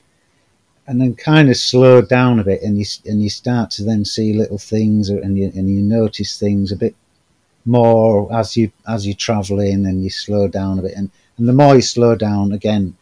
and 0.87 1.01
then 1.01 1.13
kind 1.15 1.49
of 1.49 1.57
slow 1.57 2.01
down 2.01 2.39
a 2.39 2.43
bit, 2.43 2.61
and 2.61 2.77
you 2.79 2.85
and 3.05 3.21
you 3.21 3.29
start 3.29 3.69
to 3.71 3.83
then 3.83 4.05
see 4.05 4.31
little 4.31 4.57
things, 4.57 5.09
and 5.09 5.37
you 5.37 5.51
and 5.53 5.69
you 5.69 5.81
notice 5.81 6.39
things 6.39 6.71
a 6.71 6.77
bit 6.77 6.95
more 7.65 8.33
as 8.33 8.57
you 8.57 8.71
as 8.87 9.05
you're 9.05 9.15
traveling, 9.15 9.85
and 9.85 10.03
you 10.03 10.09
slow 10.09 10.47
down 10.47 10.79
a 10.79 10.83
bit, 10.83 10.93
and 10.95 11.09
and 11.37 11.47
the 11.47 11.53
more 11.53 11.75
you 11.75 11.81
slow 11.81 12.15
down, 12.15 12.51
again, 12.51 12.95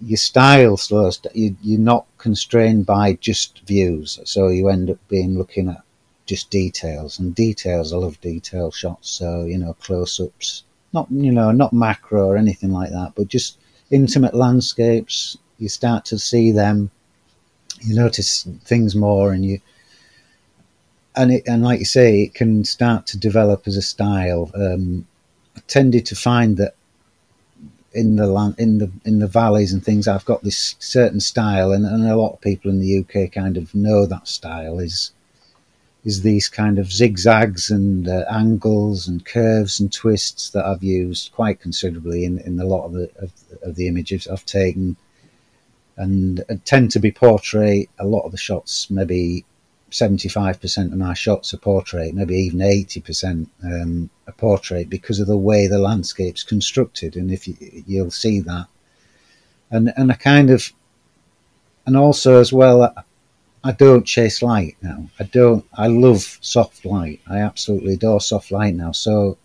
your 0.00 0.16
style 0.16 0.76
slows. 0.76 1.20
You, 1.34 1.56
you're 1.62 1.80
not 1.80 2.06
constrained 2.18 2.86
by 2.86 3.14
just 3.14 3.60
views, 3.66 4.18
so 4.24 4.48
you 4.48 4.68
end 4.68 4.90
up 4.90 4.98
being 5.08 5.36
looking 5.36 5.68
at 5.68 5.82
just 6.26 6.50
details 6.50 7.18
and 7.18 7.34
details. 7.34 7.92
I 7.92 7.96
love 7.96 8.20
detail 8.20 8.70
shots, 8.70 9.10
so 9.10 9.44
you 9.44 9.58
know 9.58 9.74
close 9.74 10.20
ups, 10.20 10.64
not 10.92 11.08
you 11.10 11.32
know 11.32 11.50
not 11.52 11.72
macro 11.72 12.26
or 12.26 12.36
anything 12.36 12.72
like 12.72 12.90
that, 12.90 13.12
but 13.16 13.28
just 13.28 13.58
intimate 13.90 14.34
landscapes. 14.34 15.36
You 15.58 15.68
start 15.68 16.04
to 16.06 16.18
see 16.18 16.52
them, 16.52 16.90
you 17.80 17.96
notice 17.96 18.46
things 18.64 18.94
more, 18.94 19.32
and 19.32 19.44
you 19.44 19.60
and 21.16 21.32
it 21.32 21.42
and 21.46 21.62
like 21.62 21.80
you 21.80 21.84
say, 21.84 22.22
it 22.22 22.34
can 22.34 22.64
start 22.64 23.06
to 23.08 23.18
develop 23.18 23.66
as 23.66 23.76
a 23.76 23.82
style. 23.82 24.50
Um, 24.54 25.06
I 25.56 25.60
tended 25.66 26.06
to 26.06 26.16
find 26.16 26.56
that 26.58 26.74
in 27.92 28.16
the 28.16 28.26
land, 28.26 28.54
in 28.58 28.78
the 28.78 28.90
in 29.04 29.18
the 29.18 29.26
valleys 29.26 29.72
and 29.72 29.84
things, 29.84 30.06
I've 30.06 30.24
got 30.24 30.42
this 30.42 30.76
certain 30.78 31.20
style, 31.20 31.72
and, 31.72 31.84
and 31.84 32.06
a 32.06 32.16
lot 32.16 32.34
of 32.34 32.40
people 32.40 32.70
in 32.70 32.80
the 32.80 32.98
UK 33.00 33.32
kind 33.32 33.56
of 33.56 33.74
know 33.74 34.06
that 34.06 34.28
style 34.28 34.78
is 34.78 35.12
is 36.04 36.22
these 36.22 36.48
kind 36.48 36.78
of 36.78 36.92
zigzags 36.92 37.70
and 37.70 38.08
uh, 38.08 38.24
angles 38.30 39.08
and 39.08 39.26
curves 39.26 39.80
and 39.80 39.92
twists 39.92 40.50
that 40.50 40.64
I've 40.64 40.84
used 40.84 41.32
quite 41.32 41.60
considerably 41.60 42.24
in, 42.24 42.38
in 42.38 42.58
a 42.60 42.64
lot 42.64 42.86
of 42.86 42.92
the 42.92 43.10
of, 43.18 43.32
of 43.62 43.74
the 43.74 43.88
images 43.88 44.28
I've 44.28 44.46
taken, 44.46 44.96
and, 45.96 46.44
and 46.48 46.64
tend 46.64 46.90
to 46.92 47.00
be 47.00 47.10
portrait. 47.10 47.88
A 47.98 48.06
lot 48.06 48.22
of 48.22 48.32
the 48.32 48.38
shots, 48.38 48.90
maybe 48.90 49.44
seventy 49.90 50.28
five 50.28 50.60
percent 50.60 50.92
of 50.92 50.98
my 50.98 51.14
shots 51.14 51.54
are 51.54 51.58
portrait, 51.58 52.14
maybe 52.14 52.36
even 52.36 52.60
eighty 52.62 53.00
percent 53.00 53.50
um, 53.64 54.10
a 54.26 54.32
portrait 54.32 54.88
because 54.90 55.20
of 55.20 55.26
the 55.26 55.36
way 55.36 55.66
the 55.66 55.78
landscape's 55.78 56.42
constructed, 56.42 57.16
and 57.16 57.30
if 57.30 57.48
you, 57.48 57.56
you'll 57.86 58.10
see 58.10 58.40
that, 58.40 58.66
and 59.70 59.92
and 59.96 60.10
a 60.10 60.16
kind 60.16 60.50
of, 60.50 60.72
and 61.86 61.96
also 61.96 62.40
as 62.40 62.52
well, 62.52 62.94
I 63.64 63.72
don't 63.72 64.06
chase 64.06 64.42
light 64.42 64.76
now. 64.82 65.08
I 65.18 65.24
don't. 65.24 65.64
I 65.74 65.88
love 65.88 66.38
soft 66.40 66.84
light. 66.84 67.20
I 67.28 67.38
absolutely 67.38 67.94
adore 67.94 68.20
soft 68.20 68.50
light 68.50 68.74
now. 68.74 68.92
So 68.92 69.36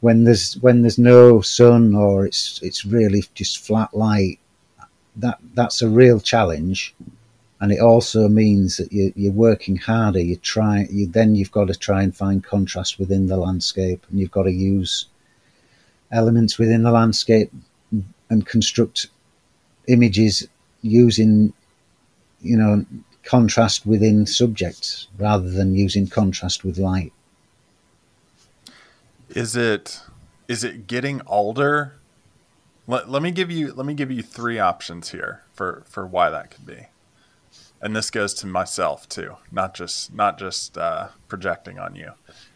when 0.00 0.24
there's 0.24 0.54
when 0.58 0.82
there's 0.82 0.98
no 0.98 1.40
sun 1.40 1.94
or 1.94 2.26
it's 2.26 2.60
it's 2.62 2.84
really 2.84 3.24
just 3.34 3.64
flat 3.64 3.94
light, 3.94 4.38
that 5.16 5.38
that's 5.54 5.82
a 5.82 5.88
real 5.88 6.20
challenge 6.20 6.94
and 7.60 7.72
it 7.72 7.80
also 7.80 8.28
means 8.28 8.76
that 8.76 8.92
you, 8.92 9.12
you're 9.16 9.32
working 9.32 9.76
harder. 9.76 10.20
You 10.20 10.36
try, 10.36 10.86
you 10.90 11.06
then 11.06 11.34
you've 11.34 11.50
got 11.50 11.66
to 11.68 11.74
try 11.74 12.02
and 12.02 12.16
find 12.16 12.42
contrast 12.42 12.98
within 12.98 13.26
the 13.26 13.36
landscape, 13.36 14.04
and 14.08 14.20
you've 14.20 14.30
got 14.30 14.44
to 14.44 14.52
use 14.52 15.06
elements 16.12 16.58
within 16.58 16.82
the 16.84 16.92
landscape 16.92 17.52
and 18.30 18.46
construct 18.46 19.08
images 19.88 20.46
using, 20.82 21.52
you 22.40 22.56
know, 22.56 22.84
contrast 23.24 23.84
within 23.84 24.24
subjects 24.24 25.08
rather 25.18 25.50
than 25.50 25.74
using 25.74 26.06
contrast 26.06 26.64
with 26.64 26.78
light. 26.78 27.12
Is 29.30 29.56
it 29.56 30.00
is 30.46 30.64
it 30.64 30.86
getting 30.86 31.20
older? 31.26 31.94
Let, 32.86 33.10
let 33.10 33.22
me 33.22 33.32
give 33.32 33.50
you 33.50 33.74
let 33.74 33.84
me 33.84 33.94
give 33.94 34.12
you 34.12 34.22
three 34.22 34.60
options 34.60 35.10
here 35.10 35.42
for 35.52 35.82
for 35.86 36.06
why 36.06 36.30
that 36.30 36.50
could 36.52 36.64
be 36.64 36.86
and 37.80 37.94
this 37.94 38.10
goes 38.10 38.34
to 38.34 38.46
myself 38.46 39.08
too, 39.08 39.36
not 39.52 39.74
just 39.74 40.12
not 40.12 40.38
just 40.38 40.76
uh, 40.76 41.08
projecting 41.28 41.78
on 41.78 41.94
you. 41.94 42.12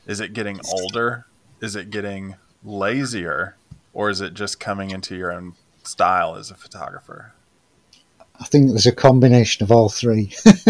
Is 0.06 0.20
it 0.20 0.32
getting 0.32 0.60
older? 0.70 1.26
Is 1.60 1.76
it 1.76 1.90
getting 1.90 2.36
lazier, 2.64 3.56
or 3.92 4.10
is 4.10 4.20
it 4.20 4.34
just 4.34 4.58
coming 4.58 4.90
into 4.90 5.16
your 5.16 5.32
own 5.32 5.54
style 5.84 6.34
as 6.34 6.50
a 6.50 6.54
photographer? 6.54 7.32
I 8.40 8.44
think 8.44 8.70
there's 8.70 8.86
a 8.86 8.92
combination 8.92 9.62
of 9.62 9.70
all 9.70 9.88
three. 9.88 10.32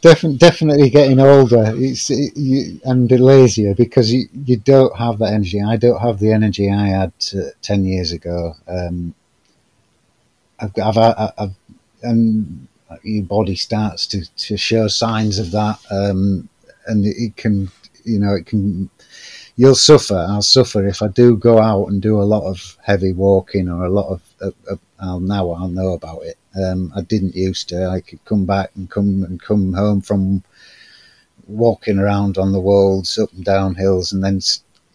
definitely, 0.00 0.38
definitely 0.38 0.90
getting 0.90 1.20
older 1.20 1.72
it's, 1.76 2.10
it, 2.10 2.36
you, 2.36 2.80
and 2.84 3.08
lazier 3.08 3.72
because 3.74 4.12
you, 4.12 4.26
you 4.32 4.56
don't 4.56 4.96
have 4.96 5.18
that 5.20 5.32
energy. 5.32 5.62
I 5.62 5.76
don't 5.76 6.00
have 6.00 6.18
the 6.18 6.32
energy 6.32 6.72
I 6.72 6.88
had 6.88 7.12
uh, 7.36 7.50
10 7.62 7.84
years 7.84 8.10
ago. 8.10 8.56
Um, 8.66 9.14
I've, 10.58 10.72
I've, 10.76 10.98
I've, 11.38 11.54
and 12.02 12.68
your 13.02 13.24
body 13.24 13.56
starts 13.56 14.06
to, 14.08 14.24
to 14.36 14.56
show 14.56 14.88
signs 14.88 15.38
of 15.38 15.50
that, 15.52 15.78
um, 15.90 16.48
and 16.86 17.04
it 17.04 17.36
can, 17.36 17.70
you 18.04 18.18
know, 18.18 18.34
it 18.34 18.46
can. 18.46 18.90
You'll 19.58 19.74
suffer. 19.74 20.26
I'll 20.28 20.42
suffer 20.42 20.86
if 20.86 21.00
I 21.00 21.08
do 21.08 21.34
go 21.36 21.58
out 21.60 21.86
and 21.86 22.02
do 22.02 22.20
a 22.20 22.24
lot 22.24 22.44
of 22.44 22.76
heavy 22.82 23.12
walking 23.12 23.68
or 23.68 23.84
a 23.84 23.90
lot 23.90 24.08
of. 24.40 24.54
I'll 24.98 25.20
now 25.20 25.50
I'll 25.50 25.68
know 25.68 25.92
about 25.92 26.22
it. 26.22 26.38
Um, 26.62 26.92
I 26.94 27.02
didn't 27.02 27.34
used 27.34 27.68
to. 27.70 27.86
I 27.86 28.00
could 28.00 28.24
come 28.24 28.46
back 28.46 28.70
and 28.76 28.90
come 28.90 29.24
and 29.24 29.40
come 29.40 29.72
home 29.72 30.00
from 30.00 30.42
walking 31.46 31.98
around 31.98 32.38
on 32.38 32.52
the 32.52 32.60
wolds, 32.60 33.18
up 33.18 33.32
and 33.32 33.44
down 33.44 33.74
hills, 33.74 34.12
and 34.12 34.22
then 34.22 34.40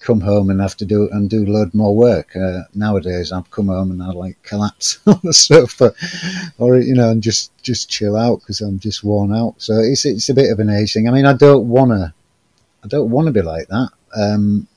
come 0.01 0.19
home 0.19 0.49
and 0.49 0.59
have 0.59 0.75
to 0.77 0.85
do 0.85 1.07
and 1.11 1.29
do 1.29 1.45
a 1.45 1.47
load 1.47 1.73
more 1.73 1.95
work. 1.95 2.35
Uh, 2.35 2.63
nowadays, 2.73 3.31
I've 3.31 3.49
come 3.51 3.67
home 3.67 3.91
and 3.91 4.01
I 4.01 4.07
like 4.07 4.41
collapse 4.43 4.99
on 5.05 5.19
the 5.23 5.33
sofa, 5.33 5.93
or 6.57 6.77
you 6.77 6.95
know, 6.95 7.11
and 7.11 7.23
just 7.23 7.51
just 7.63 7.89
chill 7.89 8.17
out 8.17 8.39
because 8.41 8.61
I'm 8.61 8.79
just 8.79 9.03
worn 9.03 9.33
out. 9.33 9.55
So 9.57 9.73
it's 9.79 10.05
it's 10.05 10.29
a 10.29 10.33
bit 10.33 10.51
of 10.51 10.59
an 10.59 10.69
age 10.69 10.93
thing. 10.93 11.07
I 11.07 11.11
mean, 11.11 11.25
I 11.25 11.33
don't 11.33 11.69
wanna, 11.69 12.13
I 12.83 12.87
don't 12.87 13.11
want 13.11 13.27
to 13.27 13.31
be 13.31 13.41
like 13.41 13.67
that. 13.67 13.89
Um, 14.15 14.67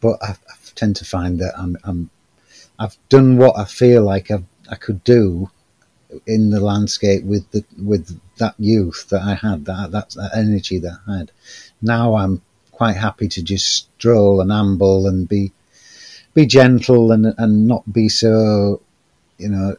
but 0.00 0.22
I, 0.22 0.30
I, 0.30 0.54
tend 0.74 0.96
to 0.96 1.04
find 1.04 1.38
that 1.38 1.52
I'm, 1.58 1.76
I'm 1.84 2.10
I've 2.78 2.96
done 3.08 3.36
what 3.36 3.58
I 3.58 3.64
feel 3.66 4.02
like 4.02 4.30
I've, 4.30 4.44
I 4.70 4.74
could 4.74 5.04
do 5.04 5.50
in 6.26 6.50
the 6.50 6.60
landscape 6.60 7.24
with 7.24 7.50
the 7.50 7.64
with 7.82 8.18
that 8.38 8.54
youth 8.58 9.08
that 9.10 9.22
I 9.22 9.34
had, 9.34 9.64
that 9.66 9.90
that, 9.92 10.10
that 10.10 10.30
energy 10.34 10.78
that 10.78 10.98
I 11.06 11.18
had. 11.18 11.32
Now 11.80 12.16
I'm 12.16 12.42
quite 12.82 12.96
happy 12.96 13.28
to 13.28 13.42
just 13.42 13.66
stroll 13.96 14.40
and 14.40 14.50
amble 14.50 15.06
and 15.06 15.28
be 15.28 15.52
be 16.34 16.44
gentle 16.46 17.12
and 17.12 17.26
and 17.38 17.68
not 17.68 17.84
be 17.92 18.08
so 18.08 18.80
you 19.38 19.48
know 19.48 19.76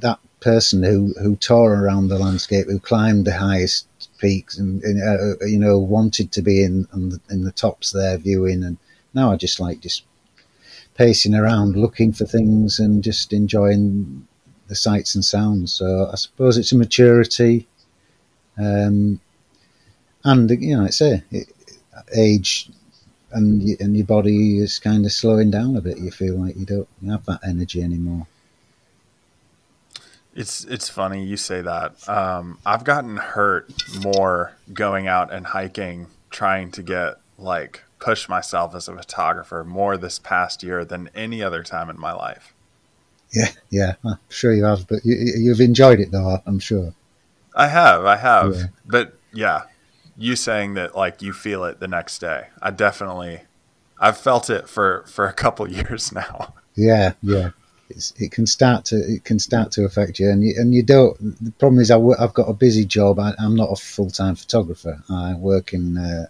that 0.00 0.18
person 0.40 0.82
who 0.82 1.14
who 1.22 1.36
tore 1.36 1.74
around 1.74 2.08
the 2.08 2.18
landscape 2.18 2.66
who 2.66 2.80
climbed 2.80 3.24
the 3.26 3.38
highest 3.38 3.86
peaks 4.18 4.58
and, 4.58 4.82
and 4.82 5.00
uh, 5.00 5.46
you 5.46 5.58
know 5.58 5.78
wanted 5.78 6.32
to 6.32 6.42
be 6.42 6.64
in 6.64 6.82
the, 6.92 7.20
in 7.30 7.44
the 7.44 7.52
tops 7.52 7.92
there 7.92 8.18
viewing. 8.18 8.64
And 8.64 8.76
now 9.14 9.30
I 9.30 9.36
just 9.36 9.60
like 9.60 9.80
just 9.80 10.02
pacing 10.96 11.36
around 11.36 11.76
looking 11.76 12.12
for 12.12 12.24
things 12.24 12.80
and 12.80 13.04
just 13.04 13.32
enjoying 13.32 14.26
the 14.66 14.74
sights 14.74 15.14
and 15.14 15.24
sounds. 15.24 15.72
So 15.72 16.10
I 16.12 16.16
suppose 16.16 16.58
it's 16.58 16.72
a 16.72 16.76
maturity. 16.76 17.68
Um, 18.58 19.20
and 20.24 20.50
you 20.50 20.76
know 20.76 20.84
it's 20.84 21.00
a 21.00 21.22
it, 21.30 21.48
age 22.14 22.70
and 23.32 23.62
and 23.80 23.96
your 23.96 24.06
body 24.06 24.58
is 24.58 24.78
kind 24.78 25.04
of 25.04 25.12
slowing 25.12 25.50
down 25.50 25.76
a 25.76 25.80
bit. 25.80 25.98
You 25.98 26.10
feel 26.10 26.36
like 26.36 26.56
you 26.56 26.66
don't 26.66 26.88
have 27.06 27.24
that 27.26 27.40
energy 27.46 27.82
anymore. 27.82 28.26
It's 30.34 30.64
it's 30.64 30.88
funny 30.88 31.24
you 31.24 31.36
say 31.36 31.60
that. 31.60 32.08
Um, 32.08 32.58
I've 32.64 32.84
gotten 32.84 33.16
hurt 33.16 33.72
more 34.02 34.52
going 34.72 35.06
out 35.06 35.32
and 35.32 35.46
hiking, 35.46 36.06
trying 36.30 36.70
to 36.72 36.82
get 36.82 37.16
like 37.38 37.82
push 37.98 38.28
myself 38.28 38.74
as 38.74 38.88
a 38.88 38.96
photographer 38.96 39.64
more 39.64 39.96
this 39.96 40.18
past 40.18 40.62
year 40.62 40.84
than 40.84 41.10
any 41.14 41.42
other 41.42 41.62
time 41.62 41.90
in 41.90 41.98
my 41.98 42.12
life. 42.12 42.54
Yeah, 43.32 43.50
yeah, 43.70 43.94
I'm 44.04 44.18
sure 44.28 44.52
you 44.52 44.64
have, 44.64 44.88
but 44.88 45.04
you, 45.04 45.14
you've 45.36 45.60
enjoyed 45.60 46.00
it 46.00 46.10
though. 46.10 46.38
I'm 46.46 46.58
sure. 46.58 46.94
I 47.54 47.68
have, 47.68 48.04
I 48.04 48.16
have, 48.16 48.56
yeah. 48.56 48.64
but 48.86 49.14
yeah, 49.32 49.62
you 50.20 50.36
saying 50.36 50.74
that 50.74 50.94
like 50.94 51.22
you 51.22 51.32
feel 51.32 51.64
it 51.64 51.80
the 51.80 51.88
next 51.88 52.18
day. 52.18 52.48
I 52.60 52.70
definitely, 52.70 53.40
I've 53.98 54.18
felt 54.18 54.50
it 54.50 54.68
for 54.68 55.04
for 55.08 55.26
a 55.26 55.32
couple 55.32 55.68
years 55.78 56.12
now. 56.12 56.54
Yeah, 56.74 57.14
yeah. 57.22 57.50
It's, 57.88 58.12
it 58.20 58.30
can 58.30 58.46
start 58.46 58.84
to 58.86 58.96
it 58.96 59.24
can 59.24 59.40
start 59.40 59.72
to 59.72 59.84
affect 59.84 60.20
you, 60.20 60.30
and 60.30 60.44
you, 60.44 60.54
and 60.56 60.72
you 60.72 60.82
don't. 60.82 61.18
The 61.42 61.50
problem 61.52 61.80
is, 61.80 61.90
I 61.90 61.94
w- 61.94 62.16
I've 62.20 62.34
got 62.34 62.48
a 62.48 62.52
busy 62.52 62.84
job. 62.84 63.18
I, 63.18 63.34
am 63.38 63.56
not 63.56 63.72
a 63.72 63.76
full 63.76 64.10
time 64.10 64.36
photographer. 64.36 65.02
I 65.08 65.34
work 65.34 65.72
in 65.72 65.98
uh, 65.98 66.26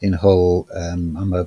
in 0.00 0.14
Hull. 0.14 0.66
Um, 0.74 1.16
I'm 1.16 1.32
a 1.34 1.46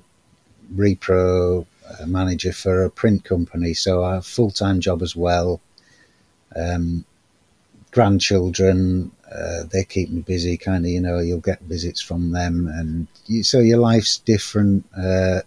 repro 0.74 1.66
uh, 1.90 2.06
manager 2.06 2.54
for 2.54 2.86
a 2.86 2.90
print 2.90 3.26
company, 3.26 3.74
so 3.74 4.04
I 4.04 4.14
have 4.14 4.20
a 4.20 4.22
full 4.22 4.52
time 4.52 4.80
job 4.80 5.02
as 5.02 5.16
well. 5.16 5.60
Um, 6.56 7.06
grandchildren, 7.96 9.10
uh, 9.34 9.64
they 9.72 9.86
keep 9.86 10.10
me 10.10 10.22
busy. 10.22 10.58
Kind 10.58 10.84
of, 10.86 10.92
you 10.92 11.00
know, 11.00 11.20
you'll 11.20 11.40
get 11.40 11.62
visits 11.62 12.02
from 12.02 12.32
them, 12.32 12.68
and 12.68 13.08
you, 13.26 13.42
so 13.42 13.60
your 13.62 13.80
life's 13.80 14.18
different. 14.18 14.86
Uh, 14.96 15.40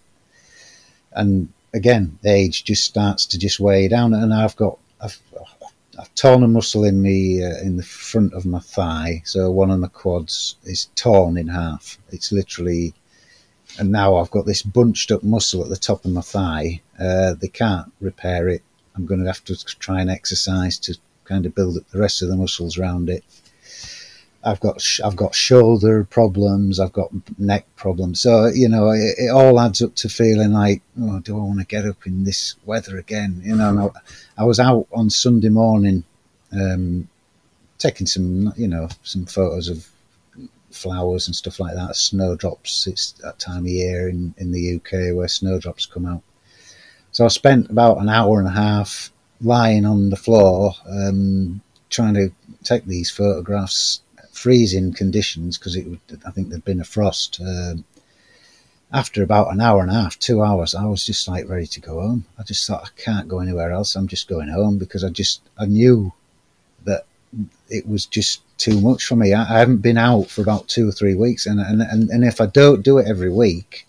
and 1.13 1.53
again, 1.75 2.19
age 2.25 2.65
just 2.65 2.85
starts 2.85 3.27
to 3.27 3.39
just 3.39 3.61
weigh 3.61 3.87
down, 3.87 4.15
and 4.15 4.33
I've 4.33 4.57
got 4.57 4.79
I've, 4.99 5.21
I've 6.01 6.15
torn 6.15 6.43
a 6.43 6.49
muscle 6.49 6.85
in 6.85 7.03
me 7.03 7.45
uh, 7.45 7.59
in 7.59 7.77
the 7.77 7.83
front 7.83 8.33
of 8.33 8.47
my 8.47 8.61
thigh, 8.61 9.21
so 9.27 9.51
one 9.51 9.71
of 9.71 9.79
my 9.79 9.89
quads 9.89 10.57
is 10.65 10.89
torn 10.95 11.37
in 11.37 11.49
half. 11.49 11.99
It's 12.09 12.33
literally, 12.33 12.95
and 13.79 13.93
now 13.93 14.17
I've 14.17 14.31
got 14.31 14.47
this 14.47 14.63
bunched 14.63 15.11
up 15.11 15.23
muscle 15.23 15.63
at 15.63 15.69
the 15.69 15.77
top 15.77 16.07
of 16.07 16.13
my 16.13 16.23
thigh. 16.23 16.81
Uh, 16.99 17.35
they 17.35 17.49
can't 17.49 17.93
repair 18.01 18.49
it. 18.49 18.63
I'm 18.97 19.05
going 19.05 19.21
to 19.21 19.27
have 19.27 19.45
to 19.45 19.55
try 19.79 20.01
and 20.01 20.11
exercise 20.11 20.79
to 20.79 20.97
kind 21.29 21.47
of 21.47 21.55
build 21.55 21.77
up 21.77 21.89
the 21.91 21.99
rest 21.99 22.23
of 22.23 22.29
the 22.29 22.37
muscles 22.37 22.79
around 22.79 23.11
it. 23.11 23.25
I've 24.45 24.61
got 24.61 24.83
I've 25.05 25.17
got 25.17 25.35
shoulder 25.35 26.05
problems, 26.05 26.79
I've 26.79 26.93
got 26.93 27.11
neck 27.39 27.67
problems. 27.77 28.21
So 28.21 28.47
you 28.47 28.69
know, 28.69 28.91
it, 28.91 29.15
it, 29.19 29.31
all 29.31 29.61
adds 29.61 29.83
up 29.83 29.95
to 29.97 30.09
feeling 30.09 30.53
like, 30.53 30.81
oh, 31.01 31.21
do 31.21 31.37
I 31.37 31.43
want 31.43 31.59
to 31.59 31.67
get 31.67 31.85
up 31.85 32.07
in 32.07 32.25
this 32.25 32.55
weather 32.65 32.99
again? 32.99 33.41
You 33.45 33.57
know, 33.57 33.93
I, 34.39 34.43
I, 34.43 34.45
was 34.45 34.61
out 34.61 34.87
on 34.93 35.11
Sunday 35.11 35.49
morning, 35.49 36.05
um, 36.53 37.09
taking 37.79 38.07
some 38.07 38.53
you 38.57 38.69
know 38.69 38.89
some 39.03 39.27
photos 39.27 39.69
of 39.69 39.89
flowers 40.71 41.27
and 41.27 41.35
stuff 41.35 41.59
like 41.59 41.75
that. 41.75 41.97
Snowdrops. 41.97 42.87
It's 42.87 43.13
that 43.25 43.41
time 43.41 43.65
of 43.65 43.69
year 43.71 44.09
in 44.09 44.35
in 44.39 44.53
the 44.53 44.77
UK 44.77 45.17
where 45.17 45.29
snowdrops 45.29 45.85
come 45.85 46.07
out. 46.07 46.23
So 47.11 47.25
I 47.25 47.29
spent 47.29 47.71
about 47.71 47.99
an 47.99 48.09
hour 48.09 48.39
and 48.39 48.47
a 48.47 48.53
half 48.53 49.11
lying 49.41 49.85
on 49.85 50.11
the 50.11 50.17
floor, 50.17 50.75
um, 50.89 51.61
trying 51.91 52.15
to 52.15 52.31
take 52.65 52.85
these 52.85 53.11
photographs 53.11 54.01
freezing 54.33 54.93
conditions 54.93 55.59
because 55.59 55.77
it 55.77 55.87
would, 55.87 56.01
I 56.27 56.31
think 56.31 56.49
there'd 56.49 56.65
been 56.65 56.81
a 56.81 56.85
frost. 56.85 57.41
Um, 57.41 57.85
after 58.93 59.23
about 59.23 59.53
an 59.53 59.61
hour 59.61 59.83
and 59.83 59.91
a 59.91 59.95
half, 59.95 60.19
two 60.19 60.43
hours, 60.43 60.75
I 60.75 60.87
was 60.87 61.05
just 61.05 61.29
like 61.29 61.49
ready 61.49 61.67
to 61.67 61.81
go 61.81 62.01
home. 62.01 62.25
I 62.39 62.43
just 62.43 62.67
thought 62.67 62.85
I 62.85 63.01
can't 63.01 63.29
go 63.29 63.41
anywhere 63.41 63.71
else. 63.71 63.95
I'm 63.95 64.09
just 64.09 64.29
going 64.29 64.49
home 64.49 64.79
because 64.79 65.05
I 65.05 65.11
just 65.11 65.43
I 65.59 65.67
knew 65.67 66.13
that 66.85 67.05
it 67.69 67.87
was 67.87 68.07
just 68.07 68.41
too 68.57 68.81
much 68.81 69.05
for 69.05 69.17
me. 69.17 69.35
I, 69.35 69.43
I 69.43 69.59
haven't 69.59 69.83
been 69.83 69.99
out 69.99 70.31
for 70.31 70.41
about 70.41 70.69
two 70.69 70.89
or 70.89 70.93
three 70.93 71.15
weeks, 71.15 71.45
and 71.45 71.61
and 71.61 71.83
and, 71.83 72.09
and 72.09 72.25
if 72.25 72.41
I 72.41 72.47
don't 72.47 72.83
do 72.83 72.97
it 72.99 73.07
every 73.07 73.31
week, 73.31 73.85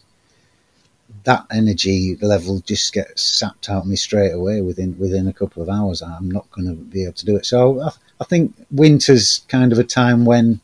that 1.30 1.46
energy 1.52 2.18
level 2.22 2.60
just 2.62 2.92
gets 2.92 3.24
sapped 3.24 3.70
out 3.70 3.84
of 3.84 3.88
me 3.88 3.96
straight 3.96 4.32
away 4.32 4.62
within 4.62 4.98
within 4.98 5.28
a 5.28 5.34
couple 5.34 5.62
of 5.62 5.70
hours. 5.70 6.02
I'm 6.02 6.32
not 6.32 6.50
going 6.50 6.68
to 6.68 6.74
be 6.74 7.04
able 7.04 7.14
to 7.14 7.26
do 7.28 7.36
it. 7.36 7.46
So 7.46 7.82
I, 7.82 7.92
I 8.20 8.24
think 8.24 8.56
winter's 8.72 9.46
kind 9.48 9.72
of 9.72 9.78
a 9.78 9.84
time 9.84 10.26
when 10.26 10.60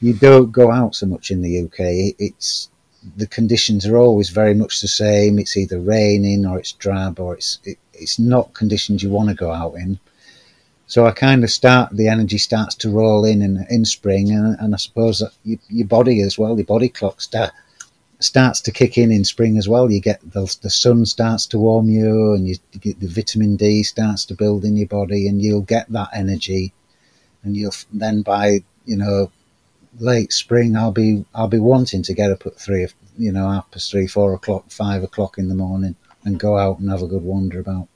you 0.00 0.14
don't 0.14 0.50
go 0.50 0.72
out 0.72 0.94
so 0.94 1.04
much 1.04 1.30
in 1.30 1.42
the 1.42 1.64
UK. 1.64 2.16
It's 2.18 2.70
the 3.18 3.26
conditions 3.26 3.84
are 3.84 3.98
always 3.98 4.30
very 4.30 4.54
much 4.54 4.80
the 4.80 4.88
same. 4.88 5.38
It's 5.38 5.58
either 5.58 5.78
raining 5.78 6.46
or 6.46 6.58
it's 6.58 6.72
drab 6.72 7.20
or 7.20 7.34
it's 7.34 7.58
it, 7.62 7.78
it's 7.92 8.18
not 8.18 8.54
conditions 8.54 9.02
you 9.02 9.10
want 9.10 9.28
to 9.28 9.34
go 9.34 9.52
out 9.52 9.74
in. 9.74 9.98
So 10.86 11.04
I 11.04 11.12
kind 11.12 11.44
of 11.44 11.50
start 11.50 11.94
the 11.94 12.08
energy 12.08 12.38
starts 12.38 12.74
to 12.76 12.88
roll 12.88 13.26
in 13.26 13.42
in, 13.42 13.66
in 13.68 13.84
spring, 13.84 14.30
and, 14.30 14.56
and 14.58 14.72
I 14.72 14.78
suppose 14.78 15.22
your 15.44 15.86
body 15.86 16.22
as 16.22 16.38
well, 16.38 16.56
your 16.56 16.64
body 16.64 16.88
clock 16.88 17.20
start, 17.20 17.52
starts 18.24 18.60
to 18.62 18.72
kick 18.72 18.98
in 18.98 19.10
in 19.10 19.24
spring 19.24 19.58
as 19.58 19.68
well. 19.68 19.90
You 19.90 20.00
get 20.00 20.20
the, 20.20 20.54
the 20.62 20.70
sun 20.70 21.06
starts 21.06 21.46
to 21.48 21.58
warm 21.58 21.88
you, 21.88 22.32
and 22.32 22.46
you, 22.46 22.56
you, 22.72 22.80
get 22.80 23.00
the 23.00 23.08
vitamin 23.08 23.56
D 23.56 23.82
starts 23.82 24.24
to 24.26 24.34
build 24.34 24.64
in 24.64 24.76
your 24.76 24.88
body, 24.88 25.28
and 25.28 25.40
you'll 25.40 25.62
get 25.62 25.88
that 25.90 26.10
energy. 26.14 26.72
And 27.42 27.56
you'll 27.56 27.74
then 27.92 28.22
by 28.22 28.60
you 28.84 28.96
know 28.96 29.30
late 29.98 30.32
spring, 30.32 30.76
I'll 30.76 30.92
be 30.92 31.24
I'll 31.34 31.48
be 31.48 31.58
wanting 31.58 32.02
to 32.02 32.14
get 32.14 32.30
up 32.30 32.46
at 32.46 32.58
three, 32.58 32.86
you 33.18 33.32
know, 33.32 33.50
half 33.50 33.70
past 33.70 33.90
three, 33.90 34.06
four 34.06 34.34
o'clock, 34.34 34.70
five 34.70 35.02
o'clock 35.02 35.38
in 35.38 35.48
the 35.48 35.54
morning, 35.54 35.96
and 36.24 36.38
go 36.38 36.58
out 36.58 36.78
and 36.78 36.90
have 36.90 37.02
a 37.02 37.06
good 37.08 37.22
wander 37.22 37.60
about. 37.60 37.88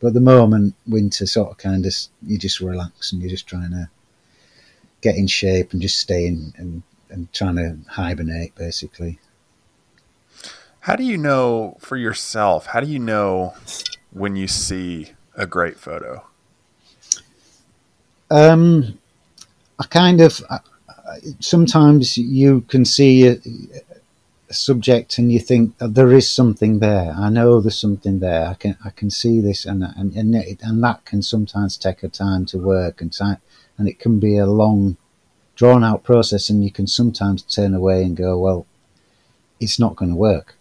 But 0.00 0.08
at 0.08 0.14
the 0.14 0.20
moment, 0.20 0.74
winter 0.86 1.26
sort 1.26 1.50
of 1.50 1.58
kind 1.58 1.86
of 1.86 1.94
you 2.22 2.38
just 2.38 2.60
relax 2.60 3.12
and 3.12 3.22
you're 3.22 3.30
just 3.30 3.46
trying 3.46 3.70
to 3.70 3.88
get 5.00 5.16
in 5.16 5.26
shape 5.26 5.72
and 5.72 5.82
just 5.82 5.98
stay 5.98 6.26
in 6.26 6.52
and, 6.56 6.82
and 7.10 7.32
trying 7.32 7.56
to 7.56 7.76
hibernate 7.88 8.54
basically. 8.54 9.18
How 10.84 10.96
do 10.96 11.02
you 11.02 11.16
know 11.16 11.78
for 11.80 11.96
yourself? 11.96 12.66
How 12.66 12.80
do 12.80 12.86
you 12.86 12.98
know 12.98 13.54
when 14.10 14.36
you 14.36 14.46
see 14.46 15.12
a 15.34 15.46
great 15.46 15.78
photo? 15.78 16.26
Um, 18.30 18.98
I 19.78 19.86
kind 19.86 20.20
of 20.20 20.44
I, 20.50 20.58
sometimes 21.40 22.18
you 22.18 22.60
can 22.68 22.84
see 22.84 23.26
a, 23.28 23.32
a, 24.50 24.52
subject 24.52 25.16
and 25.16 25.32
you 25.32 25.40
think 25.40 25.74
oh, 25.80 25.88
there 25.88 26.12
is 26.12 26.28
something 26.28 26.80
there. 26.80 27.14
I 27.16 27.30
know 27.30 27.62
there's 27.62 27.80
something 27.80 28.18
there. 28.18 28.46
I 28.48 28.52
can 28.52 28.76
I 28.84 28.90
can 28.90 29.08
see 29.08 29.40
this, 29.40 29.64
and 29.64 29.82
and 29.82 30.14
and, 30.14 30.34
it, 30.34 30.60
and 30.62 30.84
that 30.84 31.06
can 31.06 31.22
sometimes 31.22 31.78
take 31.78 32.02
a 32.02 32.10
time 32.10 32.44
to 32.46 32.58
work, 32.58 33.00
and 33.00 33.10
time, 33.10 33.38
and 33.78 33.88
it 33.88 33.98
can 33.98 34.20
be 34.20 34.36
a 34.36 34.44
long, 34.44 34.98
drawn 35.56 35.82
out 35.82 36.04
process, 36.04 36.50
and 36.50 36.62
you 36.62 36.70
can 36.70 36.86
sometimes 36.86 37.40
turn 37.40 37.72
away 37.72 38.04
and 38.04 38.18
go, 38.18 38.38
well, 38.38 38.66
it's 39.58 39.78
not 39.78 39.96
going 39.96 40.10
to 40.10 40.16
work 40.16 40.56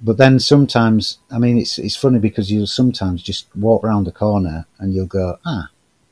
but 0.00 0.18
then 0.18 0.38
sometimes, 0.38 1.18
I 1.30 1.38
mean, 1.38 1.58
it's 1.58 1.78
it's 1.78 1.96
funny 1.96 2.18
because 2.18 2.50
you'll 2.50 2.66
sometimes 2.66 3.22
just 3.22 3.46
walk 3.56 3.84
around 3.84 4.04
the 4.04 4.12
corner 4.12 4.66
and 4.78 4.92
you'll 4.92 5.06
go, 5.06 5.38
ah, 5.44 5.70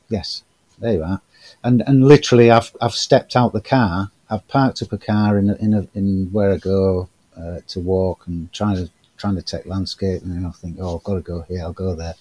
yes, 0.08 0.42
there 0.78 0.94
you 0.94 1.02
are, 1.02 1.20
and 1.62 1.82
and 1.86 2.04
literally, 2.04 2.50
I've 2.50 2.74
I've 2.80 2.94
stepped 2.94 3.36
out 3.36 3.52
the 3.52 3.60
car, 3.60 4.10
I've 4.30 4.46
parked 4.48 4.82
up 4.82 4.92
a 4.92 4.98
car 4.98 5.38
in 5.38 5.50
a, 5.50 5.54
in 5.56 5.74
a, 5.74 5.86
in 5.94 6.28
where 6.32 6.52
I 6.52 6.56
go 6.56 7.08
uh, 7.36 7.58
to 7.68 7.80
walk 7.80 8.26
and 8.26 8.52
trying 8.52 8.76
to 8.76 8.90
trying 9.16 9.36
to 9.36 9.42
take 9.42 9.66
landscape, 9.66 10.22
and 10.22 10.46
I 10.46 10.50
think, 10.50 10.78
oh, 10.80 10.96
I've 10.96 11.04
got 11.04 11.14
to 11.14 11.20
go 11.20 11.42
here, 11.42 11.62
I'll 11.62 11.72
go 11.72 11.94
there. 11.94 12.14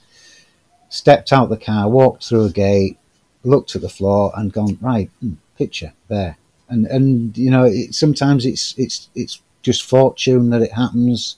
Stepped 0.89 1.31
out 1.31 1.49
the 1.49 1.57
car, 1.57 1.89
walked 1.89 2.25
through 2.25 2.45
a 2.45 2.51
gate, 2.51 2.97
looked 3.43 3.75
at 3.75 3.81
the 3.81 3.89
floor, 3.89 4.31
and 4.35 4.51
gone 4.51 4.77
right 4.81 5.09
hmm, 5.19 5.33
picture 5.57 5.93
there, 6.09 6.37
and 6.69 6.85
and 6.87 7.37
you 7.37 7.49
know, 7.49 7.65
it, 7.65 7.93
sometimes 7.95 8.45
it's 8.45 8.75
it's 8.77 9.09
it's 9.15 9.41
just 9.61 9.83
fortune 9.83 10.49
that 10.49 10.61
it 10.61 10.73
happens 10.73 11.37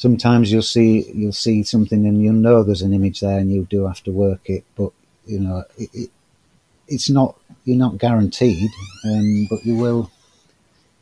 sometimes 0.00 0.50
you'll 0.50 0.62
see 0.62 1.04
you'll 1.12 1.30
see 1.46 1.62
something 1.62 2.06
and 2.06 2.22
you'll 2.22 2.32
know 2.32 2.62
there's 2.62 2.80
an 2.80 2.94
image 2.94 3.20
there 3.20 3.38
and 3.38 3.52
you 3.52 3.66
do 3.68 3.86
have 3.86 4.02
to 4.02 4.10
work 4.10 4.40
it 4.46 4.64
but 4.74 4.90
you 5.26 5.38
know 5.38 5.62
it, 5.76 5.90
it, 5.92 6.10
it's 6.88 7.10
not 7.10 7.36
you're 7.64 7.76
not 7.76 7.98
guaranteed 7.98 8.70
um, 9.04 9.46
but 9.50 9.64
you 9.64 9.76
will 9.76 10.10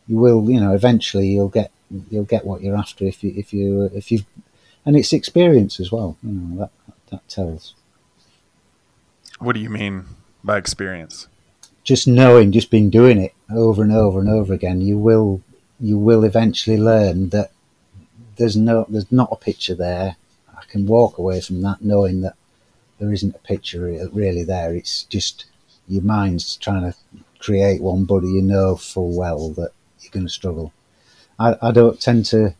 you 0.08 0.16
will 0.16 0.50
you 0.50 0.58
know 0.58 0.74
eventually 0.74 1.28
you'll 1.28 1.48
get 1.48 1.70
you'll 2.10 2.24
get 2.24 2.44
what 2.44 2.60
you're 2.60 2.76
after 2.76 3.04
if 3.04 3.22
you 3.22 3.32
if 3.36 3.52
you 3.52 3.84
if 3.94 4.10
you 4.10 4.18
and 4.84 4.96
it's 4.96 5.12
experience 5.12 5.78
as 5.78 5.92
well 5.92 6.16
you 6.22 6.32
know 6.32 6.58
that 6.58 6.70
that 7.10 7.26
tells. 7.28 7.74
What 9.38 9.54
do 9.54 9.60
you 9.60 9.70
mean 9.70 10.04
by 10.44 10.58
experience? 10.58 11.28
Just 11.84 12.06
knowing 12.06 12.52
just 12.52 12.70
been 12.70 12.90
doing 12.90 13.18
it 13.18 13.34
over 13.50 13.82
and 13.82 13.92
over 13.92 14.20
and 14.20 14.28
over 14.28 14.52
again 14.52 14.80
you 14.80 14.98
will 14.98 15.40
you 15.80 15.96
will 15.96 16.24
eventually 16.24 16.76
learn 16.76 17.28
that 17.30 17.52
there's 18.38 18.56
no 18.56 18.86
there's 18.88 19.12
not 19.12 19.28
a 19.32 19.36
picture 19.36 19.74
there. 19.74 20.16
I 20.56 20.62
can 20.68 20.86
walk 20.86 21.18
away 21.18 21.40
from 21.40 21.60
that 21.62 21.82
knowing 21.82 22.22
that 22.22 22.36
there 22.98 23.12
isn't 23.12 23.36
a 23.36 23.40
picture 23.40 23.80
really 24.12 24.44
there. 24.44 24.74
It's 24.74 25.04
just 25.04 25.46
your 25.86 26.02
mind's 26.02 26.56
trying 26.56 26.90
to 26.90 26.96
create 27.38 27.80
one, 27.80 28.04
but 28.04 28.22
you 28.22 28.42
know 28.42 28.76
full 28.76 29.16
well 29.16 29.50
that 29.50 29.72
you're 30.00 30.12
going 30.12 30.26
to 30.26 30.32
struggle. 30.32 30.72
I, 31.38 31.56
I 31.62 31.70
don't 31.72 32.00
tend 32.00 32.24
to. 32.26 32.54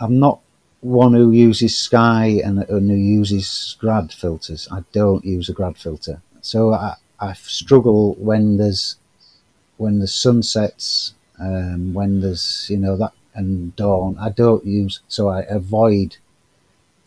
I'm 0.00 0.18
not 0.18 0.40
one 0.80 1.12
who 1.12 1.30
uses 1.30 1.76
sky 1.76 2.40
and, 2.42 2.60
and 2.62 2.90
who 2.90 2.96
uses 2.96 3.76
grad 3.78 4.12
filters. 4.12 4.66
I 4.72 4.84
don't 4.92 5.24
use 5.24 5.48
a 5.48 5.52
grad 5.52 5.76
filter, 5.76 6.22
so 6.40 6.72
I, 6.72 6.94
I 7.18 7.34
struggle 7.34 8.14
when 8.14 8.56
there's 8.56 8.96
when 9.76 9.98
the 10.00 10.06
sun 10.06 10.42
sets, 10.42 11.14
um, 11.38 11.94
when 11.94 12.20
there's 12.20 12.68
you 12.68 12.76
know 12.76 12.96
that 12.96 13.12
and 13.34 13.74
dawn. 13.76 14.16
I 14.18 14.30
don't 14.30 14.64
use, 14.64 15.00
so 15.08 15.28
I 15.28 15.42
avoid 15.42 16.16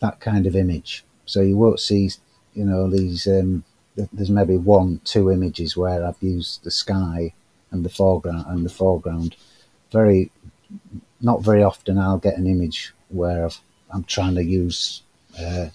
that 0.00 0.20
kind 0.20 0.46
of 0.46 0.56
image. 0.56 1.04
So 1.26 1.40
you 1.40 1.56
won't 1.56 1.80
see, 1.80 2.10
you 2.54 2.64
know, 2.64 2.88
these. 2.88 3.26
Um, 3.26 3.64
there's 4.12 4.30
maybe 4.30 4.56
one, 4.56 5.00
two 5.04 5.30
images 5.30 5.76
where 5.76 6.04
I've 6.04 6.20
used 6.20 6.64
the 6.64 6.70
sky 6.70 7.32
and 7.70 7.84
the 7.84 7.88
foreground 7.88 8.46
and 8.48 8.64
the 8.64 8.70
foreground. 8.70 9.36
Very, 9.92 10.32
not 11.20 11.42
very 11.42 11.62
often. 11.62 11.98
I'll 11.98 12.18
get 12.18 12.36
an 12.36 12.48
image 12.48 12.92
where 13.08 13.46
i 13.46 13.96
am 13.96 14.02
trying 14.04 14.34
to 14.34 14.42
use 14.42 15.02
uh, 15.38 15.68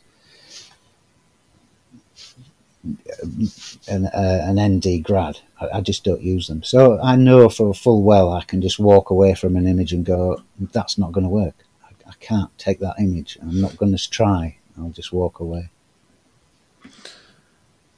an, 2.83 4.05
uh, 4.07 4.41
an 4.43 4.59
ND 4.59 5.03
grad. 5.03 5.39
I, 5.59 5.67
I, 5.75 5.81
just 5.81 6.03
don't 6.03 6.21
use 6.21 6.47
them. 6.47 6.63
So 6.63 6.99
I 7.01 7.15
know 7.15 7.49
for 7.49 7.73
full 7.73 8.03
well 8.03 8.31
I 8.31 8.43
can 8.43 8.61
just 8.61 8.79
walk 8.79 9.09
away 9.09 9.35
from 9.35 9.55
an 9.55 9.67
image 9.67 9.91
and 9.91 10.05
go, 10.05 10.41
that's 10.71 10.97
not 10.97 11.11
going 11.11 11.25
to 11.25 11.29
work. 11.29 11.65
I, 11.83 12.09
I 12.09 12.13
can't 12.19 12.57
take 12.57 12.79
that 12.79 12.95
image. 12.99 13.37
I'm 13.41 13.59
not 13.59 13.77
going 13.77 13.95
to 13.95 14.09
try. 14.09 14.57
I'll 14.77 14.89
just 14.89 15.11
walk 15.11 15.39
away. 15.39 15.69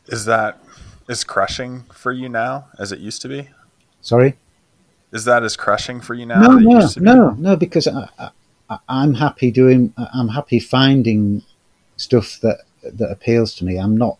Is 0.07 0.25
that 0.25 0.59
is 1.07 1.23
crushing 1.23 1.83
for 1.93 2.11
you 2.11 2.27
now 2.27 2.67
as 2.79 2.91
it 2.91 2.99
used 2.99 3.21
to 3.21 3.27
be? 3.27 3.49
Sorry. 4.01 4.37
Is 5.13 5.25
that 5.25 5.43
as 5.43 5.55
crushing 5.55 6.01
for 6.01 6.15
you 6.15 6.25
now? 6.25 6.41
No, 6.41 6.57
no, 6.57 6.89
no, 6.97 7.29
no. 7.31 7.55
Because 7.55 7.87
I, 7.87 8.29
I'm 8.87 9.13
happy 9.13 9.51
doing. 9.51 9.93
I'm 9.97 10.29
happy 10.29 10.59
finding 10.59 11.43
stuff 11.97 12.39
that 12.41 12.61
that 12.83 13.11
appeals 13.11 13.53
to 13.55 13.65
me. 13.65 13.77
I'm 13.77 13.95
not, 13.95 14.17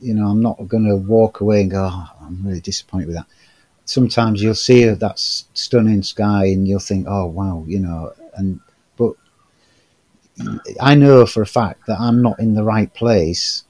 you 0.00 0.14
know, 0.14 0.26
I'm 0.26 0.40
not 0.40 0.68
going 0.68 0.84
to 0.84 0.96
walk 0.96 1.40
away 1.40 1.62
and 1.62 1.70
go. 1.70 1.88
Oh, 1.90 2.10
I'm 2.22 2.40
really 2.44 2.60
disappointed 2.60 3.06
with 3.06 3.16
that. 3.16 3.26
Sometimes 3.84 4.42
you'll 4.42 4.54
see 4.54 4.84
that 4.84 5.18
stunning 5.18 6.02
sky 6.02 6.46
and 6.46 6.66
you'll 6.66 6.78
think, 6.78 7.06
oh 7.08 7.26
wow, 7.26 7.64
you 7.66 7.80
know, 7.80 8.12
and 8.34 8.60
but 8.96 9.14
I 10.80 10.94
know 10.94 11.26
for 11.26 11.42
a 11.42 11.46
fact 11.46 11.86
that 11.86 11.98
I'm 11.98 12.22
not 12.22 12.38
in 12.38 12.54
the 12.54 12.62
right 12.62 12.92
place 12.94 13.64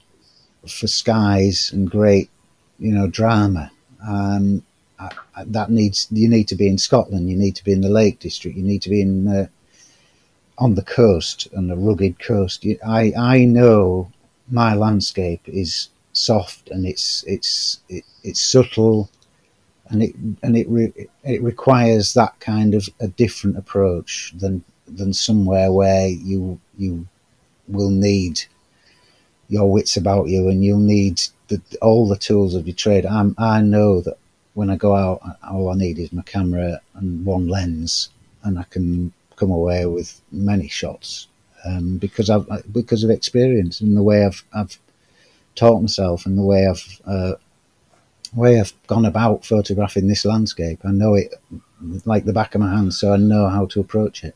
for 0.67 0.87
skies 0.87 1.71
and 1.73 1.89
great, 1.89 2.29
you 2.77 2.91
know, 2.91 3.07
drama. 3.07 3.71
Um, 4.07 4.63
I, 4.99 5.09
I, 5.35 5.43
that 5.45 5.71
needs 5.71 6.07
you 6.11 6.29
need 6.29 6.47
to 6.49 6.55
be 6.55 6.67
in 6.67 6.77
Scotland. 6.77 7.29
You 7.29 7.37
need 7.37 7.55
to 7.55 7.63
be 7.63 7.71
in 7.71 7.81
the 7.81 7.89
Lake 7.89 8.19
District. 8.19 8.55
You 8.55 8.63
need 8.63 8.83
to 8.83 8.89
be 8.89 9.01
in 9.01 9.27
uh, 9.27 9.47
on 10.57 10.75
the 10.75 10.83
coast, 10.83 11.47
and 11.53 11.69
the 11.69 11.75
rugged 11.75 12.19
coast. 12.19 12.65
I 12.85 13.13
I 13.17 13.45
know 13.45 14.11
my 14.49 14.75
landscape 14.75 15.41
is 15.47 15.89
soft 16.13 16.69
and 16.69 16.85
it's 16.85 17.23
it's 17.27 17.79
it, 17.89 18.03
it's 18.23 18.41
subtle, 18.41 19.09
and 19.89 20.03
it 20.03 20.15
and 20.43 20.57
it 20.57 20.67
re, 20.69 20.91
it 21.23 21.41
requires 21.41 22.13
that 22.13 22.39
kind 22.39 22.73
of 22.75 22.89
a 22.99 23.07
different 23.07 23.57
approach 23.57 24.33
than 24.37 24.63
than 24.87 25.13
somewhere 25.13 25.71
where 25.71 26.07
you 26.07 26.59
you 26.77 27.07
will 27.67 27.89
need 27.89 28.41
your 29.47 29.69
wits 29.69 29.97
about 29.97 30.27
you 30.27 30.47
and 30.47 30.63
you'll 30.63 30.79
need 30.79 31.21
the, 31.49 31.61
all 31.81 32.07
the 32.07 32.17
tools 32.17 32.55
of 32.55 32.65
your 32.65 32.75
trade. 32.75 33.05
I'm, 33.05 33.35
I 33.37 33.61
know 33.61 33.99
that 34.01 34.17
when 34.53 34.69
I 34.69 34.77
go 34.77 34.95
out, 34.95 35.21
all 35.49 35.69
I 35.69 35.75
need 35.75 35.99
is 35.99 36.13
my 36.13 36.21
camera 36.23 36.79
and 36.95 37.25
one 37.25 37.47
lens, 37.47 38.09
and 38.43 38.57
I 38.57 38.63
can 38.63 39.11
come 39.35 39.51
away 39.51 39.85
with 39.85 40.21
many 40.31 40.67
shots 40.67 41.27
um, 41.65 41.97
because 41.97 42.29
I've 42.29 42.47
because 42.71 43.03
of 43.03 43.09
experience 43.09 43.81
and 43.81 43.95
the 43.95 44.03
way 44.03 44.25
I've 44.25 44.43
I've 44.53 44.79
taught 45.55 45.81
myself 45.81 46.25
and 46.25 46.37
the 46.37 46.43
way 46.43 46.67
I've 46.67 47.01
uh, 47.05 47.33
way 48.33 48.59
I've 48.59 48.73
gone 48.87 49.05
about 49.05 49.45
photographing 49.45 50.07
this 50.07 50.25
landscape. 50.25 50.79
I 50.85 50.91
know 50.91 51.15
it 51.15 51.33
like 52.05 52.25
the 52.25 52.33
back 52.33 52.55
of 52.55 52.61
my 52.61 52.71
hand, 52.71 52.93
so 52.93 53.13
I 53.13 53.17
know 53.17 53.49
how 53.49 53.65
to 53.67 53.79
approach 53.79 54.23
it. 54.23 54.35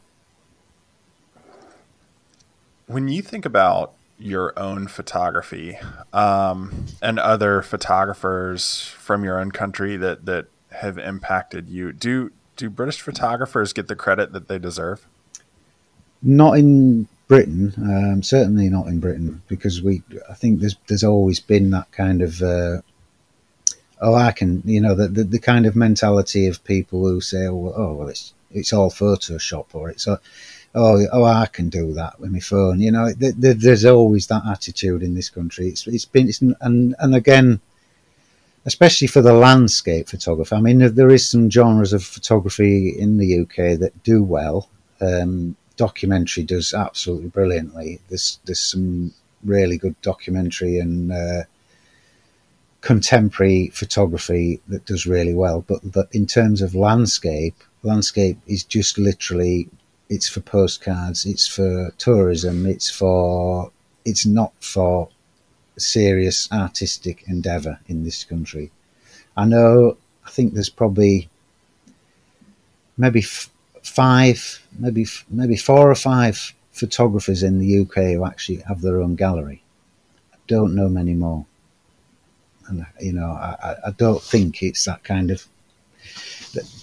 When 2.87 3.07
you 3.07 3.21
think 3.21 3.45
about 3.45 3.93
your 4.17 4.57
own 4.57 4.87
photography 4.87 5.77
um, 6.13 6.85
and 7.01 7.19
other 7.19 7.61
photographers 7.61 8.87
from 8.97 9.23
your 9.23 9.39
own 9.39 9.51
country 9.51 9.97
that 9.97 10.25
that 10.25 10.47
have 10.71 10.97
impacted 10.97 11.69
you, 11.69 11.93
do 11.93 12.31
do 12.55 12.69
British 12.69 13.01
photographers 13.01 13.73
get 13.73 13.87
the 13.87 13.95
credit 13.95 14.33
that 14.33 14.47
they 14.47 14.59
deserve? 14.59 15.07
Not 16.21 16.57
in 16.57 17.07
Britain, 17.27 17.73
um, 17.77 18.21
certainly 18.23 18.69
not 18.69 18.87
in 18.87 18.99
Britain, 18.99 19.41
because 19.47 19.81
we. 19.81 20.03
I 20.29 20.33
think 20.33 20.59
there's 20.59 20.75
there's 20.87 21.03
always 21.03 21.39
been 21.39 21.71
that 21.71 21.91
kind 21.91 22.21
of. 22.21 22.41
Uh, 22.41 22.81
oh, 24.01 24.13
I 24.13 24.31
can, 24.31 24.61
you 24.65 24.81
know, 24.81 24.95
the, 24.95 25.07
the, 25.07 25.23
the 25.23 25.39
kind 25.39 25.65
of 25.65 25.75
mentality 25.75 26.47
of 26.47 26.63
people 26.63 27.07
who 27.07 27.21
say, 27.21 27.47
oh, 27.47 27.55
well, 27.55 27.73
oh, 27.75 27.93
well 27.93 28.09
it's 28.09 28.33
it's 28.51 28.73
all 28.73 28.89
Photoshop 28.89 29.67
or 29.73 29.89
it's 29.89 30.07
a, 30.07 30.19
oh, 30.73 31.05
oh, 31.11 31.23
I 31.23 31.47
can 31.47 31.69
do 31.69 31.93
that 31.93 32.19
with 32.19 32.31
my 32.31 32.39
phone. 32.39 32.79
You 32.79 32.91
know, 32.91 33.11
th- 33.13 33.39
th- 33.39 33.57
there's 33.57 33.85
always 33.85 34.27
that 34.27 34.43
attitude 34.45 35.03
in 35.03 35.15
this 35.15 35.29
country. 35.29 35.67
It's 35.67 35.87
it's 35.87 36.05
been, 36.05 36.27
it's, 36.27 36.41
and 36.41 36.95
and 36.99 37.15
again, 37.15 37.59
especially 38.65 39.07
for 39.07 39.21
the 39.21 39.33
landscape 39.33 40.09
photography. 40.09 40.55
I 40.55 40.61
mean, 40.61 40.79
there 40.95 41.09
is 41.09 41.27
some 41.27 41.49
genres 41.49 41.93
of 41.93 42.03
photography 42.03 42.89
in 42.97 43.17
the 43.17 43.41
UK 43.41 43.79
that 43.79 44.03
do 44.03 44.23
well. 44.23 44.69
Um, 45.01 45.55
documentary 45.75 46.43
does 46.43 46.73
absolutely 46.73 47.29
brilliantly. 47.29 47.99
There's 48.09 48.39
there's 48.45 48.59
some 48.59 49.13
really 49.43 49.77
good 49.77 49.99
documentary 50.01 50.79
and 50.79 51.11
uh, 51.11 51.43
contemporary 52.81 53.69
photography 53.69 54.61
that 54.67 54.85
does 54.85 55.05
really 55.05 55.33
well. 55.33 55.65
But, 55.67 55.79
but 55.91 56.07
in 56.11 56.27
terms 56.27 56.61
of 56.61 56.75
landscape, 56.75 57.55
landscape 57.83 58.37
is 58.47 58.63
just 58.63 58.97
literally 58.97 59.67
it's 60.09 60.29
for 60.29 60.41
postcards, 60.41 61.25
it's 61.25 61.47
for 61.47 61.91
tourism, 61.97 62.65
it's 62.65 62.89
for 62.89 63.71
it's 64.05 64.25
not 64.25 64.53
for 64.59 65.09
serious 65.77 66.47
artistic 66.51 67.23
endeavour 67.27 67.79
in 67.87 68.03
this 68.03 68.23
country. 68.23 68.71
I 69.35 69.45
know. 69.45 69.97
I 70.25 70.29
think 70.29 70.53
there's 70.53 70.69
probably 70.69 71.29
maybe 72.97 73.21
five, 73.85 74.65
maybe 74.77 75.05
maybe 75.29 75.55
four 75.55 75.89
or 75.89 75.95
five 75.95 76.53
photographers 76.71 77.43
in 77.43 77.59
the 77.59 77.79
UK 77.81 78.15
who 78.15 78.25
actually 78.25 78.57
have 78.67 78.81
their 78.81 79.01
own 79.01 79.15
gallery. 79.15 79.63
I 80.33 80.37
don't 80.47 80.75
know 80.75 80.89
many 80.89 81.13
more, 81.13 81.45
and 82.67 82.85
you 82.99 83.13
know, 83.13 83.29
I, 83.31 83.75
I 83.87 83.91
don't 83.91 84.21
think 84.21 84.61
it's 84.61 84.85
that 84.85 85.03
kind 85.03 85.31
of 85.31 85.47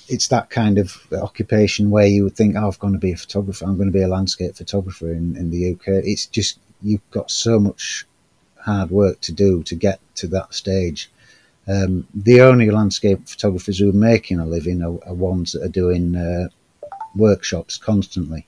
it's 0.08 0.28
that 0.28 0.50
kind 0.50 0.78
of 0.78 1.06
occupation 1.12 1.90
where 1.90 2.06
you 2.06 2.24
would 2.24 2.36
think, 2.36 2.56
oh, 2.56 2.68
I'm 2.68 2.76
going 2.78 2.92
to 2.92 2.98
be 2.98 3.12
a 3.12 3.16
photographer. 3.16 3.64
I'm 3.64 3.76
going 3.76 3.90
to 3.90 3.98
be 3.98 4.02
a 4.02 4.08
landscape 4.08 4.56
photographer 4.56 5.10
in, 5.12 5.36
in 5.36 5.50
the 5.50 5.72
UK. 5.72 6.04
It's 6.04 6.26
just 6.26 6.58
you've 6.82 7.08
got 7.10 7.30
so 7.30 7.58
much 7.58 8.06
hard 8.58 8.90
work 8.90 9.20
to 9.22 9.32
do 9.32 9.62
to 9.64 9.74
get 9.74 10.00
to 10.16 10.26
that 10.28 10.54
stage. 10.54 11.10
Um, 11.66 12.06
the 12.14 12.40
only 12.42 12.70
landscape 12.70 13.28
photographers 13.28 13.78
who 13.78 13.90
are 13.90 13.94
making 13.94 14.40
a 14.40 14.46
living 14.46 14.82
are, 14.82 14.98
are 15.06 15.14
ones 15.14 15.52
that 15.52 15.62
are 15.62 15.68
doing 15.68 16.16
uh, 16.16 16.48
workshops 17.14 17.76
constantly. 17.76 18.46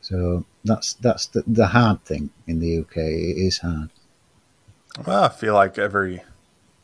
So 0.00 0.44
that's 0.64 0.94
that's 0.94 1.26
the, 1.26 1.42
the 1.46 1.68
hard 1.68 2.04
thing 2.04 2.30
in 2.46 2.60
the 2.60 2.78
UK. 2.80 2.96
It 2.96 3.38
is 3.38 3.58
hard. 3.58 3.90
Well, 5.06 5.24
I 5.24 5.28
feel 5.28 5.54
like 5.54 5.78
every 5.78 6.22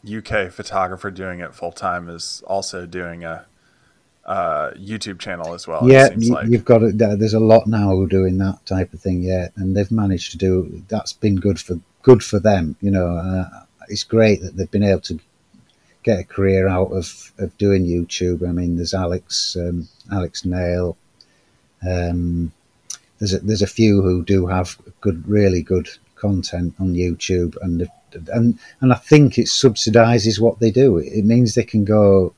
UK 0.07 0.51
photographer 0.53 1.11
doing 1.11 1.41
it 1.41 1.55
full 1.55 1.73
time 1.73 2.09
is 2.09 2.43
also 2.47 2.87
doing 2.87 3.25
a, 3.25 3.47
YouTube 4.29 5.21
channel 5.21 5.55
as 5.55 5.69
well. 5.69 5.89
Yeah, 5.89 6.09
you, 6.17 6.35
like. 6.35 6.49
you've 6.49 6.65
got 6.65 6.83
it. 6.83 6.99
There's 6.99 7.35
a 7.35 7.41
lot 7.41 7.67
now 7.67 7.91
who 7.91 8.03
are 8.03 8.09
doing 8.09 8.39
that 8.39 8.65
type 8.67 8.93
of 8.93 9.01
thing. 9.01 9.23
Yeah, 9.23 9.49
and 9.57 9.77
they've 9.77 9.91
managed 9.91 10.33
to 10.33 10.39
do. 10.39 10.83
That's 10.89 11.13
been 11.13 11.37
good 11.37 11.61
for 11.61 11.79
good 12.03 12.25
for 12.25 12.41
them. 12.41 12.77
You 12.81 12.91
know, 12.91 13.17
uh, 13.17 13.65
it's 13.89 14.05
great 14.05 14.43
that 14.43 14.57
they've 14.57 14.71
been 14.71 14.83
able 14.83 15.03
to 15.03 15.21
get 16.07 16.21
a 16.21 16.25
career 16.25 16.69
out 16.69 16.93
of, 16.93 17.33
of 17.39 17.59
doing 17.59 17.85
YouTube. 17.85 18.49
I 18.49 18.53
mean, 18.53 18.77
there's 18.77 18.95
Alex 18.95 19.57
um, 19.57 19.89
Alex 20.11 20.45
Nail. 20.45 20.97
Um, 21.87 22.53
there's 23.19 23.35
a, 23.35 23.41
there's 23.41 23.63
a 23.63 23.67
few 23.81 24.03
who 24.03 24.25
do 24.25 24.47
have 24.47 24.79
good, 25.01 25.29
really 25.29 25.63
good 25.63 25.89
content 26.15 26.75
on 26.79 26.95
YouTube, 26.95 27.57
and 27.61 27.89
and 28.33 28.59
and 28.81 28.93
I 28.93 28.97
think 28.97 29.37
it 29.37 29.49
subsidises 29.49 30.41
what 30.41 30.61
they 30.61 30.71
do. 30.71 30.99
It 30.99 31.25
means 31.25 31.55
they 31.55 31.65
can 31.65 31.85
go 31.85 32.33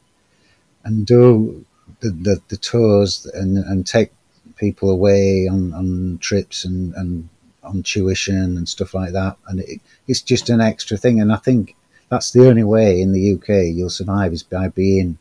and 0.85 1.07
do 1.07 1.65
the, 2.01 2.11
the, 2.11 2.43
the 2.49 2.57
tours 2.57 3.27
and 3.35 3.59
and 3.59 3.87
take 3.87 4.13
people 4.57 4.91
away 4.91 5.47
on, 5.47 5.73
on 5.73 6.19
trips 6.21 6.65
and, 6.65 6.93
and 6.95 7.29
on 7.63 7.83
tuition 7.83 8.57
and 8.57 8.69
stuff 8.69 8.93
like 8.93 9.13
that. 9.13 9.37
And 9.47 9.61
it, 9.61 9.81
it's 10.09 10.23
just 10.23 10.51
an 10.51 10.61
extra 10.61 10.97
thing. 10.97 11.21
And 11.21 11.33
I 11.33 11.37
think 11.37 11.77
that's 12.09 12.31
the 12.31 12.49
only 12.49 12.65
way 12.65 13.01
in 13.01 13.13
the 13.13 13.35
UK 13.35 13.75
you'll 13.75 13.91
survive 13.91 14.33
is 14.33 14.43
by 14.43 14.69
being, 14.69 15.19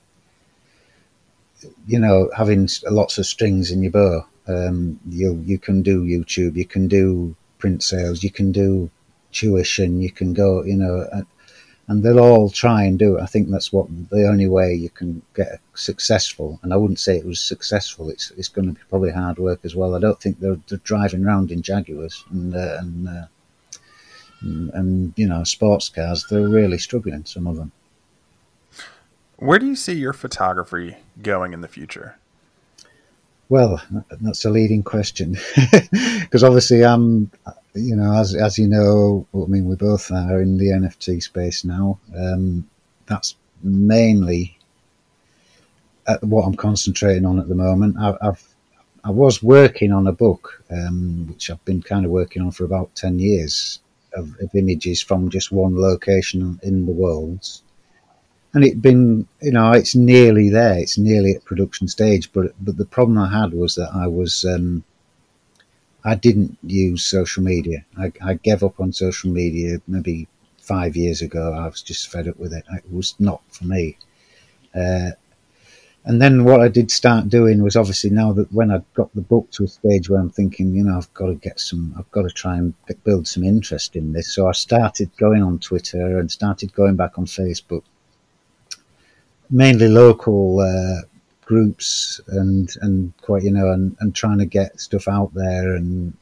you 1.86 2.00
know, 2.00 2.30
having 2.36 2.70
lots 2.90 3.18
of 3.18 3.26
strings 3.26 3.72
in 3.72 3.82
your 3.82 3.92
bow. 3.92 4.26
Um, 4.48 5.00
you 5.10 5.44
you 5.46 5.58
can 5.58 5.82
do 5.82 6.04
YouTube, 6.04 6.56
you 6.56 6.66
can 6.66 6.88
do 6.88 7.36
print 7.58 7.84
sales, 7.84 8.24
you 8.24 8.32
can 8.32 8.52
do 8.52 8.90
tuition, 9.32 10.02
you 10.02 10.12
can 10.12 10.34
go, 10.34 10.64
you 10.64 10.78
know, 10.78 11.06
and, 11.12 11.26
and 11.90 12.04
they'll 12.04 12.20
all 12.20 12.50
try 12.50 12.84
and 12.84 12.98
do 12.98 13.18
it. 13.18 13.22
I 13.22 13.26
think 13.26 13.50
that's 13.50 13.74
what 13.74 13.88
the 14.10 14.28
only 14.28 14.48
way 14.48 14.74
you 14.74 14.90
can 14.90 15.22
get 15.36 15.60
successful. 15.74 16.60
And 16.64 16.74
I 16.74 16.78
wouldn't 16.78 17.00
say 17.00 17.18
it 17.18 17.26
was 17.26 17.42
successful. 17.42 18.10
It's 18.10 18.32
it's 18.32 18.50
going 18.50 18.68
to 18.68 18.74
be 18.74 18.82
probably 18.90 19.12
hard 19.12 19.38
work 19.38 19.62
as 19.64 19.76
well. 19.76 19.96
I 19.96 20.00
don't 20.00 20.20
think 20.22 20.40
they're, 20.40 20.60
they're 20.68 20.80
driving 20.80 21.26
around 21.26 21.52
in 21.52 21.62
Jaguars 21.62 22.24
and 22.30 22.56
uh, 22.56 22.78
and, 22.80 23.10
uh, 23.10 23.26
and, 24.42 24.70
and 24.74 25.14
you 25.16 25.28
know 25.28 25.44
sports 25.44 25.90
cars. 25.90 26.26
They're 26.30 26.48
really 26.48 26.78
struggling. 26.78 27.26
Some 27.26 27.48
of 27.48 27.56
them. 27.56 27.72
Where 29.38 29.60
do 29.60 29.68
you 29.68 29.76
see 29.76 29.94
your 29.94 30.14
photography 30.14 30.98
going 31.22 31.54
in 31.54 31.62
the 31.62 31.68
future? 31.68 32.18
Well, 33.50 33.82
that's 34.20 34.44
a 34.44 34.50
leading 34.50 34.84
question 34.84 35.38
because 36.22 36.44
obviously 36.44 36.84
I'm 36.84 37.32
you 37.78 37.96
know, 37.96 38.14
as 38.14 38.36
as 38.36 38.58
you 38.58 38.68
know, 38.68 39.26
I 39.34 39.46
mean, 39.46 39.66
we 39.66 39.76
both 39.76 40.12
are 40.12 40.42
in 40.42 40.58
the 40.58 40.68
NFT 40.68 41.22
space 41.22 41.64
now. 41.64 42.00
Um, 42.16 42.68
that's 43.06 43.36
mainly 43.62 44.58
what 46.22 46.46
I'm 46.46 46.56
concentrating 46.56 47.26
on 47.26 47.40
at 47.40 47.48
the 47.48 47.56
moment. 47.56 47.98
I, 48.00 48.16
I've 48.22 48.56
I 49.04 49.12
was 49.12 49.42
working 49.42 49.92
on 49.92 50.08
a 50.08 50.12
book, 50.12 50.64
um, 50.70 51.28
which 51.30 51.50
I've 51.50 51.64
been 51.66 51.82
kind 51.82 52.06
of 52.06 52.12
working 52.12 52.42
on 52.42 52.52
for 52.52 52.66
about 52.66 52.94
ten 52.96 53.20
years, 53.20 53.80
of, 54.18 54.36
of, 54.42 54.56
images 54.56 55.02
from 55.02 55.30
just 55.30 55.52
one 55.52 55.76
location 55.80 56.60
in 56.64 56.86
the 56.86 56.92
world. 56.92 57.62
and 58.54 58.64
it'd 58.64 58.82
been, 58.82 59.28
you 59.42 59.52
know, 59.52 59.72
it's 59.72 59.96
nearly 59.96 60.50
there. 60.50 60.78
It's 60.80 60.98
nearly 60.98 61.36
at 61.36 61.46
production 61.46 61.88
stage. 61.88 62.32
But 62.34 62.54
but 62.60 62.78
the 62.78 62.86
problem 62.86 63.18
I 63.18 63.30
had 63.40 63.54
was 63.54 63.76
that 63.76 63.92
I 63.94 64.08
was, 64.08 64.46
um, 64.46 64.84
I 66.04 66.16
didn't 66.16 66.58
use 66.64 67.06
social 67.06 67.44
media. 67.44 67.86
I, 67.98 68.12
I 68.22 68.34
gave 68.36 68.64
up 68.64 68.80
on 68.80 68.92
social 68.94 69.32
media 69.32 69.82
maybe 69.88 70.28
five 70.58 70.96
years 70.96 71.22
ago. 71.22 71.54
I 71.54 71.66
was 71.66 71.82
just 71.82 72.12
fed 72.12 72.28
up 72.28 72.38
with 72.38 72.54
it. 72.54 72.66
It 72.72 72.92
was 72.92 73.16
not 73.20 73.42
for 73.50 73.66
me. 73.66 73.98
Uh, 74.76 75.12
and 76.08 76.22
then 76.22 76.46
what 76.46 76.62
I 76.62 76.70
did 76.70 76.90
start 76.90 77.28
doing 77.28 77.62
was 77.62 77.76
obviously 77.76 78.10
now 78.12 78.32
that 78.32 78.50
when 78.54 78.72
I 78.72 78.82
got 78.94 79.14
the 79.14 79.22
book 79.22 79.52
to 79.52 79.66
a 79.66 79.68
stage 79.68 80.10
where 80.10 80.22
I'm 80.22 80.30
thinking, 80.30 80.74
you 80.74 80.86
know, 80.86 80.96
I've 80.96 81.14
got 81.14 81.26
to 81.26 81.36
get 81.36 81.60
some, 81.60 81.94
I've 82.00 82.10
got 82.12 82.22
to 82.22 82.30
try 82.30 82.56
and 82.56 82.74
build 83.04 83.28
some 83.28 83.44
interest 83.44 83.98
in 83.98 84.14
this. 84.14 84.34
So 84.34 84.48
I 84.48 84.54
started 84.54 85.12
going 85.18 85.44
on 85.44 85.60
Twitter 85.60 86.18
and 86.18 86.32
started 86.32 86.74
going 86.74 86.96
back 86.96 87.18
on 87.18 87.26
Facebook, 87.26 87.84
mainly 89.50 89.90
local 89.90 90.62
uh, 90.62 91.06
groups 91.44 92.22
and 92.28 92.70
and 92.82 93.14
quite 93.22 93.44
you 93.44 93.52
know 93.52 93.72
and, 93.72 93.98
and 94.00 94.16
trying 94.16 94.38
to 94.38 94.46
get 94.46 94.80
stuff 94.80 95.10
out 95.10 95.34
there 95.34 95.76
and 95.76 96.16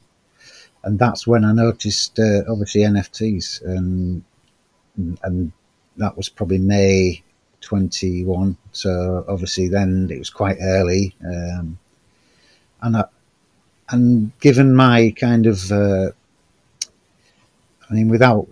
and 0.84 0.98
that's 0.98 1.28
when 1.28 1.46
I 1.46 1.52
noticed 1.52 2.20
uh, 2.20 2.42
obviously 2.50 2.82
NFTs 2.82 3.64
and 3.64 4.24
and 4.96 5.52
that 5.98 6.18
was 6.18 6.30
probably 6.30 6.58
May 6.58 7.24
21. 7.66 8.56
So 8.72 9.26
obviously 9.28 9.68
then 9.68 10.08
it 10.12 10.20
was 10.20 10.30
quite 10.30 10.58
early. 10.62 11.16
Um, 11.26 11.78
and 12.82 12.98
I, 12.98 13.06
and 13.90 14.32
given 14.40 14.76
my 14.76 15.14
kind 15.18 15.46
of, 15.48 15.72
uh, 15.72 16.12
I 17.90 17.94
mean, 17.94 18.10
without 18.10 18.48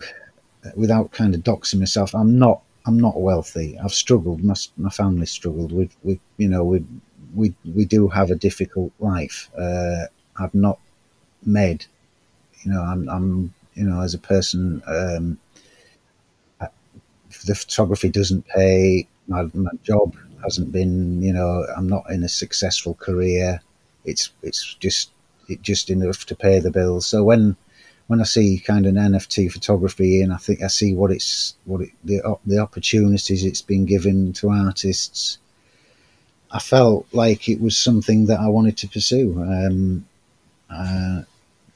without 0.76 1.12
kind 1.12 1.36
of 1.36 1.42
doxing 1.42 1.80
myself, 1.80 2.14
I'm 2.16 2.38
not 2.38 2.62
I'm 2.86 3.00
not 3.00 3.20
wealthy. 3.20 3.78
I've 3.80 3.94
struggled. 3.94 4.44
My 4.44 4.56
my 4.78 4.90
family 4.90 5.26
struggled. 5.26 5.72
We 5.72 5.90
we 6.04 6.20
you 6.38 6.50
know 6.50 6.64
we 6.64 6.84
we 7.36 7.54
we 7.76 7.86
do 7.86 8.08
have 8.10 8.32
a 8.32 8.36
difficult 8.36 8.92
life. 9.00 9.50
Uh, 9.58 10.06
I've 10.38 10.56
not 10.56 10.80
made, 11.46 11.86
you 12.64 12.72
know, 12.72 12.82
I'm 12.82 13.10
I'm 13.10 13.54
you 13.76 13.84
know 13.86 14.02
as 14.02 14.14
a 14.14 14.20
person. 14.20 14.82
Um, 14.88 15.40
the 17.42 17.56
photography 17.56 18.10
doesn't 18.10 18.48
pay. 18.48 19.08
My, 19.28 19.44
my 19.54 19.72
job 19.84 20.16
hasn't 20.44 20.72
been, 20.72 21.22
you 21.22 21.34
know, 21.34 21.66
I'm 21.76 21.88
not 21.88 22.10
in 22.10 22.24
a 22.24 22.30
successful 22.30 22.94
career. 22.96 23.62
It's 24.06 24.32
it's 24.42 24.76
just 24.76 25.12
it 25.48 25.62
just 25.62 25.90
enough 25.90 26.26
to 26.26 26.36
pay 26.36 26.60
the 26.60 26.72
bills. 26.72 27.06
So 27.06 27.24
when 27.24 27.56
when 28.08 28.20
I 28.20 28.26
see 28.26 28.60
kind 28.60 28.86
of 28.86 28.94
NFT 28.94 29.52
photography 29.52 30.22
and 30.22 30.34
I 30.34 30.38
think 30.38 30.62
I 30.62 30.68
see 30.68 30.94
what 30.94 31.12
it's 31.12 31.56
what 31.66 31.82
it, 31.82 31.90
the 32.04 32.38
the 32.46 32.60
opportunities 32.60 33.46
it's 33.46 33.62
been 33.62 33.86
given 33.86 34.34
to 34.34 34.50
artists, 34.50 35.38
I 36.52 36.60
felt 36.60 37.08
like 37.14 37.48
it 37.48 37.62
was 37.62 37.78
something 37.78 38.26
that 38.26 38.40
I 38.40 38.48
wanted 38.48 38.78
to 38.78 38.88
pursue. 38.88 39.42
Um, 39.42 40.06
uh, 40.70 41.22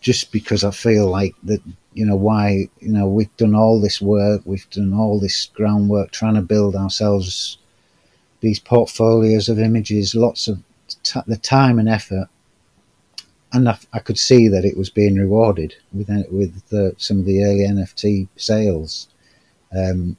just 0.02 0.32
because 0.32 0.64
I 0.64 0.72
feel 0.72 1.08
like 1.08 1.36
that 1.44 1.62
you 1.98 2.06
know 2.06 2.16
why 2.16 2.70
you 2.80 2.92
know 2.96 3.08
we've 3.08 3.36
done 3.38 3.56
all 3.56 3.82
this 3.82 4.00
work 4.02 4.42
we've 4.46 4.70
done 4.70 4.94
all 4.94 5.20
this 5.20 5.50
groundwork 5.54 6.12
trying 6.12 6.36
to 6.36 6.42
build 6.42 6.76
ourselves 6.76 7.58
these 8.42 8.60
portfolios 8.60 9.50
of 9.50 9.60
images 9.60 10.16
lots 10.16 10.48
of 10.48 10.62
t- 11.04 11.20
the 11.28 11.38
time 11.38 11.80
and 11.80 11.90
effort. 11.90 12.28
And 13.54 13.70
I, 13.70 13.78
I, 13.94 14.00
could 14.00 14.20
see 14.20 14.48
that 14.50 14.66
it 14.66 14.78
was 14.78 14.90
being 14.90 15.16
rewarded 15.16 15.76
with 15.94 16.10
with 16.30 16.68
the, 16.70 16.94
some 16.98 17.20
of 17.20 17.26
the 17.26 17.44
early 17.44 17.66
NFT 17.66 18.28
sales. 18.36 19.08
Um, 19.76 20.18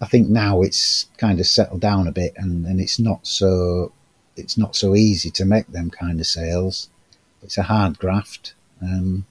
I 0.00 0.06
think 0.06 0.28
now 0.28 0.62
it's 0.62 1.06
kind 1.18 1.40
of 1.40 1.46
settled 1.46 1.80
down 1.80 2.06
a 2.06 2.12
bit 2.12 2.32
and, 2.36 2.64
and 2.66 2.80
it's 2.80 2.98
not 2.98 3.26
so 3.26 3.92
it's 4.36 4.56
not 4.56 4.76
so 4.76 4.94
easy 4.94 5.30
to 5.32 5.44
make 5.44 5.66
them 5.68 5.90
kind 5.90 6.20
of 6.20 6.26
sales. 6.26 6.88
It's 7.42 7.58
a 7.58 7.64
hard 7.64 7.98
graft. 7.98 8.54
Um, 8.80 9.26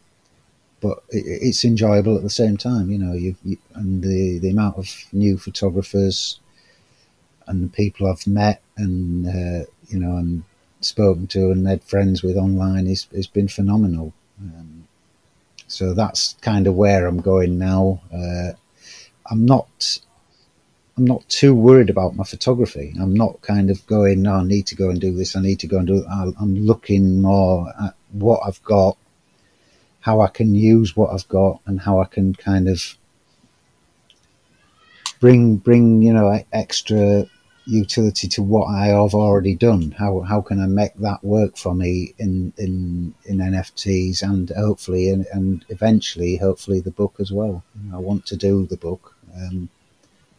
but 0.82 1.04
it's 1.10 1.66
enjoyable 1.66 2.16
at 2.16 2.24
the 2.24 2.30
same 2.30 2.58
time. 2.58 2.90
You 2.90 2.98
know, 2.98 3.14
you, 3.14 3.36
you, 3.44 3.58
and 3.76 4.04
the 4.04 4.40
the 4.40 4.50
amount 4.50 4.78
of 4.78 4.90
new 5.12 5.38
photographers 5.38 6.40
and 7.48 7.64
the 7.64 7.68
people 7.68 8.08
I've 8.08 8.28
met 8.28 8.62
and 8.78 9.28
uh, 9.28 9.66
you 9.88 10.00
know 10.00 10.18
and 10.18 10.44
spoken 10.82 11.28
to 11.28 11.52
and 11.52 11.64
made 11.64 11.84
friends 11.84 12.24
with 12.24 12.38
online 12.38 12.88
is 12.88 13.08
has 13.14 13.28
been 13.28 13.48
phenomenal. 13.48 14.14
Um, 14.40 14.88
so 15.68 15.94
that's 15.94 16.34
kind 16.42 16.68
of 16.68 16.76
where 16.76 17.06
I'm 17.06 17.22
going 17.22 17.58
now. 17.58 18.02
Uh, 18.14 18.54
I'm 19.30 19.46
not. 19.46 20.00
I'm 20.98 21.06
not 21.06 21.30
too 21.30 21.56
worried 21.56 21.90
about 21.90 22.18
my 22.18 22.26
photography. 22.26 22.94
I'm 23.00 23.14
not 23.14 23.42
kind 23.42 23.70
of 23.70 23.88
going, 23.88 24.22
no, 24.22 24.34
I 24.34 24.44
need 24.44 24.68
to 24.68 24.76
go 24.76 24.90
and 24.90 25.00
do 25.00 25.16
this. 25.16 25.34
I 25.34 25.42
need 25.42 25.62
to 25.62 25.68
go 25.68 25.78
and 25.78 25.88
do 25.88 26.00
it. 26.00 26.06
I'm 26.10 26.56
looking 26.58 27.22
more 27.22 27.70
at 27.82 27.96
what 28.12 28.42
I've 28.46 28.62
got 28.64 28.98
how 30.02 30.22
I 30.22 30.28
can 30.28 30.56
use 30.56 30.96
what 30.96 31.14
I've 31.14 31.28
got 31.28 31.62
and 31.66 31.82
how 31.82 32.00
I 32.00 32.06
can 32.06 32.34
kind 32.34 32.68
of 32.68 32.98
bring 35.20 35.58
bring 35.58 36.02
you 36.02 36.14
know 36.14 36.42
extra 36.54 37.28
utility 37.66 38.28
to 38.28 38.42
what 38.42 38.66
I 38.66 38.88
have 38.88 39.14
already 39.14 39.56
done. 39.56 39.92
How 39.92 40.22
how 40.22 40.42
can 40.42 40.60
I 40.60 40.66
make 40.66 40.96
that 40.96 41.24
work 41.24 41.58
for 41.58 41.76
me 41.76 42.14
in 42.18 42.54
in 42.58 43.14
in 43.26 43.38
NFTs 43.38 44.24
and 44.24 44.50
hopefully 44.50 45.10
and, 45.10 45.26
and 45.32 45.66
eventually 45.70 46.38
hopefully 46.38 46.80
the 46.80 46.92
book 46.92 47.16
as 47.20 47.32
well. 47.32 47.64
I 47.94 47.98
want 47.98 48.26
to 48.28 48.36
do 48.36 48.66
the 48.66 48.78
book, 48.78 49.16
um, 49.36 49.70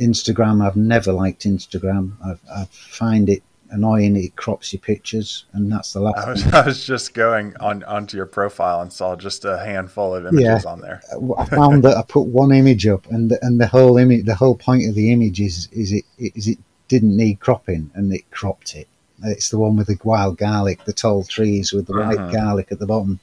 Instagram, 0.00 0.66
I've 0.66 0.76
never 0.76 1.12
liked 1.12 1.44
Instagram. 1.44 2.12
I've, 2.24 2.40
I 2.50 2.64
find 2.70 3.28
it 3.28 3.42
annoying. 3.70 4.16
It 4.16 4.34
crops 4.36 4.72
your 4.72 4.80
pictures, 4.80 5.44
and 5.52 5.70
that's 5.70 5.92
the 5.92 6.00
last. 6.00 6.26
I 6.26 6.30
was, 6.30 6.46
I 6.52 6.66
was 6.66 6.84
just 6.84 7.14
going 7.14 7.54
on 7.58 7.84
onto 7.84 8.16
your 8.16 8.26
profile 8.26 8.80
and 8.80 8.92
saw 8.92 9.16
just 9.16 9.44
a 9.44 9.58
handful 9.58 10.14
of 10.14 10.26
images 10.26 10.64
yeah, 10.64 10.70
on 10.70 10.80
there. 10.80 11.02
I 11.38 11.44
found 11.44 11.82
that 11.84 11.96
I 11.96 12.02
put 12.02 12.22
one 12.22 12.52
image 12.52 12.86
up, 12.86 13.06
and 13.10 13.30
the, 13.30 13.38
and 13.42 13.60
the 13.60 13.66
whole 13.66 13.98
image, 13.98 14.24
the 14.24 14.34
whole 14.34 14.56
point 14.56 14.88
of 14.88 14.94
the 14.94 15.12
image 15.12 15.40
is 15.40 15.68
is 15.72 15.92
it 15.92 16.04
is 16.18 16.48
it 16.48 16.58
didn't 16.88 17.16
need 17.16 17.40
cropping, 17.40 17.90
and 17.94 18.12
it 18.12 18.30
cropped 18.30 18.74
it. 18.74 18.88
It's 19.22 19.50
the 19.50 19.58
one 19.58 19.76
with 19.76 19.88
the 19.88 19.98
wild 20.02 20.38
garlic, 20.38 20.84
the 20.84 20.92
tall 20.92 21.24
trees 21.24 21.72
with 21.72 21.86
the 21.86 21.94
uh-huh. 21.94 22.16
white 22.16 22.32
garlic 22.32 22.72
at 22.72 22.78
the 22.78 22.86
bottom. 22.86 23.20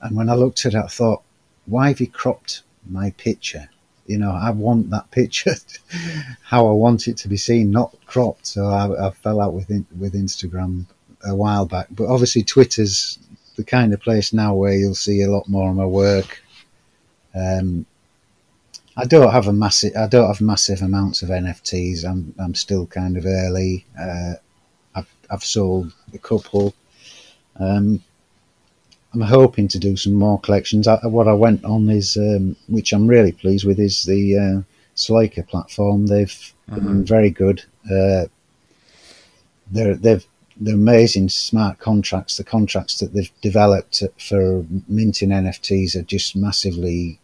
And 0.00 0.16
when 0.16 0.28
I 0.28 0.34
looked 0.34 0.66
at 0.66 0.74
it, 0.74 0.78
I 0.84 0.88
thought, 0.88 1.22
why 1.66 1.88
have 1.88 2.00
you 2.00 2.08
cropped 2.08 2.62
my 2.88 3.10
picture? 3.12 3.68
You 4.06 4.18
know, 4.18 4.32
I 4.32 4.50
want 4.50 4.90
that 4.90 5.10
picture 5.10 5.54
how 6.42 6.66
I 6.66 6.72
want 6.72 7.08
it 7.08 7.16
to 7.18 7.28
be 7.28 7.36
seen, 7.36 7.70
not 7.70 7.94
cropped. 8.06 8.46
So 8.46 8.66
I, 8.66 9.08
I 9.08 9.10
fell 9.10 9.40
out 9.40 9.54
with 9.54 9.70
in, 9.70 9.86
with 9.98 10.14
Instagram 10.14 10.86
a 11.24 11.34
while 11.34 11.66
back, 11.66 11.86
but 11.90 12.08
obviously 12.08 12.42
Twitter's 12.42 13.18
the 13.56 13.64
kind 13.64 13.92
of 13.92 14.00
place 14.00 14.32
now 14.32 14.54
where 14.54 14.74
you'll 14.74 14.94
see 14.94 15.22
a 15.22 15.30
lot 15.30 15.48
more 15.48 15.70
of 15.70 15.76
my 15.76 15.86
work. 15.86 16.42
Um, 17.34 17.86
I 18.96 19.04
don't 19.04 19.32
have 19.32 19.46
a 19.46 19.52
massive, 19.52 19.96
I 19.96 20.06
don't 20.06 20.26
have 20.26 20.40
massive 20.40 20.82
amounts 20.82 21.22
of 21.22 21.30
NFTs. 21.30 22.04
I'm, 22.04 22.34
I'm 22.38 22.54
still 22.54 22.86
kind 22.86 23.16
of 23.16 23.24
early. 23.24 23.86
Uh, 23.98 24.34
I've, 24.94 25.14
I've 25.30 25.44
sold 25.44 25.92
a 26.12 26.18
couple. 26.18 26.74
Um, 27.58 28.02
I'm 29.14 29.20
hoping 29.20 29.68
to 29.68 29.78
do 29.78 29.96
some 29.96 30.14
more 30.14 30.40
collections. 30.40 30.88
I, 30.88 31.06
what 31.06 31.28
I 31.28 31.34
went 31.34 31.64
on 31.64 31.88
is, 31.90 32.16
um, 32.16 32.56
which 32.68 32.92
I'm 32.92 33.06
really 33.06 33.32
pleased 33.32 33.66
with, 33.66 33.78
is 33.78 34.04
the 34.04 34.38
uh, 34.38 34.62
Slaker 34.94 35.42
platform. 35.42 36.06
They've 36.06 36.54
mm-hmm. 36.70 36.86
been 36.86 37.04
very 37.04 37.30
good. 37.30 37.64
Uh, 37.90 38.26
they're 39.70 39.96
they've 39.96 40.26
they're 40.56 40.74
amazing 40.74 41.28
smart 41.28 41.78
contracts. 41.78 42.36
The 42.36 42.44
contracts 42.44 42.98
that 43.00 43.12
they've 43.12 43.32
developed 43.40 44.02
for 44.18 44.64
minting 44.88 45.30
NFTs 45.30 45.96
are 45.96 46.02
just 46.02 46.36
massively 46.36 47.18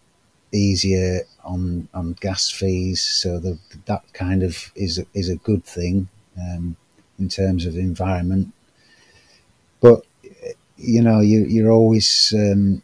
easier 0.52 1.22
on 1.44 1.88
on 1.94 2.14
gas 2.20 2.50
fees. 2.50 3.02
So 3.02 3.38
the, 3.38 3.58
that 3.86 4.02
kind 4.12 4.42
of 4.42 4.72
is 4.74 5.02
is 5.14 5.28
a 5.28 5.36
good 5.36 5.64
thing. 5.64 6.08
Um, 6.38 6.76
in 7.18 7.28
terms 7.28 7.66
of 7.66 7.76
environment. 7.76 8.52
But 9.80 10.04
you 10.78 11.02
know, 11.02 11.20
you, 11.20 11.44
you're 11.44 11.72
always 11.72 12.32
um, 12.36 12.82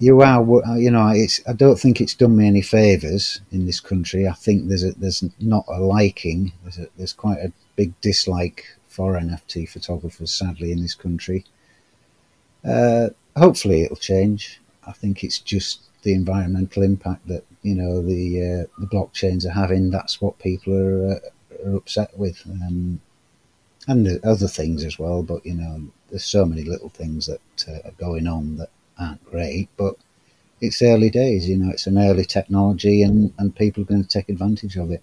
you 0.00 0.22
are 0.22 0.42
you 0.78 0.90
know 0.90 1.08
it's 1.08 1.40
I 1.46 1.52
don't 1.52 1.78
think 1.78 2.00
it's 2.00 2.14
done 2.14 2.36
me 2.36 2.46
any 2.46 2.62
favors 2.62 3.40
in 3.52 3.66
this 3.66 3.80
country. 3.80 4.26
I 4.26 4.32
think 4.32 4.68
there's 4.68 4.82
a, 4.82 4.92
there's 4.92 5.22
not 5.40 5.64
a 5.68 5.78
liking. 5.78 6.52
There's 6.62 6.78
a, 6.78 6.86
there's 6.96 7.12
quite 7.12 7.38
a 7.38 7.52
big 7.76 7.98
dislike 8.00 8.64
for 8.88 9.14
NFT 9.14 9.68
photographers, 9.68 10.32
sadly, 10.32 10.72
in 10.72 10.82
this 10.82 10.94
country. 10.94 11.44
Uh, 12.64 13.10
hopefully, 13.36 13.82
it'll 13.82 13.96
change. 13.96 14.60
I 14.86 14.92
think 14.92 15.22
it's 15.22 15.38
just 15.38 15.82
the 16.02 16.14
environmental 16.14 16.82
impact 16.82 17.28
that 17.28 17.44
you 17.62 17.74
know 17.74 18.00
the 18.00 18.40
uh, 18.42 18.80
the 18.80 18.86
blockchains 18.86 19.44
are 19.44 19.50
having. 19.50 19.90
That's 19.90 20.20
what 20.20 20.38
people 20.38 20.74
are, 20.74 21.14
uh, 21.14 21.18
are 21.66 21.76
upset 21.76 22.18
with, 22.18 22.42
um, 22.46 23.00
and 23.86 24.06
the 24.06 24.26
other 24.26 24.48
things 24.48 24.82
as 24.82 24.98
well. 24.98 25.22
But 25.22 25.44
you 25.44 25.54
know, 25.54 25.88
there's 26.10 26.24
so 26.24 26.44
many 26.44 26.64
little 26.64 26.88
things 26.88 27.26
that 27.26 27.40
uh, 27.68 27.88
are 27.88 27.94
going 27.98 28.26
on 28.26 28.56
that 28.56 28.70
aren't 28.98 29.24
great. 29.24 29.68
But 29.76 29.94
it's 30.60 30.82
early 30.82 31.10
days. 31.10 31.48
You 31.48 31.56
know, 31.56 31.70
it's 31.70 31.86
an 31.86 31.98
early 31.98 32.24
technology, 32.24 33.02
and 33.02 33.32
and 33.38 33.54
people 33.54 33.82
are 33.82 33.86
going 33.86 34.02
to 34.02 34.08
take 34.08 34.28
advantage 34.28 34.76
of 34.76 34.90
it. 34.90 35.02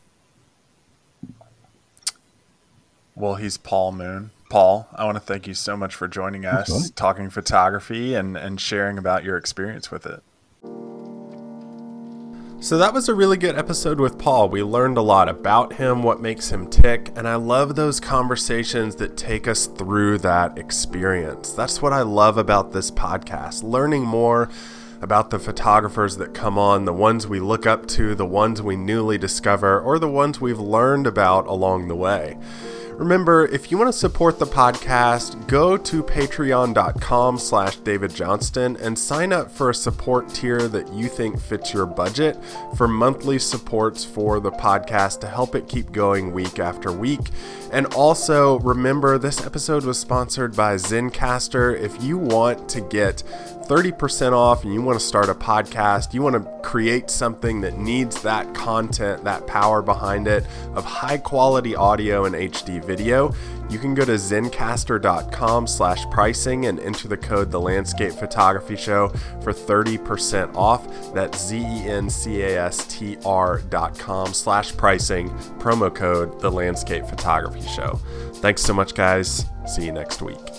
Well, 3.16 3.36
he's 3.36 3.58
Paul 3.58 3.93
Moon. 3.93 4.30
Paul, 4.49 4.88
I 4.93 5.03
want 5.05 5.16
to 5.16 5.22
thank 5.22 5.47
you 5.47 5.53
so 5.53 5.76
much 5.76 5.93
for 5.95 6.08
joining 6.08 6.45
us, 6.45 6.70
right. 6.70 6.95
talking 6.95 7.30
photography, 7.30 8.14
and, 8.14 8.38
and 8.38 8.62
sharing 8.62 8.97
about 8.97 9.24
your 9.24 9.38
experience 9.38 9.91
with 9.91 10.05
it. 10.05 10.24
So 12.60 12.80
that 12.80 12.91
was 12.91 13.08
a 13.08 13.14
really 13.14 13.38
good 13.38 13.55
episode 13.55 13.99
with 13.99 14.18
Paul. 14.18 14.49
We 14.49 14.64
learned 14.64 14.97
a 14.97 15.01
lot 15.03 15.30
about 15.30 15.74
him, 15.74 16.01
what 16.01 16.20
makes 16.20 16.49
him 16.49 16.68
tick, 16.68 17.12
and 17.16 17.28
I 17.28 17.36
love 17.36 17.76
those 17.76 17.99
conversations 17.99 18.95
that 18.95 19.16
take 19.16 19.47
us 19.47 19.68
through 19.68 20.18
that 20.20 20.58
experience. 20.58 21.53
That's 21.53 21.84
what 21.84 21.93
I 21.93 22.01
love 22.01 22.36
about 22.36 22.74
this 22.74 22.89
podcast, 22.89 23.62
learning 23.62 24.03
more 24.03 24.49
about 25.01 25.30
the 25.30 25.38
photographers 25.38 26.18
that 26.18 26.34
come 26.34 26.58
on, 26.58 26.86
the 26.86 26.93
ones 26.93 27.28
we 27.28 27.39
look 27.39 27.68
up 27.68 27.86
to, 27.89 28.16
the 28.16 28.26
ones 28.26 28.60
we 28.60 28.76
newly 28.76 29.20
discover, 29.20 29.80
or 29.80 29.99
the 29.99 30.10
ones 30.10 30.41
we've 30.41 30.60
learned 30.60 31.05
about 31.05 31.45
along 31.45 31.88
the 31.88 31.95
way. 31.95 32.38
Remember, 32.98 33.45
if 33.45 33.70
you 33.70 33.78
want 33.78 33.89
to 33.89 33.98
support 33.98 34.39
the 34.39 34.48
podcast, 34.48 35.48
go 35.48 35.78
to 35.78 36.02
patreon.com 36.02 37.38
slash 37.38 37.76
David 37.78 38.14
Johnston 38.14 38.76
and 38.78 38.98
sign 38.98 39.32
up 39.32 39.52
for 39.52 39.70
a 39.70 39.76
support 39.76 40.30
tier 40.30 40.68
that 40.68 40.91
you 40.91 41.08
think 41.08 41.39
fits 41.39 41.76
your 41.76 41.86
budget 41.86 42.36
for 42.76 42.88
monthly 42.88 43.38
supports 43.38 44.04
for 44.04 44.39
the 44.39 44.52
podcast 44.52 45.20
to 45.20 45.28
help 45.28 45.54
it 45.54 45.68
keep 45.68 45.91
going 45.91 46.34
week 46.34 46.58
after 46.58 46.91
week. 46.91 47.20
And 47.72 47.86
also, 47.93 48.59
remember, 48.59 49.18
this 49.18 49.45
episode 49.45 49.84
was 49.84 49.99
sponsored 49.99 50.55
by 50.55 50.76
Zencastr. 50.76 51.78
If 51.80 52.01
you 52.01 52.18
want 52.18 52.70
to 52.70 52.82
get 52.82 53.24
30% 53.68 54.32
off 54.32 54.63
and 54.63 54.74
you 54.74 54.82
want 54.82 54.97
to 54.97 55.05
start 55.05 55.28
a 55.28 55.36
podcast, 55.36 56.13
you 56.13 56.22
want 56.22 56.36
to 56.41 56.68
create 56.68 57.09
something 57.09 57.59
that 57.61 57.78
needs 57.78 58.22
that 58.22 58.53
content, 58.55 59.26
that 59.26 59.45
power 59.47 59.82
behind 59.82 60.28
it 60.28 60.45
of 60.76 60.86
high 60.86 61.18
quality 61.18 61.76
audio 61.76 62.24
and 62.24 62.36
HD 62.36 62.84
video, 62.84 63.34
you 63.70 63.80
can 63.80 63.93
go 63.93 64.05
to 64.05 64.13
zencastr.com 64.13 65.68
slash 65.68 66.05
pricing 66.09 66.65
and 66.68 66.80
enter 66.80 67.07
the 67.07 67.18
code 67.18 67.51
the 67.51 67.59
landscape 67.59 68.13
photography 68.13 68.76
show 68.76 69.09
for 69.41 69.53
30% 69.53 70.55
off. 70.55 71.13
That's 71.13 71.45
z-e-n-c-a-s-t-r 71.45 72.01
dot 73.70 73.99
com 73.99 74.34
slash 74.34 74.76
pricing 74.76 75.30
promo 75.59 75.93
code 75.93 76.39
the 76.39 76.51
landscape 76.51 77.05
photography 77.05 77.61
show. 77.68 77.99
Thanks 78.36 78.61
so 78.61 78.74
much 78.74 78.93
guys. 78.93 79.45
See 79.65 79.86
you 79.86 79.91
next 79.91 80.22
week 80.22 80.57